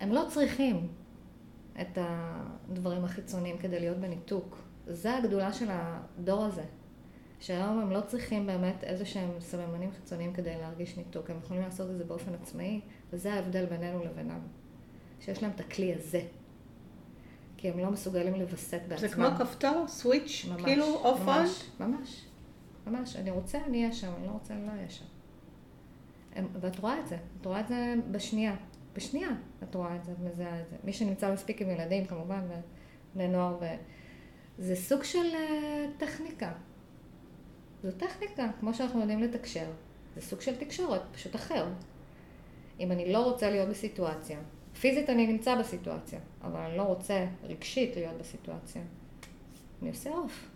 הם 0.00 0.12
לא 0.12 0.24
צריכים 0.28 0.88
את 1.80 1.98
הדברים 2.00 3.04
החיצוניים 3.04 3.58
כדי 3.58 3.80
להיות 3.80 3.98
בניתוק. 3.98 4.56
זה 4.86 5.16
הגדולה 5.16 5.52
של 5.52 5.68
הדור 5.70 6.44
הזה. 6.44 6.64
שהיום 7.40 7.80
הם 7.80 7.90
לא 7.90 8.00
צריכים 8.00 8.46
באמת 8.46 8.84
איזה 8.84 9.04
שהם 9.04 9.30
סממנים 9.40 9.90
חיצוניים 9.92 10.32
כדי 10.32 10.54
להרגיש 10.60 10.96
ניתוק. 10.96 11.30
הם 11.30 11.36
יכולים 11.44 11.62
לעשות 11.62 11.90
את 11.90 11.98
זה 11.98 12.04
באופן 12.04 12.34
עצמאי, 12.34 12.80
וזה 13.12 13.34
ההבדל 13.34 13.66
בינינו 13.66 14.04
לבינם. 14.04 14.40
שיש 15.20 15.42
להם 15.42 15.52
את 15.54 15.60
הכלי 15.60 15.94
הזה. 15.94 16.22
כי 17.60 17.68
הם 17.68 17.78
לא 17.78 17.90
מסוגלים 17.90 18.34
לווסת 18.34 18.80
בעצמם. 18.88 19.08
זה 19.08 19.14
כמו 19.14 19.26
כפתור, 19.38 19.84
סוויץ', 19.88 20.46
ממש, 20.48 20.62
כאילו 20.62 20.84
אוף 20.84 21.20
און? 21.20 21.38
ממש, 21.38 21.70
ממש, 21.80 22.26
ממש. 22.86 23.16
אני 23.16 23.30
רוצה, 23.30 23.58
אני 23.66 23.82
אהיה 23.82 23.92
שם, 23.92 24.12
אני 24.18 24.26
לא 24.26 24.32
רוצה, 24.32 24.54
אני 24.54 24.66
לא 24.66 24.72
אהיה 24.72 24.90
שם. 24.90 25.04
הם, 26.32 26.48
ואת 26.60 26.78
רואה 26.78 27.00
את 27.00 27.08
זה, 27.08 27.16
את 27.40 27.46
רואה 27.46 27.60
את 27.60 27.68
זה 27.68 27.94
בשנייה. 28.10 28.56
בשנייה 28.92 29.28
את 29.62 29.74
רואה 29.74 29.96
את 29.96 30.04
זה, 30.04 30.12
את 30.12 30.18
מזהה 30.18 30.60
את 30.60 30.68
זה. 30.68 30.76
מי 30.84 30.92
שנמצא 30.92 31.32
מספיק 31.32 31.62
עם 31.62 31.70
ילדים, 31.70 32.06
כמובן, 32.06 32.40
ובני 33.12 33.28
נוער, 33.28 33.56
ו... 33.60 33.64
זה 34.58 34.76
סוג 34.76 35.02
של 35.02 35.26
uh, 35.32 36.00
טכניקה. 36.00 36.52
זו 37.82 37.90
טכניקה, 37.92 38.46
כמו 38.60 38.74
שאנחנו 38.74 39.00
יודעים 39.00 39.20
לתקשר. 39.20 39.70
זה 40.14 40.20
סוג 40.20 40.40
של 40.40 40.56
תקשורת, 40.56 41.02
פשוט 41.12 41.34
אחר. 41.34 41.68
אם 42.80 42.92
אני 42.92 43.12
לא 43.12 43.24
רוצה 43.24 43.50
להיות 43.50 43.68
בסיטואציה, 43.68 44.38
פיזית 44.80 45.10
אני 45.10 45.26
נמצא 45.26 45.54
בסיטואציה, 45.54 46.18
אבל 46.42 46.60
אני 46.60 46.76
לא 46.76 46.82
רוצה 46.82 47.26
רגשית 47.44 47.96
להיות 47.96 48.18
בסיטואציה, 48.18 48.82
אני 49.82 49.90
עושה 49.90 50.10
אוף. 50.10 50.48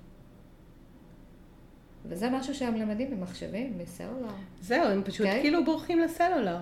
וזה 2.07 2.31
משהו 2.31 2.55
שהם 2.55 2.75
למדים 2.75 3.11
במחשבים, 3.11 3.79
מסלולר. 3.79 4.33
זהו, 4.61 4.85
הם 4.85 5.03
פשוט 5.05 5.27
okay. 5.27 5.29
אוקיי? 5.29 5.43
כאילו 5.43 5.65
בורחים 5.65 5.99
לסלולר. 5.99 6.59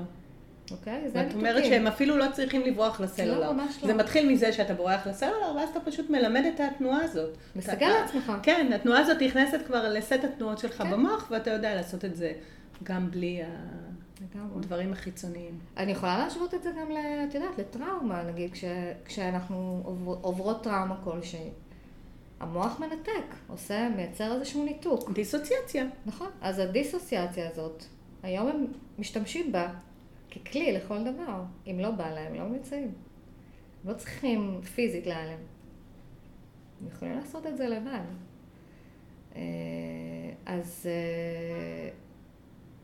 אוקיי? 0.70 1.10
זה 1.10 1.18
ואת 1.18 1.34
אומרת 1.34 1.64
שהם 1.64 1.86
אפילו 1.86 2.16
לא 2.16 2.26
צריכים 2.32 2.62
לברוח 2.62 3.00
לסלולר. 3.00 3.40
לא, 3.40 3.52
ממש 3.52 3.78
לא. 3.82 3.88
זה 3.88 3.94
מתחיל 3.94 4.32
מזה 4.32 4.52
שאתה 4.52 4.74
בורח 4.74 5.06
לסלולר, 5.06 5.56
ואז 5.56 5.68
אתה 5.68 5.80
פשוט 5.80 6.10
מלמד 6.10 6.42
את 6.54 6.60
התנועה 6.60 7.04
הזאת. 7.04 7.36
מסגל 7.56 7.88
לעצמך. 7.88 8.32
כן, 8.42 8.72
התנועה 8.74 9.00
הזאת 9.00 9.22
נכנסת 9.22 9.60
כבר 9.66 9.88
לסט 9.88 10.24
התנועות 10.24 10.58
שלך 10.58 10.82
כן. 10.82 10.90
במוח, 10.90 11.28
ואתה 11.30 11.50
יודע 11.50 11.74
לעשות 11.74 12.04
את 12.04 12.16
זה 12.16 12.32
גם 12.82 13.10
בלי 13.10 13.42
לגמרי. 14.22 14.56
הדברים 14.56 14.92
החיצוניים. 14.92 15.58
אני 15.76 15.92
יכולה 15.92 16.18
להשוות 16.18 16.54
את 16.54 16.62
זה 16.62 16.70
גם, 16.80 16.88
את 17.28 17.34
יודעת, 17.34 17.58
לטראומה, 17.58 18.22
נגיד, 18.22 18.52
כש, 18.52 18.64
כשאנחנו 19.04 19.82
עובר, 19.84 20.16
עוברות 20.20 20.64
טראומה 20.64 21.00
כלשהי. 21.04 21.50
המוח 22.40 22.80
מנתק, 22.80 23.34
עושה, 23.46 23.88
מייצר 23.96 24.34
איזשהו 24.34 24.64
ניתוק. 24.64 25.10
דיסוציאציה. 25.10 25.84
נכון. 26.06 26.28
אז 26.40 26.58
הדיסוציאציה 26.58 27.48
הזאת, 27.50 27.84
היום 28.22 28.48
הם 28.48 28.66
משתמשים 28.98 29.52
בה 29.52 29.74
ככלי 30.30 30.72
לכל 30.72 31.04
דבר. 31.04 31.42
אם 31.66 31.78
לא 31.80 31.90
בא 31.90 32.10
להם, 32.10 32.34
לא 32.34 32.48
נמצאים. 32.48 32.92
הם 33.84 33.90
לא 33.90 33.94
צריכים 33.94 34.60
פיזית 34.74 35.06
להיעלם. 35.06 35.38
הם 36.80 36.88
יכולים 36.88 37.14
לעשות 37.14 37.46
את 37.46 37.56
זה 37.56 37.68
לבד. 37.68 38.04
אה, 39.36 39.40
אז 40.46 40.86
אה, 40.86 41.90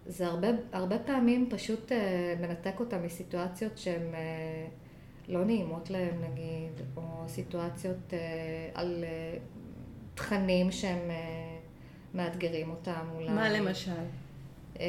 זה 0.09 0.27
הרבה, 0.27 0.49
הרבה 0.73 0.99
פעמים 0.99 1.51
פשוט 1.51 1.93
אה, 1.93 2.35
מנתק 2.41 2.81
אותם 2.81 3.03
מסיטואציות 3.03 3.79
שהן 3.79 4.15
אה, 4.15 4.67
לא 5.29 5.45
נעימות 5.45 5.91
להם 5.91 6.21
נגיד, 6.21 6.87
או 6.97 7.03
סיטואציות 7.27 8.13
אה, 8.15 8.19
על 8.75 9.05
אה, 9.05 9.39
תכנים 10.15 10.73
שהם 10.73 11.11
אה, 11.11 11.59
מאתגרים 12.15 12.71
אותם 12.71 13.07
אולי. 13.15 13.29
מה 13.29 13.49
למשל? 13.51 13.93
אה, 14.81 14.87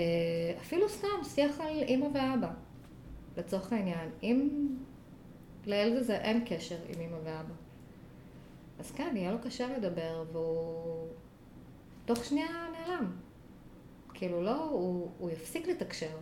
אפילו 0.62 0.90
סתם 0.90 1.24
שיח 1.24 1.60
על 1.60 1.84
אימא 1.84 2.08
ואבא, 2.14 2.52
לצורך 3.38 3.74
העניין. 3.74 4.10
אם 4.24 4.68
לילד 5.66 5.98
הזה 5.98 6.18
אין 6.18 6.46
קשר 6.46 6.78
עם 6.90 7.02
אימא 7.02 7.18
ואבא, 7.24 7.54
אז 8.80 8.92
כן, 8.92 9.14
יהיה 9.16 9.32
לו 9.32 9.38
קשה 9.44 9.78
לדבר, 9.78 10.24
והוא 10.32 11.08
תוך 12.06 12.26
שנייה 12.26 12.48
נעלם. 12.72 13.12
כאילו 14.20 14.44
לא, 14.44 14.64
הוא, 14.64 15.12
הוא 15.18 15.32
יפסיק 15.32 15.68
לתקשר. 15.68 16.18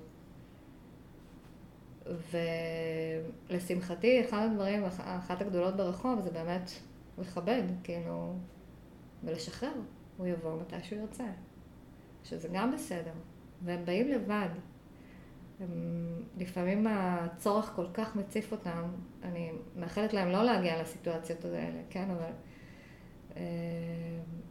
ולשמחתי, 3.49 4.21
אחד 4.21 4.47
הדברים, 4.51 4.83
אחת 4.85 5.41
הגדולות 5.41 5.75
ברחוב 5.75 6.21
זה 6.21 6.31
באמת 6.31 6.71
לכבד, 7.17 7.63
כאילו, 7.83 8.35
ולשחרר. 9.23 9.73
הוא 10.17 10.27
יבוא 10.27 10.61
מתי 10.61 10.75
שהוא 10.83 10.99
ירצה. 10.99 11.27
שזה 12.23 12.47
גם 12.53 12.71
בסדר. 12.71 13.13
והם 13.61 13.85
באים 13.85 14.07
לבד. 14.07 14.49
הם, 15.59 15.69
לפעמים 16.37 16.87
הצורך 16.89 17.71
כל 17.75 17.85
כך 17.93 18.15
מציף 18.15 18.51
אותם, 18.51 18.83
אני 19.23 19.51
מאחלת 19.75 20.13
להם 20.13 20.29
לא 20.29 20.43
להגיע 20.43 20.81
לסיטואציות 20.81 21.45
האלה, 21.45 21.81
כן, 21.89 22.09
אבל 22.09 22.31
אה, 23.35 23.41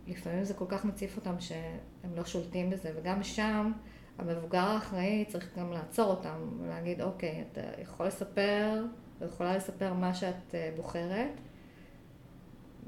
לפעמים 0.07 0.45
זה 0.45 0.55
כל 0.55 0.65
כך 0.69 0.85
מציף 0.85 1.17
אותם 1.17 1.41
שהם 1.41 2.15
לא 2.17 2.25
שולטים 2.25 2.71
בזה, 2.71 2.93
וגם 2.97 3.23
שם 3.23 3.73
המבוגר 4.19 4.59
האחראי 4.59 5.25
צריך 5.29 5.59
גם 5.59 5.73
לעצור 5.73 6.11
אותם 6.11 6.49
ולהגיד, 6.61 7.03
אוקיי, 7.03 7.45
אתה 7.53 7.61
יכול 7.83 8.07
לספר, 8.07 8.85
ויכולה 9.21 9.57
לספר 9.57 9.93
מה 9.93 10.15
שאת 10.15 10.55
אה, 10.55 10.73
בוחרת, 10.77 11.41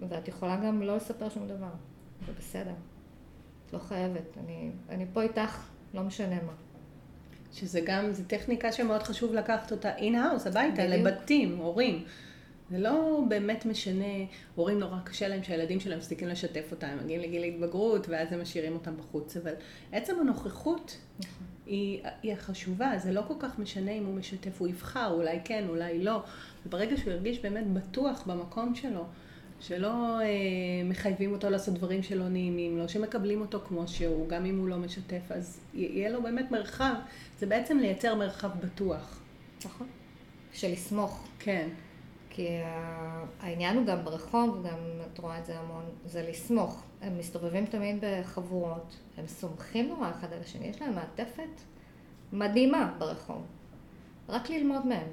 ואת 0.09 0.29
יכולה 0.29 0.57
גם 0.57 0.83
לא 0.83 0.97
לספר 0.97 1.29
שום 1.29 1.49
דבר, 1.49 1.71
זה 2.27 2.33
בסדר. 2.39 2.75
את 3.67 3.73
לא 3.73 3.79
חייבת, 3.79 4.39
אני, 4.45 4.71
אני 4.89 5.07
פה 5.13 5.23
איתך, 5.23 5.69
לא 5.95 6.03
משנה 6.03 6.37
מה. 6.47 6.53
שזה 7.53 7.81
גם, 7.87 8.13
זו 8.13 8.23
טכניקה 8.27 8.73
שמאוד 8.73 9.03
חשוב 9.03 9.35
לקחת 9.35 9.73
אותה 9.73 9.97
in-house, 9.97 10.47
הביתה, 10.47 10.83
בדיוק. 10.87 11.07
לבתים, 11.07 11.57
הורים. 11.57 12.05
זה 12.71 12.79
לא 12.79 13.21
באמת 13.29 13.67
משנה, 13.67 14.05
הורים 14.55 14.79
נורא 14.79 14.99
קשה 15.05 15.29
להם 15.29 15.43
שהילדים 15.43 15.81
שלהם 15.81 15.99
מפסיקים 15.99 16.29
לשתף 16.29 16.69
אותם, 16.71 16.87
הם 16.87 16.99
מגיעים 17.05 17.21
לגיל 17.21 17.43
התבגרות 17.43 18.09
ואז 18.09 18.33
הם 18.33 18.43
משאירים 18.43 18.73
אותם 18.73 18.97
בחוץ, 18.97 19.37
אבל 19.37 19.53
עצם 19.93 20.21
הנוכחות 20.21 20.99
נכון. 21.21 21.47
היא, 21.67 22.01
היא 22.23 22.33
החשובה, 22.33 22.93
זה 22.99 23.13
לא 23.13 23.23
כל 23.29 23.35
כך 23.39 23.59
משנה 23.59 23.91
אם 23.91 24.07
הוא 24.07 24.15
משתף, 24.15 24.61
הוא 24.61 24.69
יבחר, 24.69 25.13
אולי 25.13 25.39
כן, 25.45 25.65
אולי 25.69 26.05
לא, 26.05 26.23
וברגע 26.67 26.97
שהוא 26.97 27.13
ירגיש 27.13 27.39
באמת 27.39 27.67
בטוח 27.67 28.23
במקום 28.27 28.75
שלו, 28.75 29.05
שלא 29.61 30.21
אה, 30.21 30.27
מחייבים 30.85 31.33
אותו 31.33 31.51
לעשות 31.51 31.75
דברים 31.75 32.03
שלא 32.03 32.29
נעימים 32.29 32.79
לו, 32.79 32.89
שמקבלים 32.89 33.41
אותו 33.41 33.61
כמו 33.61 33.89
שהוא, 33.89 34.29
גם 34.29 34.47
אם 34.47 34.59
הוא 34.59 34.69
לא 34.69 34.77
משתף, 34.77 35.23
אז 35.31 35.61
יהיה 35.75 36.11
לו 36.11 36.23
באמת 36.23 36.51
מרחב, 36.51 36.95
זה 37.39 37.47
בעצם 37.47 37.79
לייצר 37.79 38.15
מרחב 38.15 38.51
בטוח. 38.61 39.21
נכון. 39.65 39.87
של 40.53 40.73
לסמוך. 40.73 41.29
כן. 41.39 41.69
כי 42.39 42.49
העניין 43.41 43.77
הוא 43.77 43.87
גם 43.87 44.05
ברחוב, 44.05 44.67
גם 44.67 44.79
את 45.13 45.19
רואה 45.19 45.39
את 45.39 45.47
זה 45.47 45.59
המון, 45.59 45.85
זה 46.05 46.23
לסמוך. 46.31 46.83
הם 47.01 47.19
מסתובבים 47.19 47.67
תמיד 47.67 47.97
בחבורות, 48.01 48.97
הם 49.17 49.27
סומכים 49.27 49.89
נורא 49.89 50.11
אחד 50.11 50.33
על 50.33 50.41
השני, 50.41 50.67
יש 50.67 50.83
להם 50.83 50.95
מעטפת 50.95 51.61
מדהימה 52.33 52.95
ברחוב. 52.99 53.43
רק 54.29 54.51
ללמוד 54.51 54.87
מהם. 54.87 55.07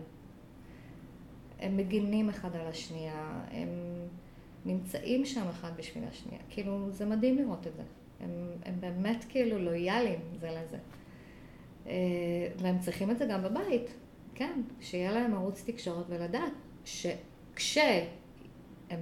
הם 1.59 1.77
מגינים 1.77 2.29
אחד 2.29 2.55
על 2.55 2.67
השנייה, 2.67 3.43
הם 3.51 3.69
נמצאים 4.65 5.25
שם 5.25 5.47
אחד 5.49 5.71
בשביל 5.77 6.03
השנייה. 6.03 6.41
כאילו, 6.49 6.91
זה 6.91 7.05
מדהים 7.05 7.37
לראות 7.37 7.67
את 7.67 7.75
זה. 7.75 7.83
הם, 8.19 8.29
הם 8.65 8.75
באמת 8.79 9.25
כאילו 9.29 9.59
לויאליים 9.59 10.19
זה 10.39 10.51
לזה. 10.51 10.77
אה, 11.87 11.93
והם 12.57 12.79
צריכים 12.79 13.11
את 13.11 13.17
זה 13.17 13.25
גם 13.25 13.43
בבית, 13.43 13.93
כן, 14.35 14.61
שיהיה 14.81 15.11
להם 15.11 15.33
ערוץ 15.33 15.63
תקשורת 15.65 16.05
ולדעת 16.09 16.53
שכשהם 16.85 18.07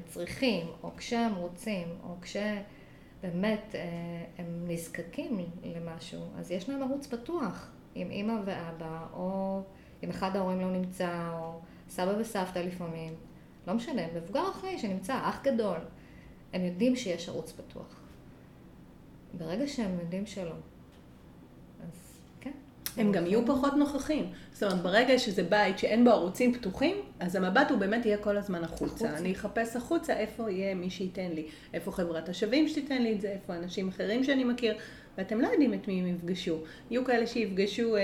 צריכים, 0.05 0.67
או 0.83 0.91
כשהם 0.97 1.35
רוצים, 1.35 1.87
או 2.03 2.15
כשבאמת 2.21 3.75
אה, 3.75 4.25
הם 4.37 4.65
נזקקים 4.67 5.37
למשהו, 5.63 6.21
אז 6.37 6.51
יש 6.51 6.69
להם 6.69 6.83
ערוץ 6.83 7.07
פתוח 7.07 7.71
עם 7.95 8.11
אימא 8.11 8.33
ואבא, 8.45 9.07
או 9.13 9.61
אם 10.03 10.09
אחד 10.09 10.35
ההורים 10.35 10.61
לא 10.61 10.71
נמצא, 10.71 11.29
או 11.33 11.59
סבא 11.89 12.13
וסבתא 12.19 12.59
לפעמים, 12.59 13.13
לא 13.67 13.73
משנה, 13.73 14.01
מבוגר 14.15 14.49
אחראי 14.51 14.79
שנמצא, 14.79 15.19
אח 15.23 15.41
גדול, 15.43 15.77
הם 16.53 16.65
יודעים 16.65 16.95
שיש 16.95 17.29
ערוץ 17.29 17.51
פתוח. 17.51 17.99
ברגע 19.37 19.67
שהם 19.67 19.99
יודעים 19.99 20.25
שלא. 20.25 20.55
הם 22.97 23.11
גם 23.11 23.25
יהיו 23.25 23.45
פחות 23.45 23.73
נוכחים. 23.73 24.25
זאת 24.53 24.63
אומרת, 24.63 24.81
ברגע 24.81 25.19
שזה 25.19 25.43
בית 25.43 25.79
שאין 25.79 26.03
בו 26.03 26.09
ערוצים 26.09 26.53
פתוחים, 26.53 26.95
אז 27.19 27.35
המבט 27.35 27.71
הוא 27.71 27.79
באמת 27.79 28.05
יהיה 28.05 28.17
כל 28.17 28.37
הזמן 28.37 28.63
החוצה. 28.63 28.85
החוצה. 28.85 29.17
אני 29.17 29.31
אחפש 29.31 29.75
החוצה 29.75 30.17
איפה 30.17 30.51
יהיה 30.51 30.75
מי 30.75 30.89
שייתן 30.89 31.31
לי, 31.31 31.45
איפה 31.73 31.91
חברת 31.91 32.29
השווים 32.29 32.67
שתיתן 32.67 33.01
לי 33.01 33.13
את 33.13 33.21
זה, 33.21 33.27
איפה 33.27 33.55
אנשים 33.55 33.87
אחרים 33.87 34.23
שאני 34.23 34.43
מכיר, 34.43 34.75
ואתם 35.17 35.41
לא 35.41 35.47
יודעים 35.47 35.73
את 35.73 35.87
מי 35.87 35.99
הם 35.99 36.07
יפגשו. 36.07 36.57
יהיו 36.91 37.05
כאלה 37.05 37.27
שיפגשו... 37.27 37.95
אה, 37.95 38.01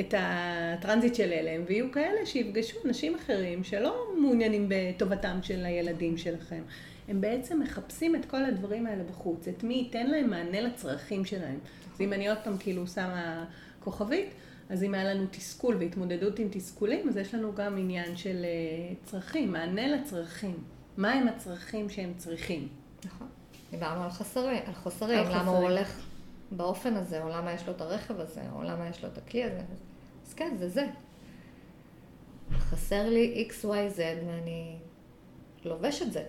את 0.00 0.14
הטרנזיט 0.18 1.14
של 1.14 1.32
הלם, 1.32 1.62
ויהיו 1.66 1.92
כאלה 1.92 2.26
שיפגשו 2.26 2.76
אנשים 2.84 3.14
אחרים 3.14 3.64
שלא 3.64 4.12
מעוניינים 4.20 4.66
בטובתם 4.68 5.38
של 5.42 5.64
הילדים 5.64 6.16
שלכם. 6.16 6.62
הם 7.08 7.20
בעצם 7.20 7.60
מחפשים 7.60 8.16
את 8.16 8.24
כל 8.24 8.44
הדברים 8.44 8.86
האלה 8.86 9.04
בחוץ, 9.04 9.48
את 9.48 9.64
מי 9.64 9.74
ייתן 9.74 10.06
להם 10.06 10.30
מענה 10.30 10.60
לצרכים 10.60 11.24
שלהם. 11.24 11.58
אז 11.94 12.00
אם 12.00 12.12
אני 12.12 12.28
עוד 12.28 12.38
פעם 12.44 12.58
כאילו 12.58 12.86
שמה 12.86 13.44
כוכבית, 13.80 14.28
אז 14.68 14.82
אם 14.82 14.94
היה 14.94 15.14
לנו 15.14 15.26
תסכול 15.30 15.76
והתמודדות 15.76 16.38
עם 16.38 16.48
תסכולים, 16.50 17.08
אז 17.08 17.16
יש 17.16 17.34
לנו 17.34 17.54
גם 17.54 17.78
עניין 17.78 18.16
של 18.16 18.44
אה, 18.44 18.94
צרכים, 19.04 19.52
מענה 19.52 19.88
לצרכים. 19.88 20.56
מה 20.96 21.12
הם 21.12 21.28
הצרכים 21.28 21.90
שהם 21.90 22.12
צריכים. 22.16 22.68
נכון. 23.04 23.28
דיברנו 23.70 24.04
על 24.04 24.10
חסרים, 24.10 24.62
על 24.66 24.74
חוסרים, 24.74 25.18
למה 25.18 25.30
חסרים. 25.30 25.46
הוא 25.46 25.56
הולך 25.56 26.00
באופן 26.50 26.94
הזה, 26.96 27.22
או 27.22 27.28
למה 27.28 27.52
יש 27.52 27.66
לו 27.66 27.72
את 27.72 27.80
הרכב 27.80 28.20
הזה, 28.20 28.42
או 28.52 28.62
למה 28.62 28.88
יש 28.88 29.04
לו 29.04 29.08
את 29.08 29.18
הכלי 29.18 29.44
הזה. 29.44 29.62
אז 30.26 30.34
כן, 30.34 30.56
זה 30.58 30.68
זה. 30.68 30.86
חסר 32.58 33.08
לי 33.08 33.48
x, 33.50 33.64
y, 33.64 33.96
z, 33.96 34.00
ואני 34.26 34.76
לובש 35.64 36.02
את 36.02 36.12
זה. 36.12 36.24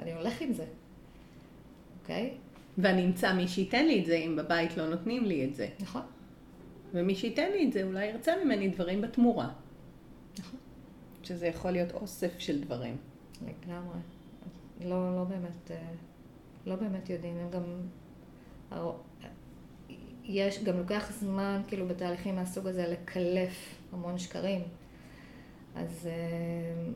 אני 0.00 0.12
הולך 0.12 0.40
עם 0.40 0.52
זה, 0.52 0.64
אוקיי? 2.00 2.34
ואני 2.78 3.04
אמצא 3.04 3.34
מי 3.34 3.48
שייתן 3.48 3.86
לי 3.86 4.00
את 4.00 4.06
זה, 4.06 4.14
אם 4.14 4.36
בבית 4.36 4.76
לא 4.76 4.88
נותנים 4.88 5.24
לי 5.24 5.44
את 5.44 5.54
זה. 5.54 5.68
נכון. 5.80 6.02
ומי 6.92 7.14
שייתן 7.14 7.50
לי 7.50 7.68
את 7.68 7.72
זה 7.72 7.82
אולי 7.82 8.06
ירצה 8.06 8.32
ממני 8.44 8.68
דברים 8.68 9.00
בתמורה. 9.00 9.48
נכון. 10.38 10.58
שזה 11.22 11.46
יכול 11.46 11.70
להיות 11.70 11.92
אוסף 11.92 12.38
של 12.38 12.60
דברים. 12.60 12.96
לגמרי. 13.42 13.98
לא, 14.80 15.16
לא 15.16 15.24
באמת, 15.24 15.70
אה, 15.70 15.90
לא 16.66 16.76
באמת 16.76 17.10
יודעים. 17.10 17.36
הם 17.38 17.50
גם... 17.50 17.62
יש, 20.24 20.64
גם 20.64 20.78
לוקח 20.78 21.12
זמן, 21.12 21.62
כאילו, 21.68 21.88
בתהליכים 21.88 22.36
מהסוג 22.36 22.66
הזה, 22.66 22.88
לקלף 22.88 23.74
המון 23.92 24.18
שקרים. 24.18 24.62
אז 25.76 26.06
אה, 26.06 26.92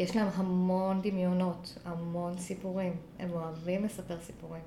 יש 0.00 0.16
להם 0.16 0.28
המון 0.34 1.02
דמיונות, 1.02 1.78
המון 1.84 2.38
סיפורים. 2.38 2.92
הם 3.18 3.30
אוהבים 3.30 3.84
לספר 3.84 4.20
סיפורים. 4.20 4.62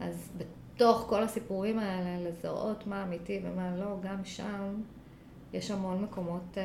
אז 0.00 0.32
בתוך 0.36 1.06
כל 1.08 1.22
הסיפורים 1.22 1.78
האלה, 1.78 2.28
לזהות 2.28 2.86
מה 2.86 3.02
אמיתי 3.02 3.40
ומה 3.42 3.76
לא, 3.76 3.96
גם 4.02 4.24
שם 4.24 4.82
יש 5.52 5.70
המון 5.70 6.02
מקומות 6.02 6.42
uh, 6.54 6.58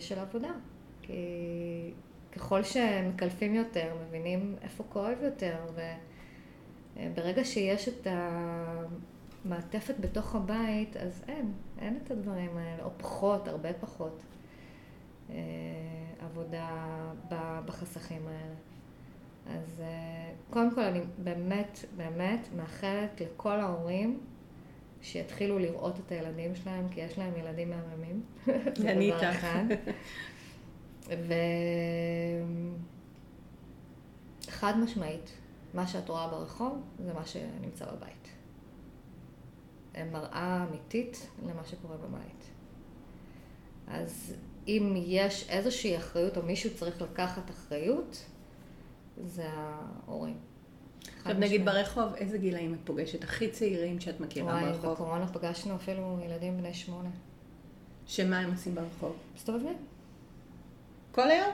של 0.00 0.18
עבודה. 0.18 0.50
כי 1.02 1.14
ככל 2.32 2.62
שמקלפים 2.62 3.54
יותר, 3.54 3.94
מבינים 4.06 4.56
איפה 4.62 4.84
כואב 4.88 5.18
יותר, 5.22 5.56
וברגע 6.96 7.44
שיש 7.44 7.88
את 7.88 8.06
המעטפת 9.44 9.94
בתוך 10.00 10.34
הבית, 10.34 10.96
אז 10.96 11.24
אין, 11.28 11.52
אין 11.78 11.98
את 12.04 12.10
הדברים 12.10 12.56
האלה, 12.56 12.84
או 12.84 12.90
פחות, 12.98 13.48
הרבה 13.48 13.72
פחות. 13.72 14.22
עבודה 16.30 17.12
בחסכים 17.66 18.26
האלה. 18.26 18.54
אז 19.46 19.80
אה, 19.80 20.32
קודם 20.50 20.74
כל 20.74 20.80
אני 20.80 21.00
באמת, 21.18 21.84
באמת 21.96 22.48
מאחלת 22.56 23.20
לכל 23.20 23.60
ההורים 23.60 24.20
שיתחילו 25.02 25.58
לראות 25.58 25.98
את 25.98 26.12
הילדים 26.12 26.54
שלהם, 26.54 26.88
כי 26.88 27.00
יש 27.00 27.18
להם 27.18 27.36
ילדים 27.36 27.70
מהממים. 27.70 28.22
אני 28.90 29.12
איתך. 29.12 29.46
וחד 34.48 34.78
משמעית, 34.78 35.30
מה 35.74 35.86
שאת 35.86 36.08
רואה 36.08 36.28
ברחוב 36.28 36.82
זה 36.98 37.12
מה 37.14 37.26
שנמצא 37.26 37.84
בבית. 37.92 38.28
מראה 40.12 40.66
אמיתית 40.68 41.28
למה 41.46 41.64
שקורה 41.64 41.96
בבית. 41.96 42.50
אז 43.86 44.34
אם 44.68 44.94
יש 44.96 45.46
איזושהי 45.48 45.96
אחריות 45.96 46.36
או 46.36 46.42
מישהו 46.42 46.74
צריך 46.74 47.02
לקחת 47.02 47.50
אחריות, 47.50 48.24
זה 49.24 49.44
ההורים. 49.48 50.36
עכשיו 51.18 51.34
נגיד 51.34 51.64
ברחוב, 51.64 52.14
איזה 52.14 52.38
גילאים 52.38 52.74
את 52.74 52.78
פוגשת? 52.84 53.24
הכי 53.24 53.50
צעירים 53.50 54.00
שאת 54.00 54.20
מכירה 54.20 54.46
וואי, 54.46 54.64
ברחוב? 54.64 54.84
וואי, 54.84 54.94
בקורונה 54.94 55.26
פגשנו 55.26 55.76
אפילו 55.76 56.18
ילדים 56.24 56.58
בני 56.58 56.74
שמונה. 56.74 57.08
שמה 58.06 58.38
הם 58.38 58.50
עושים 58.50 58.74
ברחוב? 58.74 59.16
מסתובבים. 59.36 59.76
כל 61.12 61.30
היום? 61.30 61.50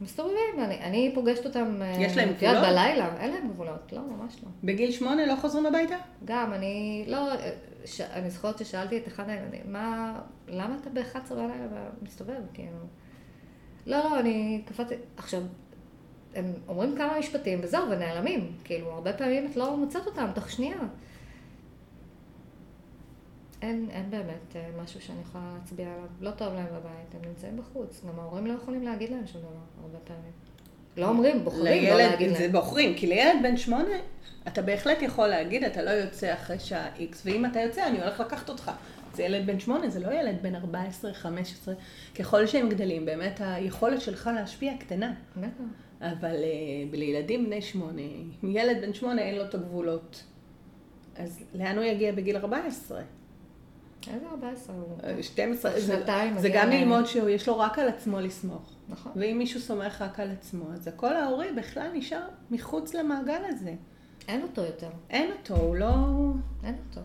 מסתובבים, 0.00 0.54
אני, 0.58 0.80
אני 0.80 1.10
פוגשת 1.14 1.46
אותם... 1.46 1.80
יש 1.98 2.16
להם 2.16 2.32
גבולות? 2.32 2.62
בלילה, 2.62 3.16
אין 3.20 3.30
להם 3.30 3.48
גבולות, 3.48 3.92
לא, 3.92 4.00
ממש 4.00 4.36
לא. 4.42 4.48
בגיל 4.64 4.92
שמונה 4.92 5.26
לא 5.26 5.36
חוזרים 5.40 5.66
הביתה? 5.66 5.96
גם, 6.24 6.52
אני 6.52 7.04
לא... 7.08 7.32
ש... 7.84 8.00
אני 8.00 8.30
זוכרת 8.30 8.58
ששאלתי 8.58 8.98
את 8.98 9.08
אחד 9.08 9.28
הילדים, 9.28 9.72
מה... 9.72 10.20
למה 10.48 10.76
אתה 10.80 10.90
ב-11 10.90 11.34
בלילה 11.34 11.88
מסתובב, 12.02 12.40
כאילו? 12.54 12.78
לא, 13.86 13.98
לא, 13.98 14.20
אני 14.20 14.62
קפצתי... 14.66 14.94
עכשיו, 15.16 15.42
הם 16.34 16.52
אומרים 16.68 16.96
כמה 16.96 17.18
משפטים 17.18 17.60
וזהו, 17.62 17.90
ונעלמים. 17.90 18.52
כאילו, 18.64 18.90
הרבה 18.90 19.12
פעמים 19.12 19.46
את 19.50 19.56
לא 19.56 19.76
מוצאת 19.76 20.06
אותם 20.06 20.30
תוך 20.34 20.50
שנייה. 20.50 20.78
אין, 23.62 23.90
אין 23.90 24.10
באמת 24.10 24.56
אה, 24.56 24.70
משהו 24.82 25.00
שאני 25.00 25.20
יכולה 25.20 25.54
להצביע 25.58 25.92
עליו. 25.92 26.08
לא 26.20 26.30
טוב 26.30 26.54
להם 26.54 26.66
בבית, 26.66 27.14
הם 27.14 27.28
נמצאים 27.28 27.56
בחוץ. 27.56 28.04
גם 28.08 28.18
ההורים 28.20 28.46
לא 28.46 28.52
יכולים 28.52 28.82
להגיד 28.82 29.10
להם 29.10 29.26
שום 29.26 29.40
דבר, 29.40 29.82
הרבה 29.82 29.98
פעמים. 30.04 30.32
לא 30.96 31.08
אומרים, 31.08 31.44
בוחרים 31.44 31.90
לא 31.90 31.96
להגיד 31.96 32.28
להם. 32.28 32.38
זה 32.38 32.48
בוחרים, 32.48 32.94
כי 32.94 33.06
לילד 33.06 33.42
בן 33.42 33.56
שמונה, 33.56 33.94
אתה 34.48 34.62
בהחלט 34.62 35.02
יכול 35.02 35.28
להגיד, 35.28 35.64
אתה 35.64 35.82
לא 35.82 35.90
יוצא 35.90 36.34
אחרי 36.34 36.58
שעה 36.58 36.88
איקס, 36.98 37.22
ואם 37.24 37.46
אתה 37.46 37.60
יוצא, 37.60 37.86
אני 37.86 38.00
הולך 38.00 38.20
לקחת 38.20 38.48
אותך. 38.48 38.70
זה 39.14 39.22
ילד 39.22 39.46
בן 39.46 39.60
שמונה, 39.60 39.88
זה 39.88 40.00
לא 40.00 40.12
ילד 40.12 40.36
בן 40.42 40.54
14, 40.54 41.14
15. 41.14 41.74
ככל 42.14 42.46
שהם 42.46 42.68
גדלים, 42.68 43.06
באמת 43.06 43.40
היכולת 43.44 44.00
שלך 44.00 44.30
להשפיע 44.34 44.72
קטנה. 44.80 45.12
אבל 46.00 46.36
uh, 46.36 46.96
לילדים 46.96 47.46
בני 47.46 47.62
שמונה, 47.62 48.02
ילד 48.42 48.80
בן 48.80 48.94
שמונה 48.94 49.22
אין 49.22 49.34
לו 49.34 49.44
את 49.44 49.54
הגבולות. 49.54 50.24
אז 51.16 51.44
לאן 51.54 51.76
הוא 51.76 51.84
יגיע 51.84 52.12
בגיל 52.12 52.36
14? 52.36 53.00
איזה 54.08 54.26
14 54.30 54.76
הוא? 54.76 55.22
12, 55.22 55.72
אה, 55.72 55.80
זה, 55.80 56.04
זה 56.38 56.48
גם 56.54 56.70
ללמוד 56.70 57.06
שיש 57.06 57.48
לו 57.48 57.58
רק 57.58 57.78
על 57.78 57.88
עצמו 57.88 58.20
לסמוך. 58.20 58.72
נכון. 58.88 59.12
ואם 59.16 59.38
מישהו 59.38 59.60
סומך 59.60 60.02
רק 60.02 60.20
על 60.20 60.30
עצמו, 60.30 60.64
אז 60.72 60.88
הקול 60.88 61.12
ההורי 61.12 61.52
בכלל 61.52 61.90
נשאר 61.94 62.28
מחוץ 62.50 62.94
למעגל 62.94 63.42
הזה. 63.48 63.74
אין 64.28 64.42
אותו 64.42 64.62
יותר. 64.62 64.90
אין 65.10 65.30
אותו, 65.32 65.56
הוא 65.56 65.76
לא... 65.76 65.94
אין 66.64 66.74
אותו. 66.88 67.00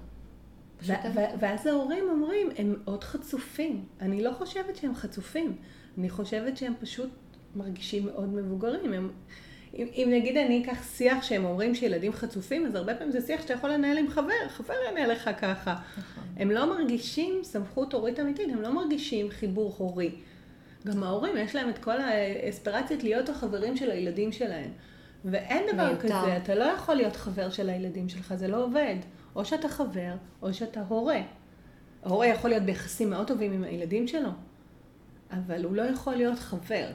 ואז 1.40 1.68
ההורים 1.68 2.04
אומרים, 2.10 2.50
הם 2.58 2.76
עוד 2.86 3.04
חצופים. 3.04 3.86
אני 4.02 4.24
לא 4.24 4.32
חושבת 4.32 4.76
שהם 4.76 4.96
חצופים, 4.96 5.56
אני 5.98 6.10
חושבת 6.10 6.58
שהם 6.58 6.74
פשוט 6.80 7.10
מרגישים 7.56 8.06
מאוד 8.06 8.30
מבוגרים. 8.30 8.94
הם, 8.94 9.12
אם, 9.76 9.88
אם 9.94 10.10
נגיד 10.14 10.38
אני 10.38 10.64
אקח 10.64 10.84
שיח 10.98 11.24
שהם 11.24 11.46
אומרים 11.46 11.76
שילדים 11.76 12.14
חצופים, 12.14 12.66
אז 12.66 12.76
הרבה 12.76 12.96
פעמים 12.96 13.12
זה 13.12 13.22
שיח 13.22 13.42
שאתה 13.42 13.54
יכול 13.54 13.70
לנהל 13.70 13.98
עם 13.98 14.10
חבר, 14.10 14.48
חבר 14.48 14.74
יענה 14.86 15.08
לך 15.08 15.30
ככה. 15.42 15.76
נכון. 15.98 16.24
הם 16.38 16.52
לא 16.52 16.70
מרגישים 16.70 17.40
סמכות 17.44 17.94
הורית 17.94 18.20
אמיתית, 18.20 18.50
הם 18.50 18.62
לא 18.62 18.74
מרגישים 18.74 19.30
חיבור 19.30 19.76
הורי. 19.78 20.12
גם 20.88 21.04
ההורים, 21.04 21.38
יש 21.38 21.56
להם 21.56 21.70
את 21.70 21.78
כל 21.78 22.02
האספירציות 22.02 23.04
להיות 23.04 23.30
החברים 23.30 23.78
של 23.78 23.92
הילדים 23.92 24.32
שלהם. 24.32 24.72
ואין 25.26 25.64
דבר 25.74 25.88
מיותר. 25.88 26.08
כזה, 26.08 26.38
אתה 26.38 26.56
לא 26.56 26.64
יכול 26.64 26.96
להיות 26.96 27.16
חבר 27.16 27.50
של 27.50 27.70
הילדים 27.70 28.10
שלך, 28.10 28.34
זה 28.36 28.48
לא 28.48 28.64
עובד. 28.64 28.96
או 29.36 29.46
שאתה 29.46 29.70
חבר, 29.70 30.14
או 30.42 30.54
שאתה 30.54 30.82
הורה. 30.88 31.22
ההורה 32.04 32.28
יכול 32.28 32.50
להיות 32.50 32.64
ביחסים 32.64 33.10
מאוד 33.10 33.28
טובים 33.28 33.54
עם 33.54 33.64
הילדים 33.64 34.08
שלו, 34.08 34.30
אבל 35.32 35.64
הוא 35.64 35.76
לא 35.76 35.82
יכול 35.82 36.16
להיות 36.16 36.40
חבר. 36.40 36.88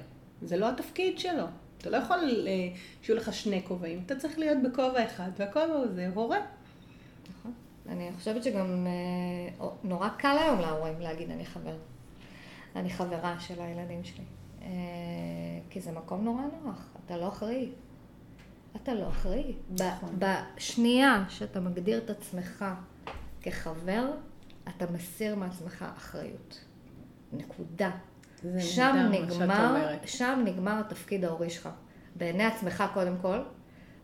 זה 0.43 0.57
לא 0.57 0.69
התפקיד 0.69 1.19
שלו. 1.19 1.45
אתה 1.85 1.93
לא 1.93 1.97
יכול 1.97 2.19
אה, 2.47 2.69
שיהיו 3.03 3.19
לך 3.19 3.35
שני 3.35 3.63
כובעים, 3.65 4.03
אתה 4.07 4.17
צריך 4.17 4.39
להיות 4.39 4.59
בכובע 4.63 5.05
אחד, 5.05 5.31
והכובע 5.37 5.65
הזה 5.65 6.11
הורה. 6.15 6.39
נכון. 7.31 7.53
אני 7.89 8.11
חושבת 8.17 8.45
שגם 8.45 8.87
אה, 8.87 9.67
נורא 9.85 10.09
קל 10.09 10.37
היום 10.41 10.61
להורים 10.61 11.01
להגיד 11.01 11.31
אני 11.31 11.47
חבר. 11.47 11.77
אני 12.77 12.91
חברה 12.91 13.41
של 13.41 13.63
הילדים 13.63 14.05
שלי. 14.05 14.25
אה, 14.63 14.69
כי 15.71 15.81
זה 15.81 15.93
מקום 15.93 16.25
נורא 16.25 16.43
נוח, 16.63 16.89
אתה 17.07 17.17
לא 17.17 17.29
אחראי. 17.29 17.69
אתה 18.77 18.95
לא 18.95 19.09
אחראי. 19.09 19.55
נכון. 19.71 20.19
בשנייה 20.19 21.25
שאתה 21.29 21.61
מגדיר 21.61 21.99
את 21.99 22.11
עצמך 22.11 22.65
כחבר, 23.43 24.11
אתה 24.69 24.87
מסיר 24.93 25.37
מעצמך 25.37 25.85
אחריות. 25.97 26.65
נקודה. 27.33 27.91
שם 28.59 29.09
נגמר, 29.11 29.97
שם 30.07 30.43
נגמר 30.45 30.81
התפקיד 30.81 31.25
ההורי 31.25 31.51
שלך. 31.51 31.69
בעיני 32.17 32.45
עצמך 32.45 32.85
קודם 32.95 33.17
כל, 33.23 33.39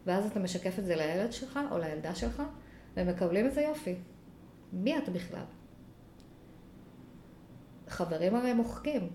ואז 0.07 0.27
אתה 0.27 0.41
משקף 0.41 0.79
את 0.79 0.85
זה 0.85 0.97
לילד 0.97 1.33
שלך 1.33 1.61
או 1.71 1.79
לילדה 1.79 2.15
שלך, 2.15 2.43
והם 2.97 3.09
מקבלים 3.09 3.47
את 3.47 3.55
זה 3.55 3.61
יופי. 3.61 3.95
מי 4.73 4.99
אתה 4.99 5.11
בכלל? 5.11 5.45
חברים 7.89 8.37
הרי 8.37 8.53
מוחקים. 8.53 9.11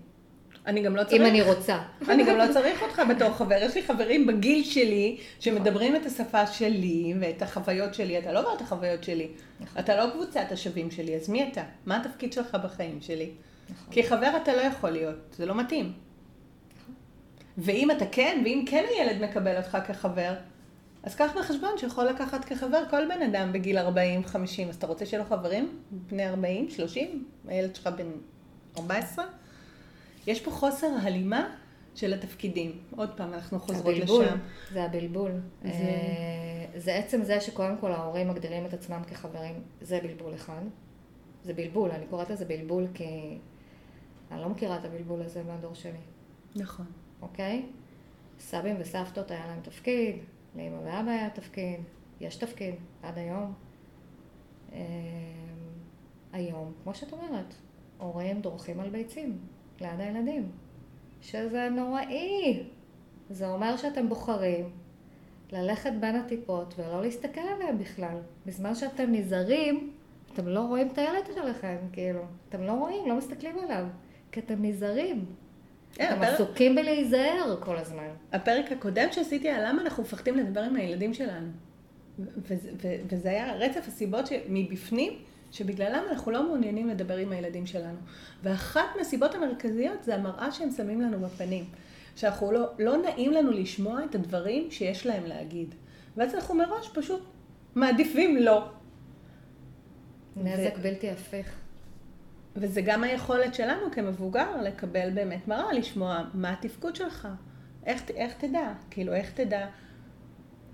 אני 0.66 0.82
גם 0.82 0.96
לא 0.96 1.04
צריך. 1.04 1.22
אם 1.22 1.26
אני 1.26 1.42
רוצה. 1.42 1.78
אני 2.10 2.24
גם 2.24 2.36
לא 2.36 2.44
צריך 2.52 2.82
אותך 2.82 3.02
בתור 3.10 3.32
חבר. 3.32 3.54
יש 3.54 3.74
לי 3.74 3.82
חברים 3.82 4.26
בגיל 4.26 4.64
שלי, 4.64 5.18
שמדברים 5.40 5.96
את 5.96 6.06
השפה 6.06 6.46
שלי 6.46 7.14
ואת 7.20 7.42
החוויות 7.42 7.94
שלי. 7.94 8.18
אתה 8.18 8.32
לא 8.32 8.38
עובר 8.38 8.54
את 8.56 8.60
החוויות 8.60 9.04
שלי. 9.04 9.28
נכון. 9.60 9.80
אתה 9.82 9.96
לא 9.96 10.10
קבוצת 10.10 10.46
השווים 10.50 10.90
שלי, 10.90 11.16
אז 11.16 11.28
מי 11.28 11.48
אתה? 11.52 11.62
מה 11.86 11.96
התפקיד 11.96 12.32
שלך 12.32 12.54
בחיים 12.64 13.00
שלי? 13.00 13.30
נכון. 13.70 13.92
כי 13.92 14.02
חבר 14.08 14.32
אתה 14.42 14.56
לא 14.56 14.60
יכול 14.60 14.90
להיות, 14.90 15.16
זה 15.36 15.46
לא 15.46 15.54
מתאים. 15.54 15.92
ואם 17.58 17.90
אתה 17.90 18.04
כן, 18.12 18.42
ואם 18.44 18.64
כן 18.68 18.84
הילד 18.90 19.22
מקבל 19.22 19.56
אותך 19.56 19.78
כחבר, 19.86 20.34
אז 21.02 21.14
קח 21.14 21.30
בחשבון 21.38 21.70
שיכול 21.78 22.04
לקחת 22.04 22.44
כחבר 22.44 22.82
כל 22.90 23.08
בן 23.08 23.22
אדם 23.22 23.52
בגיל 23.52 23.78
40-50. 23.78 23.82
אז 24.68 24.76
אתה 24.76 24.86
רוצה 24.86 25.06
שיהיו 25.06 25.22
לו 25.22 25.28
חברים 25.28 25.78
בני 25.90 26.28
40, 26.28 26.70
30? 26.70 27.24
הילד 27.48 27.74
שלך 27.76 27.86
בן 27.96 28.06
14? 28.78 29.24
יש 30.26 30.40
פה 30.40 30.50
חוסר 30.50 30.86
הלימה 31.02 31.54
של 31.94 32.14
התפקידים. 32.14 32.72
עוד 32.96 33.10
פעם, 33.16 33.34
אנחנו 33.34 33.58
חוזרות 33.60 33.94
הבלבול, 33.94 34.24
לשם. 34.24 34.36
זה 34.72 34.84
הבלבול. 34.84 35.30
זה- 35.62 35.70
זה... 35.72 35.90
זה 36.80 36.94
עצם 36.94 37.22
זה 37.24 37.40
שקודם 37.40 37.76
כל 37.80 37.92
ההורים 37.92 38.28
מגדירים 38.28 38.66
את 38.66 38.74
עצמם 38.74 39.02
כחברים, 39.10 39.54
זה 39.80 39.98
בלבול 40.02 40.34
אחד. 40.34 40.62
זה 41.44 41.54
בלבול, 41.54 41.90
אני 41.90 42.06
קוראת 42.06 42.30
לזה 42.30 42.44
בלבול 42.44 42.86
כי 42.94 43.38
אני 44.30 44.40
לא 44.40 44.48
מכירה 44.48 44.76
את 44.76 44.84
הבלבול 44.84 45.22
הזה 45.22 45.42
מהדור 45.42 45.74
שלי, 45.74 45.98
נכון. 46.56 46.86
אוקיי? 47.22 47.66
סבים 48.38 48.76
וסבתות 48.78 49.30
היה 49.30 49.46
להם 49.46 49.60
תפקיד, 49.62 50.16
לאמא 50.56 50.76
ואבא 50.76 51.10
היה 51.10 51.30
תפקיד, 51.30 51.80
יש 52.20 52.36
תפקיד, 52.36 52.74
עד 53.02 53.18
היום. 53.18 53.54
אמ, 54.72 54.78
היום, 56.32 56.72
כמו 56.82 56.94
שאת 56.94 57.12
אומרת, 57.12 57.54
הורים 57.98 58.40
דורכים 58.40 58.80
על 58.80 58.90
ביצים 58.90 59.38
ליד 59.80 60.00
הילדים, 60.00 60.50
שזה 61.20 61.68
נוראי. 61.68 62.62
זה 63.30 63.48
אומר 63.48 63.76
שאתם 63.76 64.08
בוחרים 64.08 64.70
ללכת 65.52 65.92
בין 66.00 66.16
הטיפות 66.16 66.74
ולא 66.78 67.02
להסתכל 67.02 67.40
עליהם 67.40 67.78
בכלל. 67.78 68.18
בזמן 68.46 68.74
שאתם 68.74 69.12
נזהרים, 69.12 69.92
אתם 70.32 70.48
לא 70.48 70.60
רואים 70.60 70.88
את 70.92 70.98
הילד 70.98 71.26
שלכם, 71.34 71.76
כאילו. 71.92 72.22
אתם 72.48 72.62
לא 72.62 72.72
רואים, 72.72 73.08
לא 73.08 73.16
מסתכלים 73.16 73.58
עליו, 73.58 73.86
כי 74.32 74.40
אתם 74.40 74.64
נזהרים. 74.64 75.24
כן, 75.92 76.12
אתם 76.12 76.22
עסוקים 76.22 76.74
בלהיזהר 76.74 77.56
כל 77.60 77.76
הזמן. 77.76 78.08
הפרק 78.32 78.72
הקודם 78.72 79.08
שעשיתי 79.12 79.48
על 79.48 79.68
למה 79.68 79.82
אנחנו 79.82 80.02
מפחדים 80.02 80.36
לדבר 80.36 80.60
עם 80.60 80.76
הילדים 80.76 81.14
שלנו. 81.14 81.48
וזה, 82.18 82.70
ו- 82.82 82.96
וזה 83.08 83.30
היה 83.30 83.54
רצף 83.54 83.88
הסיבות 83.88 84.28
מבפנים, 84.48 85.12
שבגללם 85.52 86.02
אנחנו 86.10 86.30
לא 86.32 86.46
מעוניינים 86.46 86.88
לדבר 86.88 87.16
עם 87.16 87.32
הילדים 87.32 87.66
שלנו. 87.66 87.98
ואחת 88.42 88.86
מהסיבות 88.98 89.34
המרכזיות 89.34 90.04
זה 90.04 90.14
המראה 90.14 90.52
שהם 90.52 90.70
שמים 90.70 91.00
לנו 91.00 91.18
בפנים. 91.20 91.64
שאנחנו 92.16 92.52
לא, 92.52 92.66
לא 92.78 92.96
נעים 92.96 93.32
לנו 93.32 93.50
לשמוע 93.50 94.04
את 94.04 94.14
הדברים 94.14 94.70
שיש 94.70 95.06
להם 95.06 95.26
להגיד. 95.26 95.74
ואז 96.16 96.34
אנחנו 96.34 96.54
מראש 96.54 96.88
פשוט 96.94 97.22
מעדיפים 97.74 98.36
לא. 98.36 98.68
נזק 100.36 100.78
בלתי 100.82 101.10
הפיך. 101.10 101.65
וזה 102.56 102.80
גם 102.80 103.04
היכולת 103.04 103.54
שלנו 103.54 103.90
כמבוגר 103.92 104.62
לקבל 104.62 105.10
באמת 105.10 105.48
מראה, 105.48 105.72
לשמוע 105.72 106.22
מה 106.34 106.52
התפקוד 106.52 106.96
שלך, 106.96 107.28
איך, 107.86 108.02
איך 108.10 108.34
תדע, 108.38 108.72
כאילו 108.90 109.12
איך 109.12 109.32
תדע. 109.32 109.66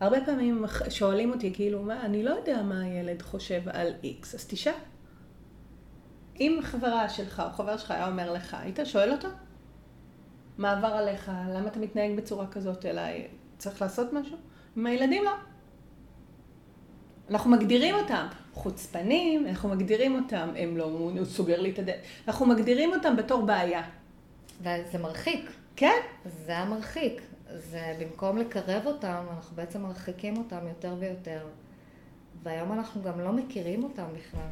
הרבה 0.00 0.24
פעמים 0.24 0.64
שואלים 0.88 1.30
אותי, 1.30 1.54
כאילו, 1.54 1.82
מה, 1.82 2.00
אני 2.00 2.22
לא 2.22 2.30
יודע 2.30 2.62
מה 2.62 2.80
הילד 2.80 3.22
חושב 3.22 3.62
על 3.66 3.92
איקס, 4.02 4.34
אז 4.34 4.46
תשאל. 4.46 4.72
אם 6.40 6.58
חברה 6.62 7.08
שלך 7.08 7.42
או 7.46 7.52
חבר 7.52 7.76
שלך 7.76 7.90
היה 7.90 8.06
אומר 8.06 8.32
לך, 8.32 8.56
היית 8.60 8.78
שואל 8.84 9.12
אותו? 9.12 9.28
מה 10.58 10.72
עבר 10.72 10.88
עליך? 10.88 11.30
למה 11.54 11.68
אתה 11.68 11.78
מתנהג 11.78 12.16
בצורה 12.16 12.46
כזאת 12.46 12.86
אליי? 12.86 13.28
צריך 13.58 13.82
לעשות 13.82 14.12
משהו? 14.12 14.36
עם 14.76 14.86
הילדים 14.86 15.24
לא. 15.24 15.32
אנחנו 17.30 17.50
מגדירים 17.50 17.94
אותם 17.94 18.26
חוצפנים, 18.52 19.46
אנחנו 19.46 19.68
מגדירים 19.68 20.14
אותם, 20.14 20.48
הם 20.56 20.76
לא, 20.76 20.84
הוא 20.84 21.24
סוגר 21.24 21.60
לי 21.60 21.70
את 21.70 21.78
הדלת, 21.78 22.00
אנחנו 22.28 22.46
מגדירים 22.46 22.92
אותם 22.92 23.16
בתור 23.16 23.46
בעיה. 23.46 23.82
וזה 24.60 24.98
מרחיק. 24.98 25.50
כן? 25.76 26.00
זה 26.24 26.58
המרחיק. 26.58 27.22
זה 27.56 27.96
במקום 28.00 28.38
לקרב 28.38 28.86
אותם, 28.86 29.24
אנחנו 29.30 29.56
בעצם 29.56 29.82
מרחיקים 29.82 30.36
אותם 30.36 30.66
יותר 30.68 30.94
ויותר. 30.98 31.46
והיום 32.42 32.72
אנחנו 32.72 33.02
גם 33.02 33.20
לא 33.20 33.32
מכירים 33.32 33.84
אותם 33.84 34.06
בכלל. 34.14 34.48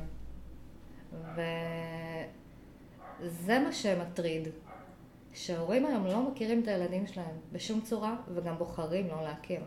וזה 3.21 3.59
מה 3.59 3.73
שמטריד. 3.73 4.49
שההורים 5.35 5.87
היום 5.87 6.07
לא 6.07 6.31
מכירים 6.31 6.63
את 6.63 6.69
הילדים 6.69 7.07
שלהם 7.07 7.37
בשום 7.53 7.81
צורה, 7.81 8.17
וגם 8.35 8.59
בוחרים 8.59 9.09
לא 9.09 9.23
להכיר. 9.23 9.61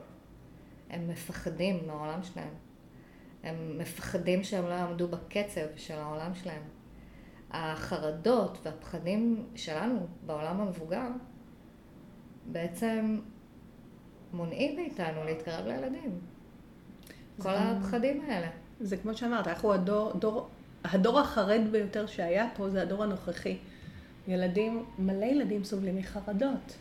הם 0.89 1.07
מפחדים 1.07 1.87
מהעולם 1.87 2.23
שלהם. 2.23 2.53
הם 3.43 3.77
מפחדים 3.77 4.43
שהם 4.43 4.65
לא 4.65 4.73
יעמדו 4.73 5.07
בקצב 5.07 5.61
של 5.75 5.93
העולם 5.93 6.35
שלהם. 6.35 6.61
החרדות 7.51 8.57
והפחדים 8.63 9.45
שלנו 9.55 10.07
בעולם 10.25 10.61
המבוגר 10.61 11.07
בעצם 12.51 13.19
מונעים 14.33 14.75
מאיתנו 14.75 15.23
להתקרב 15.23 15.67
לילדים. 15.67 16.19
כל 17.39 17.53
הפחדים 17.53 18.21
האלה. 18.21 18.47
זה 18.79 18.97
כמו 18.97 19.13
שאמרת, 19.13 19.47
אנחנו 19.47 19.73
הדור, 19.73 20.11
דור, 20.13 20.49
הדור 20.83 21.19
החרד 21.19 21.61
ביותר 21.71 22.05
שהיה 22.05 22.49
פה 22.55 22.69
זה 22.69 22.81
הדור 22.81 23.03
הנוכחי. 23.03 23.57
ילדים, 24.27 24.85
מלא 24.99 25.25
ילדים 25.25 25.63
סובלים 25.63 25.95
מחרדות. 25.95 26.77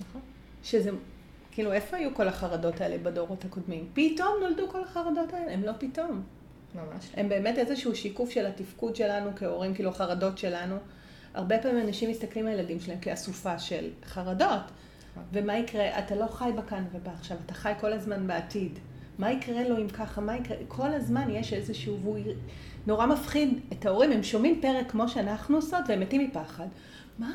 נכון. 0.00 0.20
שזה, 0.62 0.90
כאילו, 1.50 1.72
איפה 1.72 1.96
היו 1.96 2.14
כל 2.14 2.28
החרדות 2.28 2.80
האלה 2.80 2.98
בדורות 2.98 3.44
הקודמים? 3.44 3.88
פתאום 3.92 4.34
נולדו 4.40 4.68
כל 4.68 4.82
החרדות 4.82 5.32
האלה, 5.32 5.52
הם 5.52 5.62
לא 5.62 5.72
פתאום. 5.78 6.22
ממש. 6.74 7.10
הם 7.14 7.28
באמת 7.28 7.58
איזשהו 7.58 7.96
שיקוף 7.96 8.30
של 8.30 8.46
התפקוד 8.46 8.96
שלנו 8.96 9.30
כהורים, 9.36 9.74
כאילו 9.74 9.90
החרדות 9.90 10.38
שלנו. 10.38 10.76
הרבה 11.34 11.58
פעמים 11.58 11.86
אנשים 11.86 12.10
מסתכלים 12.10 12.46
על 12.46 12.52
הילדים 12.52 12.80
שלהם 12.80 12.98
כאסופה 13.00 13.58
של 13.58 13.88
חרדות. 14.04 14.60
ומה 15.32 15.58
יקרה? 15.58 15.98
אתה 15.98 16.14
לא 16.14 16.26
חי 16.26 16.50
בכאן 16.56 16.84
ובעכשיו, 16.92 17.36
אתה 17.46 17.54
חי 17.54 17.72
כל 17.80 17.92
הזמן 17.92 18.26
בעתיד. 18.26 18.78
מה 19.18 19.32
יקרה 19.32 19.68
לו 19.68 19.76
אם 19.76 19.88
ככה? 19.88 20.20
מה 20.20 20.36
יקרה? 20.36 20.56
כל 20.68 20.94
הזמן 20.94 21.30
יש 21.30 21.52
איזשהו, 21.52 21.98
והוא 22.02 22.18
נורא 22.86 23.06
מפחיד 23.06 23.60
את 23.72 23.86
ההורים, 23.86 24.12
הם 24.12 24.22
שומעים 24.22 24.60
פרק 24.60 24.90
כמו 24.90 25.08
שאנחנו 25.08 25.56
עושות 25.56 25.80
והם 25.88 26.00
מתים 26.00 26.20
מפחד. 26.20 26.66
מה? 27.18 27.32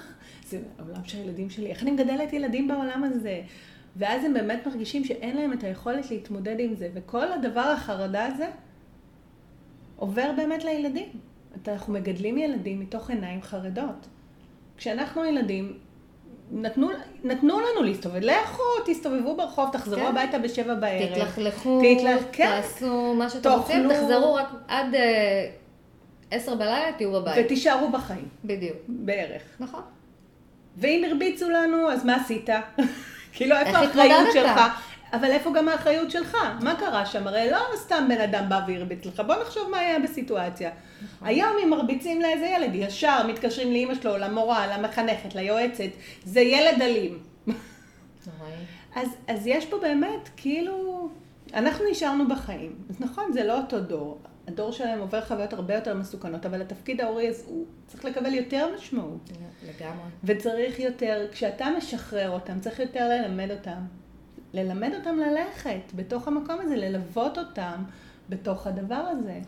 זה 0.47 0.59
העולם 0.79 1.05
של 1.05 1.17
הילדים 1.17 1.49
שלי, 1.49 1.67
איך 1.67 1.83
אני 1.83 1.91
מגדלת 1.91 2.33
ילדים 2.33 2.67
בעולם 2.67 3.03
הזה? 3.03 3.41
ואז 3.95 4.23
הם 4.23 4.33
באמת 4.33 4.67
מרגישים 4.67 5.03
שאין 5.03 5.37
להם 5.37 5.53
את 5.53 5.63
היכולת 5.63 6.11
להתמודד 6.11 6.55
עם 6.59 6.75
זה, 6.75 6.89
וכל 6.93 7.31
הדבר 7.31 7.61
החרדה 7.61 8.25
הזה 8.25 8.47
עובר 9.95 10.31
באמת 10.37 10.63
לילדים. 10.63 11.07
אנחנו 11.67 11.93
מגדלים 11.93 12.37
ילדים 12.37 12.79
מתוך 12.79 13.09
עיניים 13.09 13.41
חרדות. 13.41 14.07
כשאנחנו 14.77 15.25
ילדים, 15.25 15.77
נתנו, 16.51 16.89
נתנו 17.23 17.59
לנו 17.59 17.83
להסתובב, 17.83 18.15
לכו, 18.21 18.61
תסתובבו 18.85 19.35
ברחוב, 19.37 19.69
תחזרו 19.71 19.99
כן. 19.99 20.05
הביתה 20.05 20.39
בשבע 20.39 20.73
בערב. 20.75 21.13
תתלכלכו, 21.13 21.81
תתלכ- 21.81 22.23
כן. 22.31 22.61
תעשו 22.61 23.13
מה 23.13 23.29
שאתם 23.29 23.41
תאכלו. 23.41 23.57
רוצים, 23.61 23.89
תחזרו 23.89 24.33
רק 24.35 24.47
עד 24.67 24.95
אה, 24.95 25.49
עשר 26.31 26.55
בלילה, 26.55 26.91
תהיו 26.97 27.11
בבית. 27.11 27.45
ותישארו 27.45 27.89
בחיים, 27.89 28.27
בדיוק. 28.45 28.77
בערך. 28.87 29.41
נכון. 29.59 29.81
ואם 30.77 31.03
הרביצו 31.09 31.49
לנו, 31.49 31.91
אז 31.91 32.05
מה 32.05 32.15
עשית? 32.15 32.49
כאילו, 33.35 33.55
איפה 33.55 33.77
האחריות? 33.77 34.33
שלך? 34.33 34.61
אבל 35.13 35.31
איפה 35.31 35.51
גם 35.55 35.69
האחריות 35.69 36.11
שלך? 36.11 36.37
מה 36.61 36.75
קרה 36.75 37.05
שם? 37.05 37.27
הרי 37.27 37.51
לא 37.51 37.59
סתם 37.75 38.05
בן 38.09 38.21
אדם 38.21 38.49
בא 38.49 38.61
והרביץ 38.67 39.05
לך, 39.05 39.19
בוא 39.27 39.35
נחשוב 39.41 39.69
מה 39.69 39.77
היה 39.77 39.99
בסיטואציה. 39.99 40.69
נכון. 41.01 41.27
היום 41.27 41.51
אם 41.63 41.69
מרביצים 41.69 42.21
לאיזה 42.21 42.45
ילד, 42.45 42.75
ישר 42.75 43.27
מתקשרים 43.27 43.71
לאימא 43.71 43.95
שלו, 43.95 44.17
למורה, 44.17 44.77
למחנכת, 44.77 45.35
ליועצת, 45.35 45.89
זה 46.25 46.41
ילד 46.41 46.81
אלים. 46.81 47.19
אז, 48.95 49.07
אז 49.27 49.47
יש 49.47 49.65
פה 49.65 49.77
באמת, 49.77 50.29
כאילו, 50.37 51.09
אנחנו 51.53 51.85
נשארנו 51.91 52.27
בחיים. 52.27 52.75
אז 52.89 52.95
נכון, 52.99 53.33
זה 53.33 53.43
לא 53.43 53.57
אותו 53.57 53.79
דור. 53.79 54.19
הדור 54.47 54.71
שלהם 54.71 54.99
עובר 54.99 55.21
חוויות 55.21 55.53
הרבה 55.53 55.75
יותר 55.75 55.95
מסוכנות, 55.95 56.45
אבל 56.45 56.61
התפקיד 56.61 57.01
ההורי 57.01 57.27
הזה, 57.27 57.43
הוא 57.47 57.65
צריך 57.87 58.05
לקבל 58.05 58.33
יותר 58.33 58.67
משמעות. 58.75 59.29
לגמרי. 59.63 60.09
וצריך 60.23 60.79
יותר, 60.79 61.27
כשאתה 61.31 61.67
משחרר 61.77 62.29
אותם, 62.29 62.59
צריך 62.59 62.79
יותר 62.79 63.09
ללמד 63.09 63.51
אותם. 63.51 63.81
ללמד 64.53 64.91
אותם 64.97 65.17
ללכת 65.17 65.93
בתוך 65.95 66.27
המקום 66.27 66.55
הזה, 66.61 66.75
ללוות 66.75 67.37
אותם 67.37 67.83
בתוך 68.29 68.67
הדבר 68.67 68.95
הזה. 68.95 69.39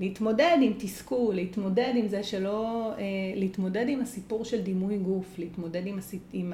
להתמודד 0.00 0.56
עם 0.60 0.72
תסכול, 0.78 1.34
להתמודד 1.34 1.92
עם 1.96 2.08
זה 2.08 2.22
שלא, 2.22 2.92
אה, 2.98 3.02
להתמודד 3.34 3.84
עם 3.88 4.00
הסיפור 4.00 4.44
של 4.44 4.62
דימוי 4.62 4.98
גוף, 4.98 5.38
להתמודד 5.38 5.86
עם, 5.86 5.98
הסיפ, 5.98 6.22
עם 6.32 6.52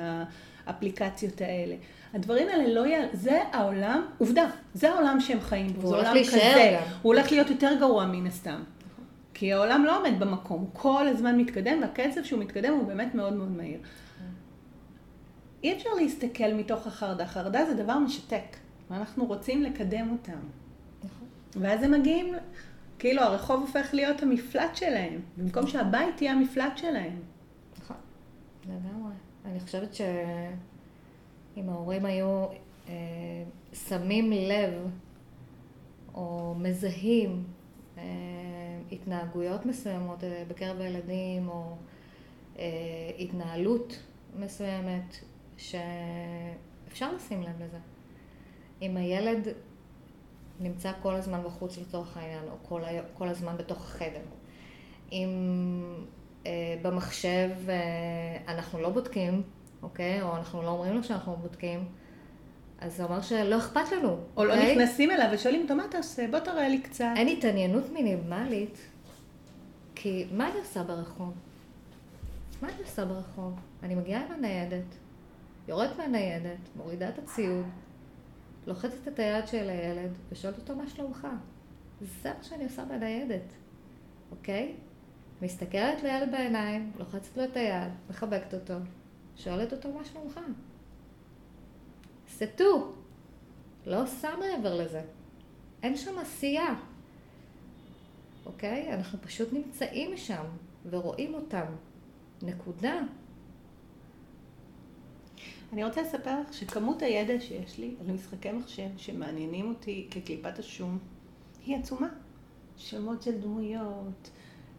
האפליקציות 0.66 1.41
האלה. 1.41 1.77
הדברים 2.14 2.48
האלה 2.48 2.74
לא 2.74 2.86
יהיה, 2.86 3.06
זה 3.12 3.42
העולם, 3.52 4.06
עובדה, 4.18 4.50
זה 4.74 4.90
העולם 4.90 5.20
שהם 5.20 5.40
חיים 5.40 5.72
בו, 5.72 5.88
זה 5.88 5.94
עולם 5.94 6.14
כזה. 6.28 6.76
גם. 6.76 6.82
הוא 7.02 7.14
הולך 7.14 7.32
להיות 7.32 7.50
יותר 7.50 7.70
גרוע 7.80 8.06
מן 8.06 8.26
הסתם. 8.26 8.62
כי 9.34 9.52
העולם 9.52 9.84
לא 9.84 9.98
עומד 9.98 10.20
במקום, 10.20 10.61
הוא 10.61 10.68
כל 10.72 11.08
הזמן 11.08 11.38
מתקדם, 11.38 11.78
והקצב 11.82 12.24
שהוא 12.24 12.40
מתקדם 12.40 12.72
הוא 12.72 12.86
באמת 12.86 13.14
מאוד 13.14 13.32
מאוד 13.32 13.50
מהיר. 13.50 13.78
אי 15.62 15.76
אפשר 15.76 15.90
להסתכל 15.96 16.52
מתוך 16.54 16.86
החרדה, 16.86 17.26
חרדה 17.26 17.64
זה 17.66 17.74
דבר 17.74 17.98
משתק, 17.98 18.56
ואנחנו 18.90 19.24
רוצים 19.24 19.62
לקדם 19.62 20.11
אותם. 20.11 20.38
ואז 21.56 21.82
הם 21.82 21.90
מגיעים, 21.90 22.34
כאילו 22.98 23.22
הרחוב 23.22 23.61
הופך 23.61 23.90
להיות 23.92 24.22
המפלט 24.22 24.76
שלהם, 24.76 25.20
במקום 25.36 25.66
שהבית 25.66 26.16
תהיה 26.16 26.32
המפלט 26.32 26.78
שלהם. 26.78 27.20
נכון, 27.82 27.96
לגמרי. 28.64 29.12
אני 29.44 29.61
חושבת 29.61 29.94
שאם 31.61 31.68
ההורים 31.68 32.04
היו 32.04 32.46
אה, 32.88 32.94
שמים 33.72 34.32
לב 34.32 34.72
או 36.14 36.54
מזהים 36.58 37.44
אה, 37.98 38.02
התנהגויות 38.92 39.66
מסוימות 39.66 40.24
אה, 40.24 40.44
בקרב 40.48 40.80
הילדים 40.80 41.48
או 41.48 41.76
אה, 42.58 42.64
התנהלות 43.18 44.02
מסוימת 44.36 45.16
שאפשר 45.56 47.14
לשים 47.14 47.42
לב 47.42 47.62
לזה. 47.62 47.78
אם 48.82 48.96
הילד 48.96 49.48
נמצא 50.61 50.92
כל 51.02 51.14
הזמן 51.14 51.42
בחוץ 51.44 51.78
לצורך 51.78 52.16
העניין, 52.16 52.44
או 52.50 52.56
כל. 52.68 52.82
כל 53.14 53.28
הזמן 53.28 53.56
בתוך 53.56 53.84
החדר, 53.84 54.22
אם 55.12 55.28
אה, 56.46 56.76
במחשב 56.82 57.50
אה, 57.68 57.74
אנחנו 58.48 58.80
לא 58.80 58.90
בודקים, 58.90 59.42
אוקיי? 59.83 60.22
או 60.22 60.37
אנחנו 60.37 60.62
לא 60.62 60.68
אומרים 60.68 60.95
לו 60.95 61.05
שאנחנו 61.05 61.37
בודקים, 61.37 61.85
אז 62.81 62.97
זה 62.97 63.05
אומר 63.05 63.20
שלא 63.20 63.59
אכפת 63.59 63.93
לנו. 63.93 64.16
או 64.37 64.45
לא 64.45 64.55
אוקיי? 64.55 64.76
נכנסים 64.76 65.11
אליו 65.11 65.28
ושואלים 65.33 65.62
אותו, 65.62 65.74
מה 65.74 65.85
אתה 65.85 65.99
עושה? 65.99 66.26
בוא 66.31 66.39
תראה 66.39 66.68
לי 66.68 66.81
קצת. 66.81 67.12
אין 67.16 67.28
התעניינות 67.28 67.91
מינימלית, 67.93 68.78
כי 69.95 70.26
מה 70.33 70.51
אני 70.51 70.59
עושה 70.59 70.83
ברחוב? 70.83 71.33
מה 72.62 72.68
אני 72.68 72.83
עושה 72.83 73.05
ברחוב? 73.05 73.55
אני 73.83 73.95
מגיעה 73.95 74.26
עם 74.26 74.33
הניידת, 74.33 74.95
יורדת 75.68 75.99
מהניידת, 75.99 76.59
מורידה 76.76 77.09
את 77.09 77.18
הציוד, 77.18 77.66
לוחצת 78.66 79.09
את 79.09 79.18
היד 79.18 79.49
של 79.49 79.68
הילד 79.68 80.11
ושואלת 80.33 80.59
אותו 80.59 80.76
מה 80.76 80.89
שלומך. 80.89 81.28
זה 82.22 82.33
מה 82.39 82.43
שאני 82.45 82.64
עושה 82.64 82.85
בניידת, 82.85 83.53
אוקיי? 84.31 84.74
מסתכלת 85.43 86.03
לילד 86.03 86.31
בעיניים, 86.31 86.93
לוחצת 86.99 87.37
לו 87.37 87.45
את 87.45 87.57
היד, 87.57 87.91
מחבקת 88.11 88.55
אותו, 88.55 88.74
שואלת 89.37 89.72
אותו 89.72 89.93
מה 89.93 90.05
שלומך. 90.05 90.41
סטו. 92.28 92.93
לא 93.87 94.03
עושה 94.03 94.28
מעבר 94.37 94.74
לזה. 94.74 95.03
אין 95.83 95.97
שם 95.97 96.18
עשייה. 96.18 96.74
אוקיי? 98.47 98.95
אנחנו 98.95 99.18
פשוט 99.22 99.53
נמצאים 99.53 100.16
שם 100.16 100.45
ורואים 100.91 101.35
אותם. 101.35 101.66
נקודה. 102.43 103.01
אני 105.72 105.85
רוצה 105.85 106.03
לספר 106.03 106.41
לך 106.41 106.55
שכמות 106.55 107.03
הידע 107.03 107.41
שיש 107.41 107.78
לי 107.78 107.95
על 108.01 108.12
משחקי 108.12 108.53
מחשב 108.53 108.89
שמעניינים 108.97 109.68
אותי 109.68 110.09
כקליפת 110.11 110.59
השום 110.59 110.99
היא 111.66 111.76
עצומה. 111.76 112.09
שמות 112.76 113.22
של 113.22 113.41
דמויות, 113.41 114.31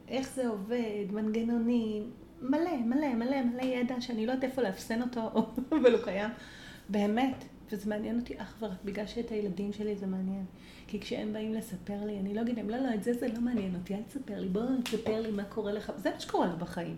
איך 0.07 0.29
זה 0.35 0.47
עובד, 0.47 1.05
מנגנונים, 1.11 2.11
מלא, 2.41 2.77
מלא, 2.85 3.13
מלא, 3.13 3.41
מלא 3.41 3.61
ידע 3.61 4.01
שאני 4.01 4.25
לא 4.25 4.31
יודעת 4.31 4.43
איפה 4.43 4.61
לאפסן 4.61 5.01
אותו, 5.01 5.21
אבל 5.81 5.93
הוא 5.93 6.03
קיים. 6.03 6.29
באמת, 6.89 7.45
וזה 7.71 7.89
מעניין 7.89 8.19
אותי 8.19 8.33
אך 8.37 8.55
ורק 8.59 8.77
בגלל 8.85 9.07
שאת 9.07 9.29
הילדים 9.29 9.73
שלי 9.73 9.95
זה 9.95 10.07
מעניין. 10.07 10.45
כי 10.87 10.99
כשהם 10.99 11.33
באים 11.33 11.53
לספר 11.53 12.05
לי, 12.05 12.19
אני 12.19 12.33
לא 12.33 12.41
אגיד 12.41 12.57
להם, 12.57 12.69
לא, 12.69 12.77
לא, 12.77 12.93
את 12.93 13.03
זה 13.03 13.13
זה 13.13 13.27
לא 13.27 13.41
מעניין 13.41 13.75
אותי, 13.75 13.95
אל 13.95 14.01
תספר 14.01 14.39
לי, 14.39 14.49
בוא 14.49 14.61
תספר 14.83 15.21
לי 15.21 15.31
מה 15.31 15.43
קורה 15.43 15.73
לך. 15.73 15.91
זה 15.97 16.11
מה 16.11 16.19
שקורה 16.19 16.47
לו 16.47 16.57
בחיים. 16.57 16.95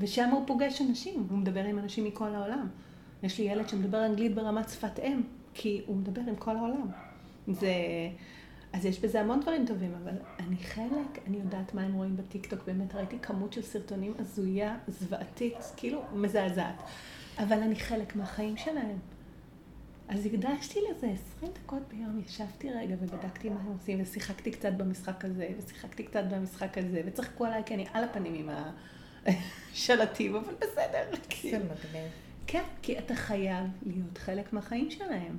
ושם 0.00 0.28
הוא 0.28 0.46
פוגש 0.46 0.82
אנשים, 0.82 1.26
הוא 1.30 1.38
מדבר 1.38 1.64
עם 1.64 1.78
אנשים 1.78 2.04
מכל 2.04 2.34
העולם. 2.34 2.68
יש 3.22 3.38
לי 3.38 3.44
ילד 3.44 3.68
שמדבר 3.68 4.06
אנגלית 4.06 4.34
ברמת 4.34 4.68
שפת 4.68 4.98
אם, 5.00 5.22
כי 5.54 5.82
הוא 5.86 5.96
מדבר 5.96 6.22
עם 6.28 6.36
כל 6.36 6.56
העולם. 6.56 6.88
זה... 7.48 7.72
אז 8.76 8.86
יש 8.86 9.00
בזה 9.00 9.20
המון 9.20 9.40
דברים 9.40 9.66
טובים, 9.66 9.94
אבל 10.02 10.12
אני 10.38 10.56
חלק, 10.56 11.18
אני 11.26 11.36
יודעת 11.36 11.74
מה 11.74 11.82
הם 11.82 11.94
רואים 11.94 12.16
בטיקטוק, 12.16 12.60
באמת 12.66 12.94
ראיתי 12.94 13.18
כמות 13.22 13.52
של 13.52 13.62
סרטונים 13.62 14.14
הזויה, 14.18 14.76
זוועתית, 14.88 15.56
כאילו 15.76 16.02
מזעזעת. 16.12 16.82
אבל 17.38 17.58
אני 17.58 17.76
חלק 17.76 18.16
מהחיים 18.16 18.56
שלהם. 18.56 18.98
אז 20.08 20.26
הקדשתי 20.26 20.80
לזה 20.90 21.06
20 21.36 21.52
דקות 21.52 21.82
ביום, 21.88 22.22
ישבתי 22.26 22.70
רגע 22.70 22.94
ובדקתי 23.00 23.48
מה 23.48 23.60
הם 23.60 23.66
עושים, 23.66 24.02
ושיחקתי 24.02 24.50
קצת 24.50 24.72
במשחק 24.72 25.24
הזה, 25.24 25.48
ושיחקתי 25.58 26.02
קצת 26.02 26.24
במשחק 26.30 26.78
הזה, 26.78 27.02
וצחקו 27.06 27.44
עליי 27.44 27.62
כי 27.66 27.74
אני 27.74 27.86
על 27.92 28.04
הפנים 28.04 28.34
עם 28.34 28.48
השלטים, 29.72 30.36
אבל 30.36 30.54
בסדר. 30.54 31.02
זה 31.42 31.58
מגניב. 31.58 32.10
כן, 32.46 32.64
כי 32.82 32.98
אתה 32.98 33.14
חייב 33.14 33.66
להיות 33.86 34.18
חלק 34.18 34.52
מהחיים 34.52 34.90
שלהם. 34.90 35.36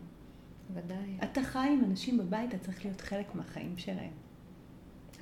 ודאי. 0.73 1.17
אתה 1.23 1.43
חי 1.43 1.67
עם 1.71 1.83
אנשים 1.83 2.17
בבית, 2.17 2.53
אתה 2.53 2.63
צריך 2.63 2.85
להיות 2.85 3.01
חלק 3.01 3.35
מהחיים 3.35 3.77
שלהם. 3.77 4.11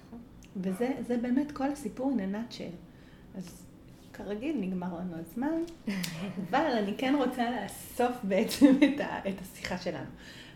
נכון. 0.08 0.20
וזה 0.56 0.92
זה 1.08 1.18
באמת 1.18 1.52
כל 1.52 1.72
הסיפור 1.72 2.14
in 2.18 2.20
a 2.20 2.36
nutshell. 2.36 2.76
אז 3.38 3.66
כרגיל 4.14 4.58
נגמר 4.60 5.00
לנו 5.00 5.18
הזמן, 5.18 5.62
אבל 6.50 6.66
אני 6.84 6.98
כן 6.98 7.16
רוצה 7.18 7.52
לאסוף 7.52 8.16
בעצם 8.24 8.66
את, 8.86 9.00
ה, 9.00 9.30
את 9.30 9.42
השיחה 9.42 9.78
שלנו. 9.78 10.10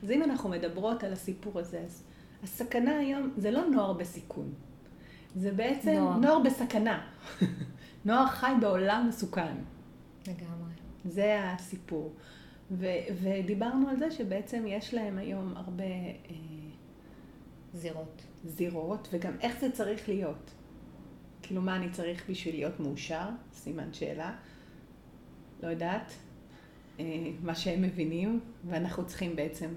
אז 0.04 0.12
אם 0.12 0.24
אנחנו 0.24 0.50
מדברות 0.50 1.04
על 1.04 1.14
הסיפור 1.14 1.60
הזה, 1.60 1.80
אז 1.86 2.04
הסכנה 2.44 2.98
היום 2.98 3.32
זה 3.38 3.52
לא 3.52 3.70
נוער 3.70 3.94
בסיכון, 3.94 4.54
זה 5.36 5.52
בעצם 5.52 5.92
נוער. 5.92 6.18
נוער 6.18 6.40
בסכנה. 6.40 7.08
נוער 8.06 8.28
חי 8.28 8.52
בעולם 8.62 9.06
מסוכן. 9.10 9.56
לגמרי. 10.28 10.74
זה 11.06 11.40
הסיפור. 11.44 12.14
ו- 12.72 12.86
ודיברנו 13.22 13.90
על 13.90 14.00
זה 14.00 14.12
שבעצם 14.12 14.64
יש 14.68 14.94
להם 14.94 15.18
היום 15.18 15.54
הרבה 15.56 15.84
אה, 15.84 16.36
זירות. 17.74 18.22
זירות, 18.46 19.08
וגם 19.12 19.34
איך 19.42 19.60
זה 19.60 19.72
צריך 19.72 20.10
להיות. 20.10 20.52
כאילו, 21.42 21.62
מה 21.62 21.76
אני 21.76 21.90
צריך 21.90 22.30
בשביל 22.30 22.56
להיות 22.56 22.80
מאושר? 22.80 23.30
סימן 23.54 23.94
שאלה. 23.94 24.36
לא 25.64 25.68
יודעת. 25.68 26.14
אה, 27.00 27.06
מה 27.44 27.56
שהם 27.56 27.82
מבינים, 27.82 28.40
ואנחנו 28.68 29.06
צריכים 29.06 29.36
בעצם, 29.36 29.70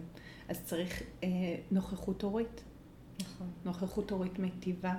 אז 0.49 0.63
צריך 0.65 1.03
אה, 1.23 1.29
נוכחות 1.71 2.23
הורית. 2.23 2.63
נכון. 3.21 3.47
נוכחות 3.65 4.11
הורית 4.11 4.39
מיטיבה, 4.39 4.95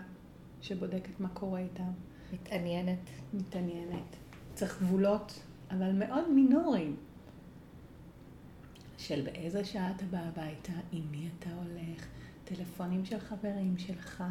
שבודקת 0.61 1.19
מה 1.19 1.29
קורה 1.29 1.59
איתם, 1.59 1.91
מתעניינת. 2.33 3.09
מתעניינת. 3.33 4.15
צריך 4.53 4.81
גבולות, 4.81 5.39
אבל 5.71 5.91
מאוד 5.91 6.29
מינוריים. 6.29 6.95
של 9.03 9.21
באיזה 9.21 9.65
שעה 9.65 9.91
אתה 9.95 10.05
בא 10.05 10.17
הביתה, 10.17 10.73
עם 10.91 11.03
מי 11.11 11.29
אתה 11.39 11.49
הולך, 11.49 12.07
טלפונים 12.45 13.05
של 13.05 13.19
חברים 13.19 13.77
שלך, 13.77 14.23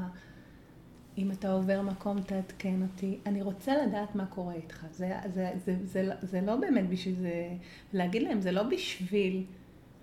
אם 1.19 1.33
אתה 1.33 1.53
עובר 1.53 1.83
מקום 1.83 2.23
תעדכן 2.23 2.83
אותי. 2.83 3.19
אני 3.27 3.43
רוצה 3.43 3.87
לדעת 3.87 4.15
מה 4.15 4.27
קורה 4.27 4.55
איתך. 4.55 4.87
זה, 4.91 5.13
זה, 5.35 5.53
זה, 5.65 5.77
זה, 5.85 6.05
זה, 6.11 6.15
זה 6.23 6.41
לא 6.41 6.57
באמת 6.57 6.89
בשביל 6.89 7.15
זה, 7.15 7.49
להגיד 7.93 8.23
להם, 8.23 8.41
זה 8.41 8.53
לא 8.53 8.63
בשביל, 8.63 9.45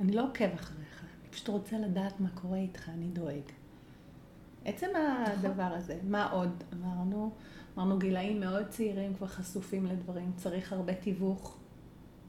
אני 0.02 0.12
לא 0.12 0.28
עוקב 0.28 0.54
אחריך, 0.54 1.04
אני 1.04 1.30
פשוט 1.32 1.48
רוצה 1.48 1.78
לדעת 1.78 2.20
מה 2.20 2.30
קורה 2.30 2.58
איתך, 2.58 2.90
אני 2.90 3.06
דואג. 3.06 3.44
עצם 4.66 4.88
הדבר 4.96 5.72
הזה, 5.78 6.00
מה 6.04 6.32
עוד 6.32 6.64
אמרנו? 6.74 7.32
אמרנו 7.78 8.00
גילאים 8.00 8.40
מאוד 8.40 8.68
צעירים 8.68 9.14
כבר 9.14 9.28
חשופים 9.28 9.86
לדברים, 9.86 10.32
צריך 10.36 10.74
הרבה 10.74 10.94
תיווך, 10.94 11.58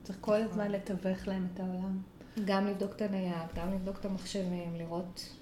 צריך 0.03 0.18
כל 0.20 0.32
נכון. 0.32 0.51
הזמן 0.51 0.70
לתווך 0.70 1.28
להם 1.28 1.47
את 1.55 1.61
העולם. 1.61 1.99
גם 2.45 2.66
לבדוק 2.66 2.93
את 2.97 3.03
הנייד, 3.03 3.49
גם 3.55 3.72
לבדוק 3.74 3.99
את 3.99 4.05
המחשבים, 4.05 4.74
לראות 4.76 5.37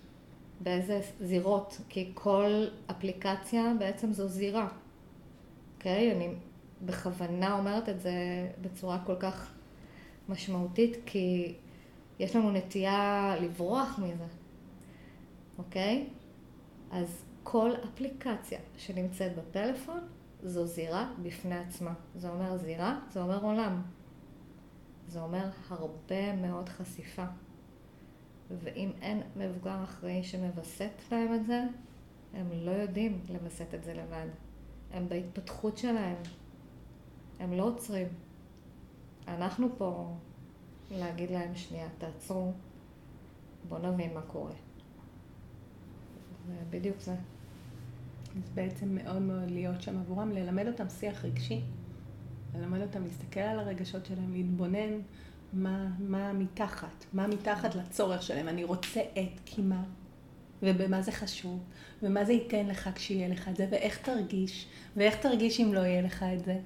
באיזה 0.61 1.01
זירות, 1.21 1.81
כי 1.89 2.11
כל 2.15 2.67
אפליקציה 2.91 3.73
בעצם 3.79 4.13
זו 4.13 4.29
זירה. 4.29 4.69
אוקיי? 5.77 6.13
אני 6.13 6.29
בכוונה 6.87 7.59
אומרת 7.59 7.89
את 7.89 8.01
זה 8.01 8.13
בצורה 8.61 8.99
כל 9.07 9.17
כך 9.21 9.53
משמעותית, 10.29 10.97
כי 11.07 11.55
יש 12.19 12.37
לנו 12.37 12.51
נטייה 12.51 13.35
לברוח 13.41 13.99
מזה, 13.99 14.25
אוקיי? 15.59 16.07
אז 16.91 17.25
כל 17.43 17.71
אפליקציה 17.85 18.59
שנמצאת 18.77 19.37
בפלאפון 19.37 20.01
זו 20.43 20.67
זירה 20.67 21.13
בפני 21.23 21.59
עצמה. 21.59 21.93
זה 22.17 22.29
אומר 22.29 22.57
זירה, 22.57 22.99
זה 23.13 23.23
אומר 23.23 23.45
עולם. 23.45 23.83
זה 25.09 25.21
אומר 25.21 25.51
הרבה 25.69 26.37
מאוד 26.37 26.69
חשיפה. 26.69 27.25
ואם 28.51 28.91
אין 29.03 29.23
מבוגר 29.37 29.85
אחראי 29.85 30.25
שמווסת 30.25 30.91
להם 31.13 31.35
את 31.35 31.47
זה, 31.47 31.63
הם 32.35 32.47
לא 32.53 32.71
יודעים 32.71 33.21
לווסת 33.29 33.75
את 33.75 33.85
זה 33.85 33.95
לבד. 33.95 34.27
הם 34.93 35.09
בהתפתחות 35.09 35.79
שלהם. 35.79 36.17
הם 37.41 37.53
לא 37.53 37.63
עוצרים. 37.63 38.09
אנחנו 39.29 39.69
פה 39.79 40.15
להגיד 40.91 41.31
להם, 41.31 41.55
שנייה, 41.55 41.89
תעצרו, 41.99 42.53
בואו 43.69 43.93
נבין 43.93 44.15
מה 44.15 44.23
קורה. 44.23 44.53
זה 46.47 46.55
בדיוק 46.71 47.01
זה. 47.01 47.15
אז 48.37 48.51
בעצם 48.55 48.95
מאוד 48.95 49.23
מאוד 49.23 49.51
להיות 49.51 49.83
שם 49.83 49.99
עבורם, 49.99 50.31
ללמד 50.31 50.67
אותם 50.67 50.89
שיח 50.89 51.25
רגשי, 51.25 51.63
ללמד 52.55 52.81
אותם 52.81 53.05
להסתכל 53.05 53.41
על 53.41 53.59
הרגשות 53.59 54.07
שלהם, 54.07 54.33
להתבונן 54.33 55.01
מה, 55.53 55.89
מה 55.99 56.33
מתחת, 56.33 57.05
מה 57.13 57.27
מתחת 57.27 57.75
לצורך 57.75 58.23
שלהם. 58.23 58.49
אני 58.49 58.65
רוצה 58.65 59.01
את, 59.01 59.41
כי 59.45 59.63
מה? 59.63 59.83
ובמה 60.63 61.03
זה 61.03 61.13
חשוב, 61.13 61.61
ומה 62.03 62.25
זה 62.25 62.33
ייתן 62.33 62.67
לך 62.67 62.91
כשיהיה 62.95 63.29
לך 63.29 63.49
את 63.49 63.57
זה, 63.57 63.67
ואיך 63.71 63.99
תרגיש, 64.03 64.69
ואיך 64.97 65.17
תרגיש 65.17 65.61
אם 65.61 65.75
לא 65.75 65.81
יהיה 65.81 66.03
לך 66.03 66.23
את 66.23 66.45
זה. 66.45 66.59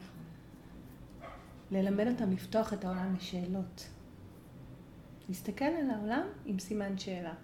ללמד 1.70 2.06
אותם 2.06 2.32
לפתוח 2.32 2.72
את 2.72 2.84
העולם 2.84 3.14
לשאלות. 3.16 3.88
להסתכל 5.28 5.64
על 5.64 5.90
העולם 5.90 6.26
עם 6.46 6.58
סימן 6.58 6.98
שאלה. 6.98 7.34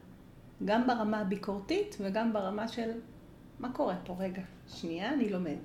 גם 0.64 0.86
ברמה 0.86 1.20
הביקורתית 1.20 1.96
וגם 2.00 2.32
ברמה 2.32 2.68
של 2.68 2.90
מה 3.58 3.72
קורה 3.72 3.96
פה? 4.04 4.16
רגע, 4.18 4.42
שנייה, 4.68 5.14
אני 5.14 5.28
לומד. 5.28 5.58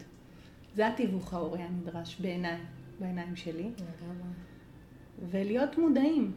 זה 0.76 0.88
התיווך 0.88 1.34
ההורי 1.34 1.61
הנדרש 1.61 2.17
בעיניי, 2.21 2.57
בעיניים 2.99 3.36
שלי. 3.36 3.63
לגמרי. 3.63 4.28
ולהיות 5.30 5.78
מודעים, 5.78 6.32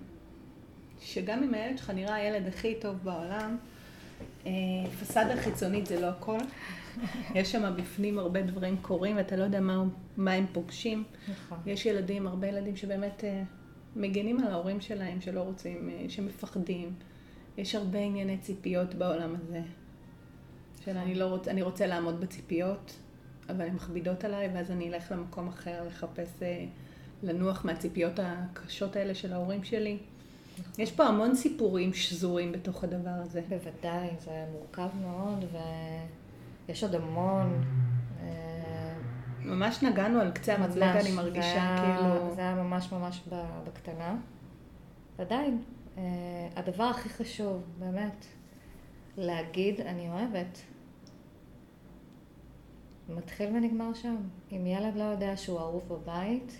שגם 1.01 1.43
אם 1.43 1.55
הילד 1.55 1.78
שלך 1.78 1.91
נראה 1.91 2.14
הילד 2.14 2.47
הכי 2.47 2.74
טוב 2.80 2.97
בעולם, 3.03 3.57
אה, 4.47 4.53
פסאדה 5.01 5.37
חיצונית 5.37 5.87
זה 5.87 6.01
לא 6.01 6.07
הכל. 6.07 6.39
יש 7.34 7.53
שם 7.53 7.72
בפנים 7.76 8.18
הרבה 8.18 8.43
דברים 8.43 8.76
קורים, 8.82 9.16
ואתה 9.16 9.37
לא 9.37 9.45
יודע 9.45 9.61
מה, 9.61 9.84
מה 10.16 10.32
הם 10.32 10.47
פוגשים. 10.53 11.05
נכון. 11.28 11.59
יש 11.66 11.87
ילדים, 11.87 12.26
הרבה 12.26 12.47
ילדים 12.47 12.76
שבאמת 12.76 13.24
אה, 13.24 13.43
מגנים 13.97 14.41
על 14.41 14.53
ההורים 14.53 14.80
שלהם, 14.80 15.20
שלא 15.20 15.41
רוצים, 15.41 15.91
אה, 15.91 16.05
שמפחדים. 16.09 16.95
יש 17.59 17.74
הרבה 17.74 17.99
ענייני 17.99 18.39
ציפיות 18.39 18.95
בעולם 18.95 19.34
הזה. 19.34 19.61
של 20.84 20.97
אני, 20.97 21.14
לא 21.14 21.24
רוצ, 21.24 21.49
אני 21.49 21.62
רוצה 21.62 21.87
לעמוד 21.87 22.20
בציפיות, 22.20 22.97
אבל 23.49 23.62
הן 23.62 23.74
מכבידות 23.74 24.24
עליי, 24.24 24.51
ואז 24.55 24.70
אני 24.70 24.88
אלך 24.88 25.12
למקום 25.12 25.49
אחר 25.49 25.82
לחפש, 25.86 26.42
אה, 26.42 26.64
לנוח 27.22 27.64
מהציפיות 27.64 28.12
הקשות 28.22 28.97
האלה 28.97 29.14
של 29.14 29.32
ההורים 29.32 29.64
שלי. 29.64 29.99
יש 30.78 30.92
פה 30.92 31.05
המון 31.05 31.34
סיפורים 31.34 31.94
שזורים 31.94 32.53
בתוך 32.53 32.84
הדבר 32.84 33.11
הזה. 33.11 33.42
בוודאי, 33.49 34.09
זה 34.20 34.44
מורכב 34.53 34.88
מאוד, 35.03 35.44
ויש 36.68 36.82
עוד 36.82 36.94
המון. 36.94 37.64
אה, 38.20 38.94
ממש 39.40 39.82
נגענו 39.82 40.20
על 40.20 40.30
קצה 40.30 40.59
ממש, 40.59 40.76
אני 40.76 41.12
מרגישה 41.12 41.76
זה 41.78 41.82
כאילו... 41.82 42.34
זה 42.34 42.40
היה 42.40 42.55
ממש 42.55 42.92
ממש 42.92 43.22
בקטנה. 43.66 44.16
עדיין, 45.18 45.62
אה, 45.99 46.03
הדבר 46.57 46.84
הכי 46.84 47.09
חשוב, 47.09 47.62
באמת, 47.78 48.26
להגיד 49.16 49.80
אני 49.80 50.09
אוהבת. 50.09 50.59
מתחיל 53.09 53.57
ונגמר 53.57 53.94
שם. 53.94 54.16
אם 54.52 54.66
ילד 54.66 54.96
לא 54.96 55.02
יודע 55.02 55.36
שהוא 55.36 55.59
אהוב 55.59 55.88
בבית, 55.88 56.52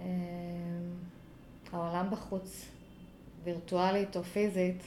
אה, 0.00 0.06
העולם 1.72 2.10
בחוץ, 2.10 2.68
וירטואלית 3.44 4.16
או 4.16 4.22
פיזית, 4.22 4.82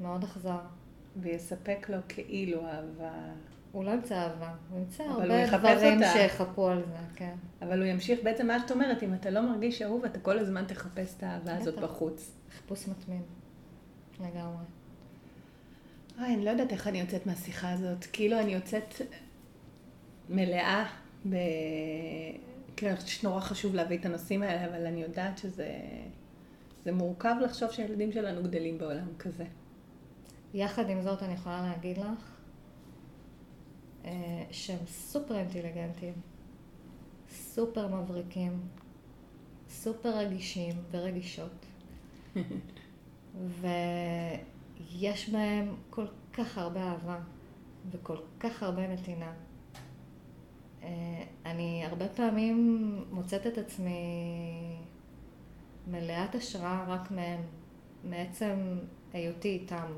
מאוד 0.00 0.24
אכזר. 0.24 0.58
ויספק 1.16 1.86
לו 1.88 1.98
כאילו 2.08 2.66
אהבה. 2.66 3.12
הוא 3.72 3.84
לא 3.84 3.90
ימצא 3.90 4.14
אהבה, 4.14 4.54
הוא 4.70 4.78
ימצא 4.78 5.02
הרבה 5.02 5.46
דברים 5.46 5.98
אותה. 5.98 6.12
שיחפו 6.12 6.68
על 6.68 6.82
זה, 6.86 6.96
כן. 7.16 7.34
אבל 7.62 7.78
הוא 7.78 7.86
ימשיך, 7.86 8.20
בעצם 8.24 8.46
מה 8.46 8.60
שאת 8.60 8.70
אומרת, 8.70 9.02
אם 9.02 9.14
אתה 9.14 9.30
לא 9.30 9.40
מרגיש 9.40 9.82
אהוב, 9.82 10.04
אתה 10.04 10.18
כל 10.18 10.38
הזמן 10.38 10.64
תחפש 10.64 11.14
את 11.16 11.22
האהבה 11.22 11.56
הזאת. 11.56 11.78
בחוץ. 11.78 12.32
חיפוש 12.50 12.88
מתמיד. 12.88 13.22
לגמרי. 14.20 14.64
אוי, 16.20 16.34
אני 16.34 16.44
לא 16.44 16.50
יודעת 16.50 16.72
איך 16.72 16.86
אני 16.86 17.00
יוצאת 17.00 17.26
מהשיחה 17.26 17.72
הזאת. 17.72 18.04
כאילו 18.12 18.40
אני 18.40 18.54
יוצאת 18.54 18.94
מלאה 20.28 20.86
ב... 21.28 21.34
כאילו, 22.76 22.92
אני 22.92 23.00
חושבת 23.00 23.20
שנורא 23.20 23.40
חשוב 23.40 23.74
להביא 23.74 23.98
את 23.98 24.04
הנושאים 24.04 24.42
האלה, 24.42 24.66
אבל 24.66 24.86
אני 24.86 25.02
יודעת 25.02 25.38
שזה 25.38 25.80
זה 26.84 26.92
מורכב 26.92 27.34
לחשוב 27.44 27.70
שהילדים 27.70 28.12
שלנו 28.12 28.42
גדלים 28.42 28.78
בעולם 28.78 29.08
כזה. 29.18 29.44
יחד 30.54 30.90
עם 30.90 31.02
זאת, 31.02 31.22
אני 31.22 31.32
יכולה 31.32 31.62
להגיד 31.62 31.98
לך 31.98 32.36
אה, 34.04 34.44
שהם 34.50 34.86
סופר 34.86 35.36
אינטליגנטים, 35.36 36.14
סופר 37.30 37.86
מבריקים, 37.86 38.60
סופר 39.68 40.18
רגישים 40.18 40.74
ורגישות. 40.90 41.66
ויש 44.88 45.30
בהם 45.30 45.74
כל 45.90 46.06
כך 46.32 46.58
הרבה 46.58 46.82
אהבה 46.82 47.18
וכל 47.90 48.16
כך 48.40 48.62
הרבה 48.62 48.88
נתינה. 48.88 49.32
אה, 50.82 51.24
אני 51.46 51.84
הרבה 51.86 52.08
פעמים 52.08 52.96
מוצאת 53.10 53.46
את 53.46 53.58
עצמי 53.58 54.00
מלאת 55.86 56.34
השראה 56.34 56.84
רק 56.88 57.10
מהם, 57.10 57.40
מעצם 58.04 58.78
היותי 59.12 59.48
איתם. 59.48 59.92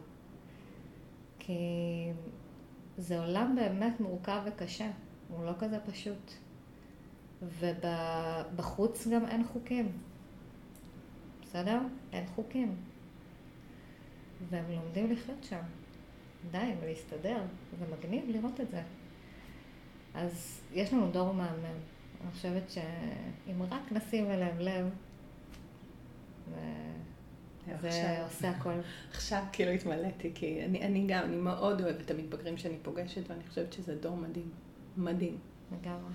כי 1.38 1.62
זה 2.98 3.20
עולם 3.20 3.56
באמת 3.56 4.00
מורכב 4.00 4.42
וקשה, 4.46 4.90
הוא 5.28 5.44
לא 5.44 5.52
כזה 5.58 5.78
פשוט. 5.86 6.32
ובחוץ 7.42 9.08
גם 9.08 9.26
אין 9.26 9.44
חוקים, 9.44 9.92
בסדר? 11.42 11.78
אין 12.12 12.26
חוקים. 12.26 12.76
והם 14.50 14.64
לומדים 14.70 15.12
לחיות 15.12 15.44
שם, 15.44 15.60
די, 16.50 16.72
ולהסתדר, 16.82 17.42
ומגניב 17.78 18.24
לראות 18.28 18.60
את 18.60 18.70
זה. 18.70 18.82
אז 20.14 20.60
יש 20.72 20.92
לנו 20.92 21.10
דור 21.10 21.32
מהמם. 21.34 21.64
אני 22.22 22.30
חושבת 22.32 22.70
שאם 22.70 23.62
רק 23.70 23.92
נשים 23.92 24.30
אליהם 24.30 24.58
לב, 24.58 24.86
זה- 26.50 26.56
זה 27.80 27.88
עכשיו- 27.88 28.24
עושה 28.24 28.50
הכל. 28.50 28.72
עכשיו 29.10 29.44
כאילו 29.52 29.70
התמלאתי, 29.70 30.30
כי 30.34 30.64
אני, 30.64 30.82
אני 30.86 31.06
גם, 31.08 31.24
אני 31.24 31.36
מאוד 31.36 31.80
אוהבת 31.80 32.00
את 32.00 32.10
המתבגרים 32.10 32.56
שאני 32.56 32.76
פוגשת, 32.82 33.30
ואני 33.30 33.42
חושבת 33.48 33.72
שזה 33.72 33.94
דור 33.96 34.16
מדהים. 34.16 34.50
מדהים. 34.96 35.36
לגמרי. 35.72 36.12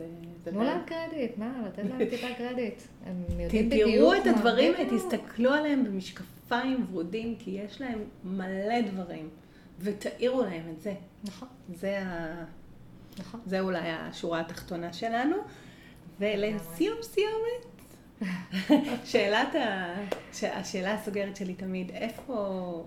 אה, 0.00 0.04
תנו 0.44 0.62
להם 0.64 0.80
קרדיט, 0.86 1.38
מה? 1.38 1.62
לתת 1.66 1.82
להם 1.90 2.08
טיפה 2.10 2.26
קרדיט. 2.38 2.82
הם 3.06 3.24
יודעים 3.40 3.68
בדיוק 3.68 3.90
תראו 3.90 4.14
את 4.14 4.26
מה- 4.26 4.30
הדברים. 4.32 4.72
תסתכלו 4.96 5.50
עליהם 5.52 5.84
במשקפיים 5.84 6.86
ורודים, 6.90 7.36
כי 7.38 7.50
יש 7.50 7.80
להם 7.80 7.98
מלא 8.24 8.80
דברים, 8.80 9.28
ותאירו 9.80 10.42
להם 10.42 10.62
את 10.76 10.80
זה. 10.80 10.94
נכון, 11.24 11.48
זה, 11.74 11.98
ה... 12.02 12.34
נכון. 13.18 13.40
זה 13.46 13.60
אולי 13.60 13.78
השורה 13.90 14.40
התחתונה 14.40 14.92
שלנו. 14.92 15.36
ולסיום 16.20 16.96
סיומת, 17.02 17.66
שאלת 19.04 19.54
ה... 19.54 19.94
השאלה 20.42 20.94
הסוגרת 20.94 21.36
שלי 21.36 21.54
תמיד, 21.54 21.90
איפה... 21.90 22.84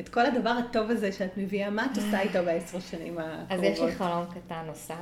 את 0.00 0.08
כל 0.08 0.26
הדבר 0.26 0.50
הטוב 0.50 0.90
הזה 0.90 1.12
שאת 1.12 1.36
מביאה, 1.36 1.70
מה 1.70 1.86
את 1.92 1.96
עושה 1.96 2.20
איתו 2.20 2.38
בעשר 2.44 2.80
שנים 2.80 3.18
הקרובות? 3.18 3.50
אז 3.50 3.62
יש 3.62 3.80
לי 3.80 3.92
חלום 3.92 4.24
קטן 4.34 4.62
נוסף. 4.66 4.94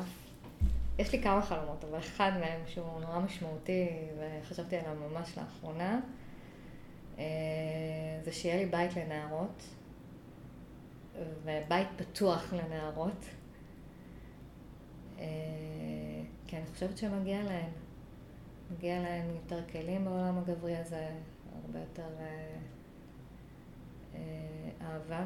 יש 0.99 1.13
לי 1.13 1.23
כמה 1.23 1.43
חלומות, 1.43 1.85
אבל 1.85 1.99
אחד 1.99 2.33
מהם 2.41 2.61
שהוא 2.67 3.01
נורא 3.01 3.19
משמעותי, 3.19 3.89
וחשבתי 4.19 4.77
עליו 4.77 4.95
ממש 4.95 5.39
לאחרונה, 5.39 6.01
אה, 7.19 7.25
זה 8.25 8.33
שיהיה 8.33 8.57
לי 8.57 8.67
בית 8.67 8.97
לנערות, 8.97 9.63
ובית 11.45 11.89
פתוח 11.97 12.53
לנערות. 12.53 13.27
אה, 15.19 15.25
כי 16.47 16.57
אני 16.57 16.67
חושבת 16.67 16.99
שמגיע 16.99 17.43
להן. 17.43 17.71
מגיע 18.71 19.03
להן 19.03 19.31
יותר 19.31 19.69
כלים 19.73 20.05
בעולם 20.05 20.39
הגברי 20.39 20.77
הזה, 20.77 21.09
הרבה 21.65 21.79
יותר 21.79 22.09
אה, 22.21 22.57
אה, 24.15 24.71
אהבה. 24.81 25.25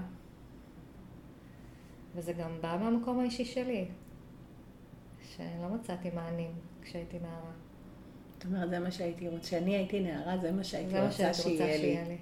וזה 2.15 2.33
גם 2.33 2.51
בא 2.61 2.77
מהמקום 2.81 3.21
האישי 3.21 3.45
שלי, 3.45 3.89
שלא 5.37 5.69
מצאתי 5.75 6.11
מענים 6.15 6.51
כשהייתי 6.83 7.19
נערה. 7.19 7.53
זאת 8.37 8.47
אומרת, 8.47 8.71
זה 8.71 8.79
מה 8.79 8.91
שהייתי 8.91 9.29
רוצה, 9.29 9.47
כשאני 9.47 9.77
הייתי 9.77 10.01
נערה, 10.01 10.39
זה 10.39 10.53
מה 10.53 10.65
שהייתי 10.65 10.91
זה 10.91 11.07
רוצה 11.07 11.29
רוצה 11.29 11.43
שיהיה 11.43 12.09
לי. 12.09 12.17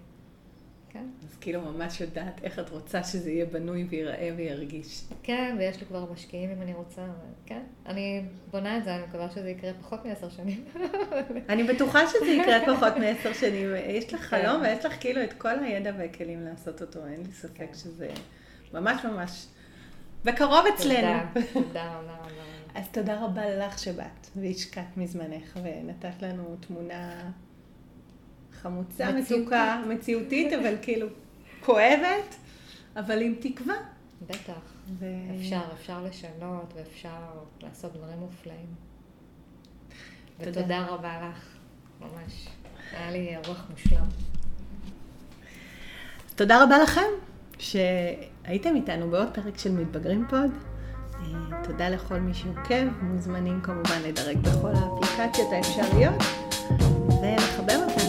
כן. 0.92 1.04
אז 1.24 1.36
כאילו 1.40 1.60
ממש 1.60 2.00
יודעת 2.00 2.40
איך 2.44 2.58
את 2.58 2.70
רוצה 2.70 3.04
שזה 3.04 3.30
יהיה 3.30 3.46
בנוי 3.46 3.86
וייראה 3.88 4.30
וירגיש. 4.36 5.04
כן, 5.22 5.56
ויש 5.58 5.80
לי 5.80 5.86
כבר 5.86 6.12
משקיעים 6.12 6.50
אם 6.50 6.62
אני 6.62 6.74
רוצה, 6.74 7.02
אבל 7.02 7.32
כן. 7.46 7.62
אני 7.86 8.22
בונה 8.50 8.78
את 8.78 8.84
זה, 8.84 8.96
אני 8.96 9.02
מקווה 9.02 9.30
שזה 9.30 9.50
יקרה 9.50 9.72
פחות 9.80 10.04
מעשר 10.04 10.30
שנים. 10.30 10.64
אני 11.48 11.64
בטוחה 11.64 12.06
שזה 12.06 12.30
יקרה 12.30 12.76
פחות 12.76 12.96
מעשר 12.96 13.32
שנים. 13.32 13.70
יש 13.98 14.14
לך 14.14 14.20
כן. 14.20 14.42
חלום 14.42 14.62
ויש 14.62 14.84
לך 14.84 15.00
כאילו 15.00 15.24
את 15.24 15.32
כל 15.32 15.58
הידע 15.58 15.92
והכלים 15.98 16.44
לעשות 16.44 16.82
אותו, 16.82 17.06
אין 17.06 17.22
לי 17.26 17.32
ספק 17.32 17.56
כן. 17.56 17.74
שזה 17.74 18.08
ממש 18.74 19.04
ממש 19.04 19.46
בקרוב 20.24 20.64
אצלנו. 20.74 21.18
תודה, 21.34 21.46
תודה 21.52 21.94
רבה. 21.94 22.19
אז 22.74 22.84
תודה 22.92 23.24
רבה 23.24 23.56
לך 23.56 23.78
שבאת 23.78 24.26
והשקעת 24.36 24.96
מזמנך 24.96 25.58
ונתת 25.62 26.22
לנו 26.22 26.56
תמונה 26.60 27.30
חמוצה. 28.52 29.12
מתוקה, 29.12 29.82
מציאותית, 29.88 30.52
אבל 30.52 30.74
כאילו 30.82 31.06
כואבת, 31.60 32.34
אבל 32.96 33.22
עם 33.22 33.34
תקווה. 33.40 33.74
בטח. 34.26 34.74
ו... 34.98 35.06
אפשר, 35.40 35.62
אפשר 35.74 36.04
לשנות 36.04 36.72
ואפשר 36.76 37.30
לעשות 37.62 37.92
דברים 37.92 38.18
מופלאים. 38.18 38.74
ותודה 40.40 40.86
רבה 40.86 41.28
לך, 41.28 41.56
ממש. 42.00 42.48
היה 42.92 43.10
לי 43.10 43.36
רוח 43.46 43.66
מושלם. 43.70 44.04
תודה 46.34 46.64
רבה 46.64 46.78
לכם 46.78 47.10
שהייתם 47.58 48.76
איתנו 48.76 49.10
בעוד 49.10 49.28
פרק 49.34 49.58
של 49.58 49.72
מתבגרים 49.72 50.26
פוד. 50.30 50.69
תודה 51.62 51.88
לכל 51.88 52.20
מי 52.20 52.34
שעוקב, 52.34 52.84
מוזמנים 53.02 53.60
כמובן 53.60 54.02
לדרג 54.06 54.38
בכל 54.38 54.72
האפליקציות 54.74 55.52
האפשריות 55.52 56.22
ולחבר 57.22 57.76
אותנו 57.84 57.99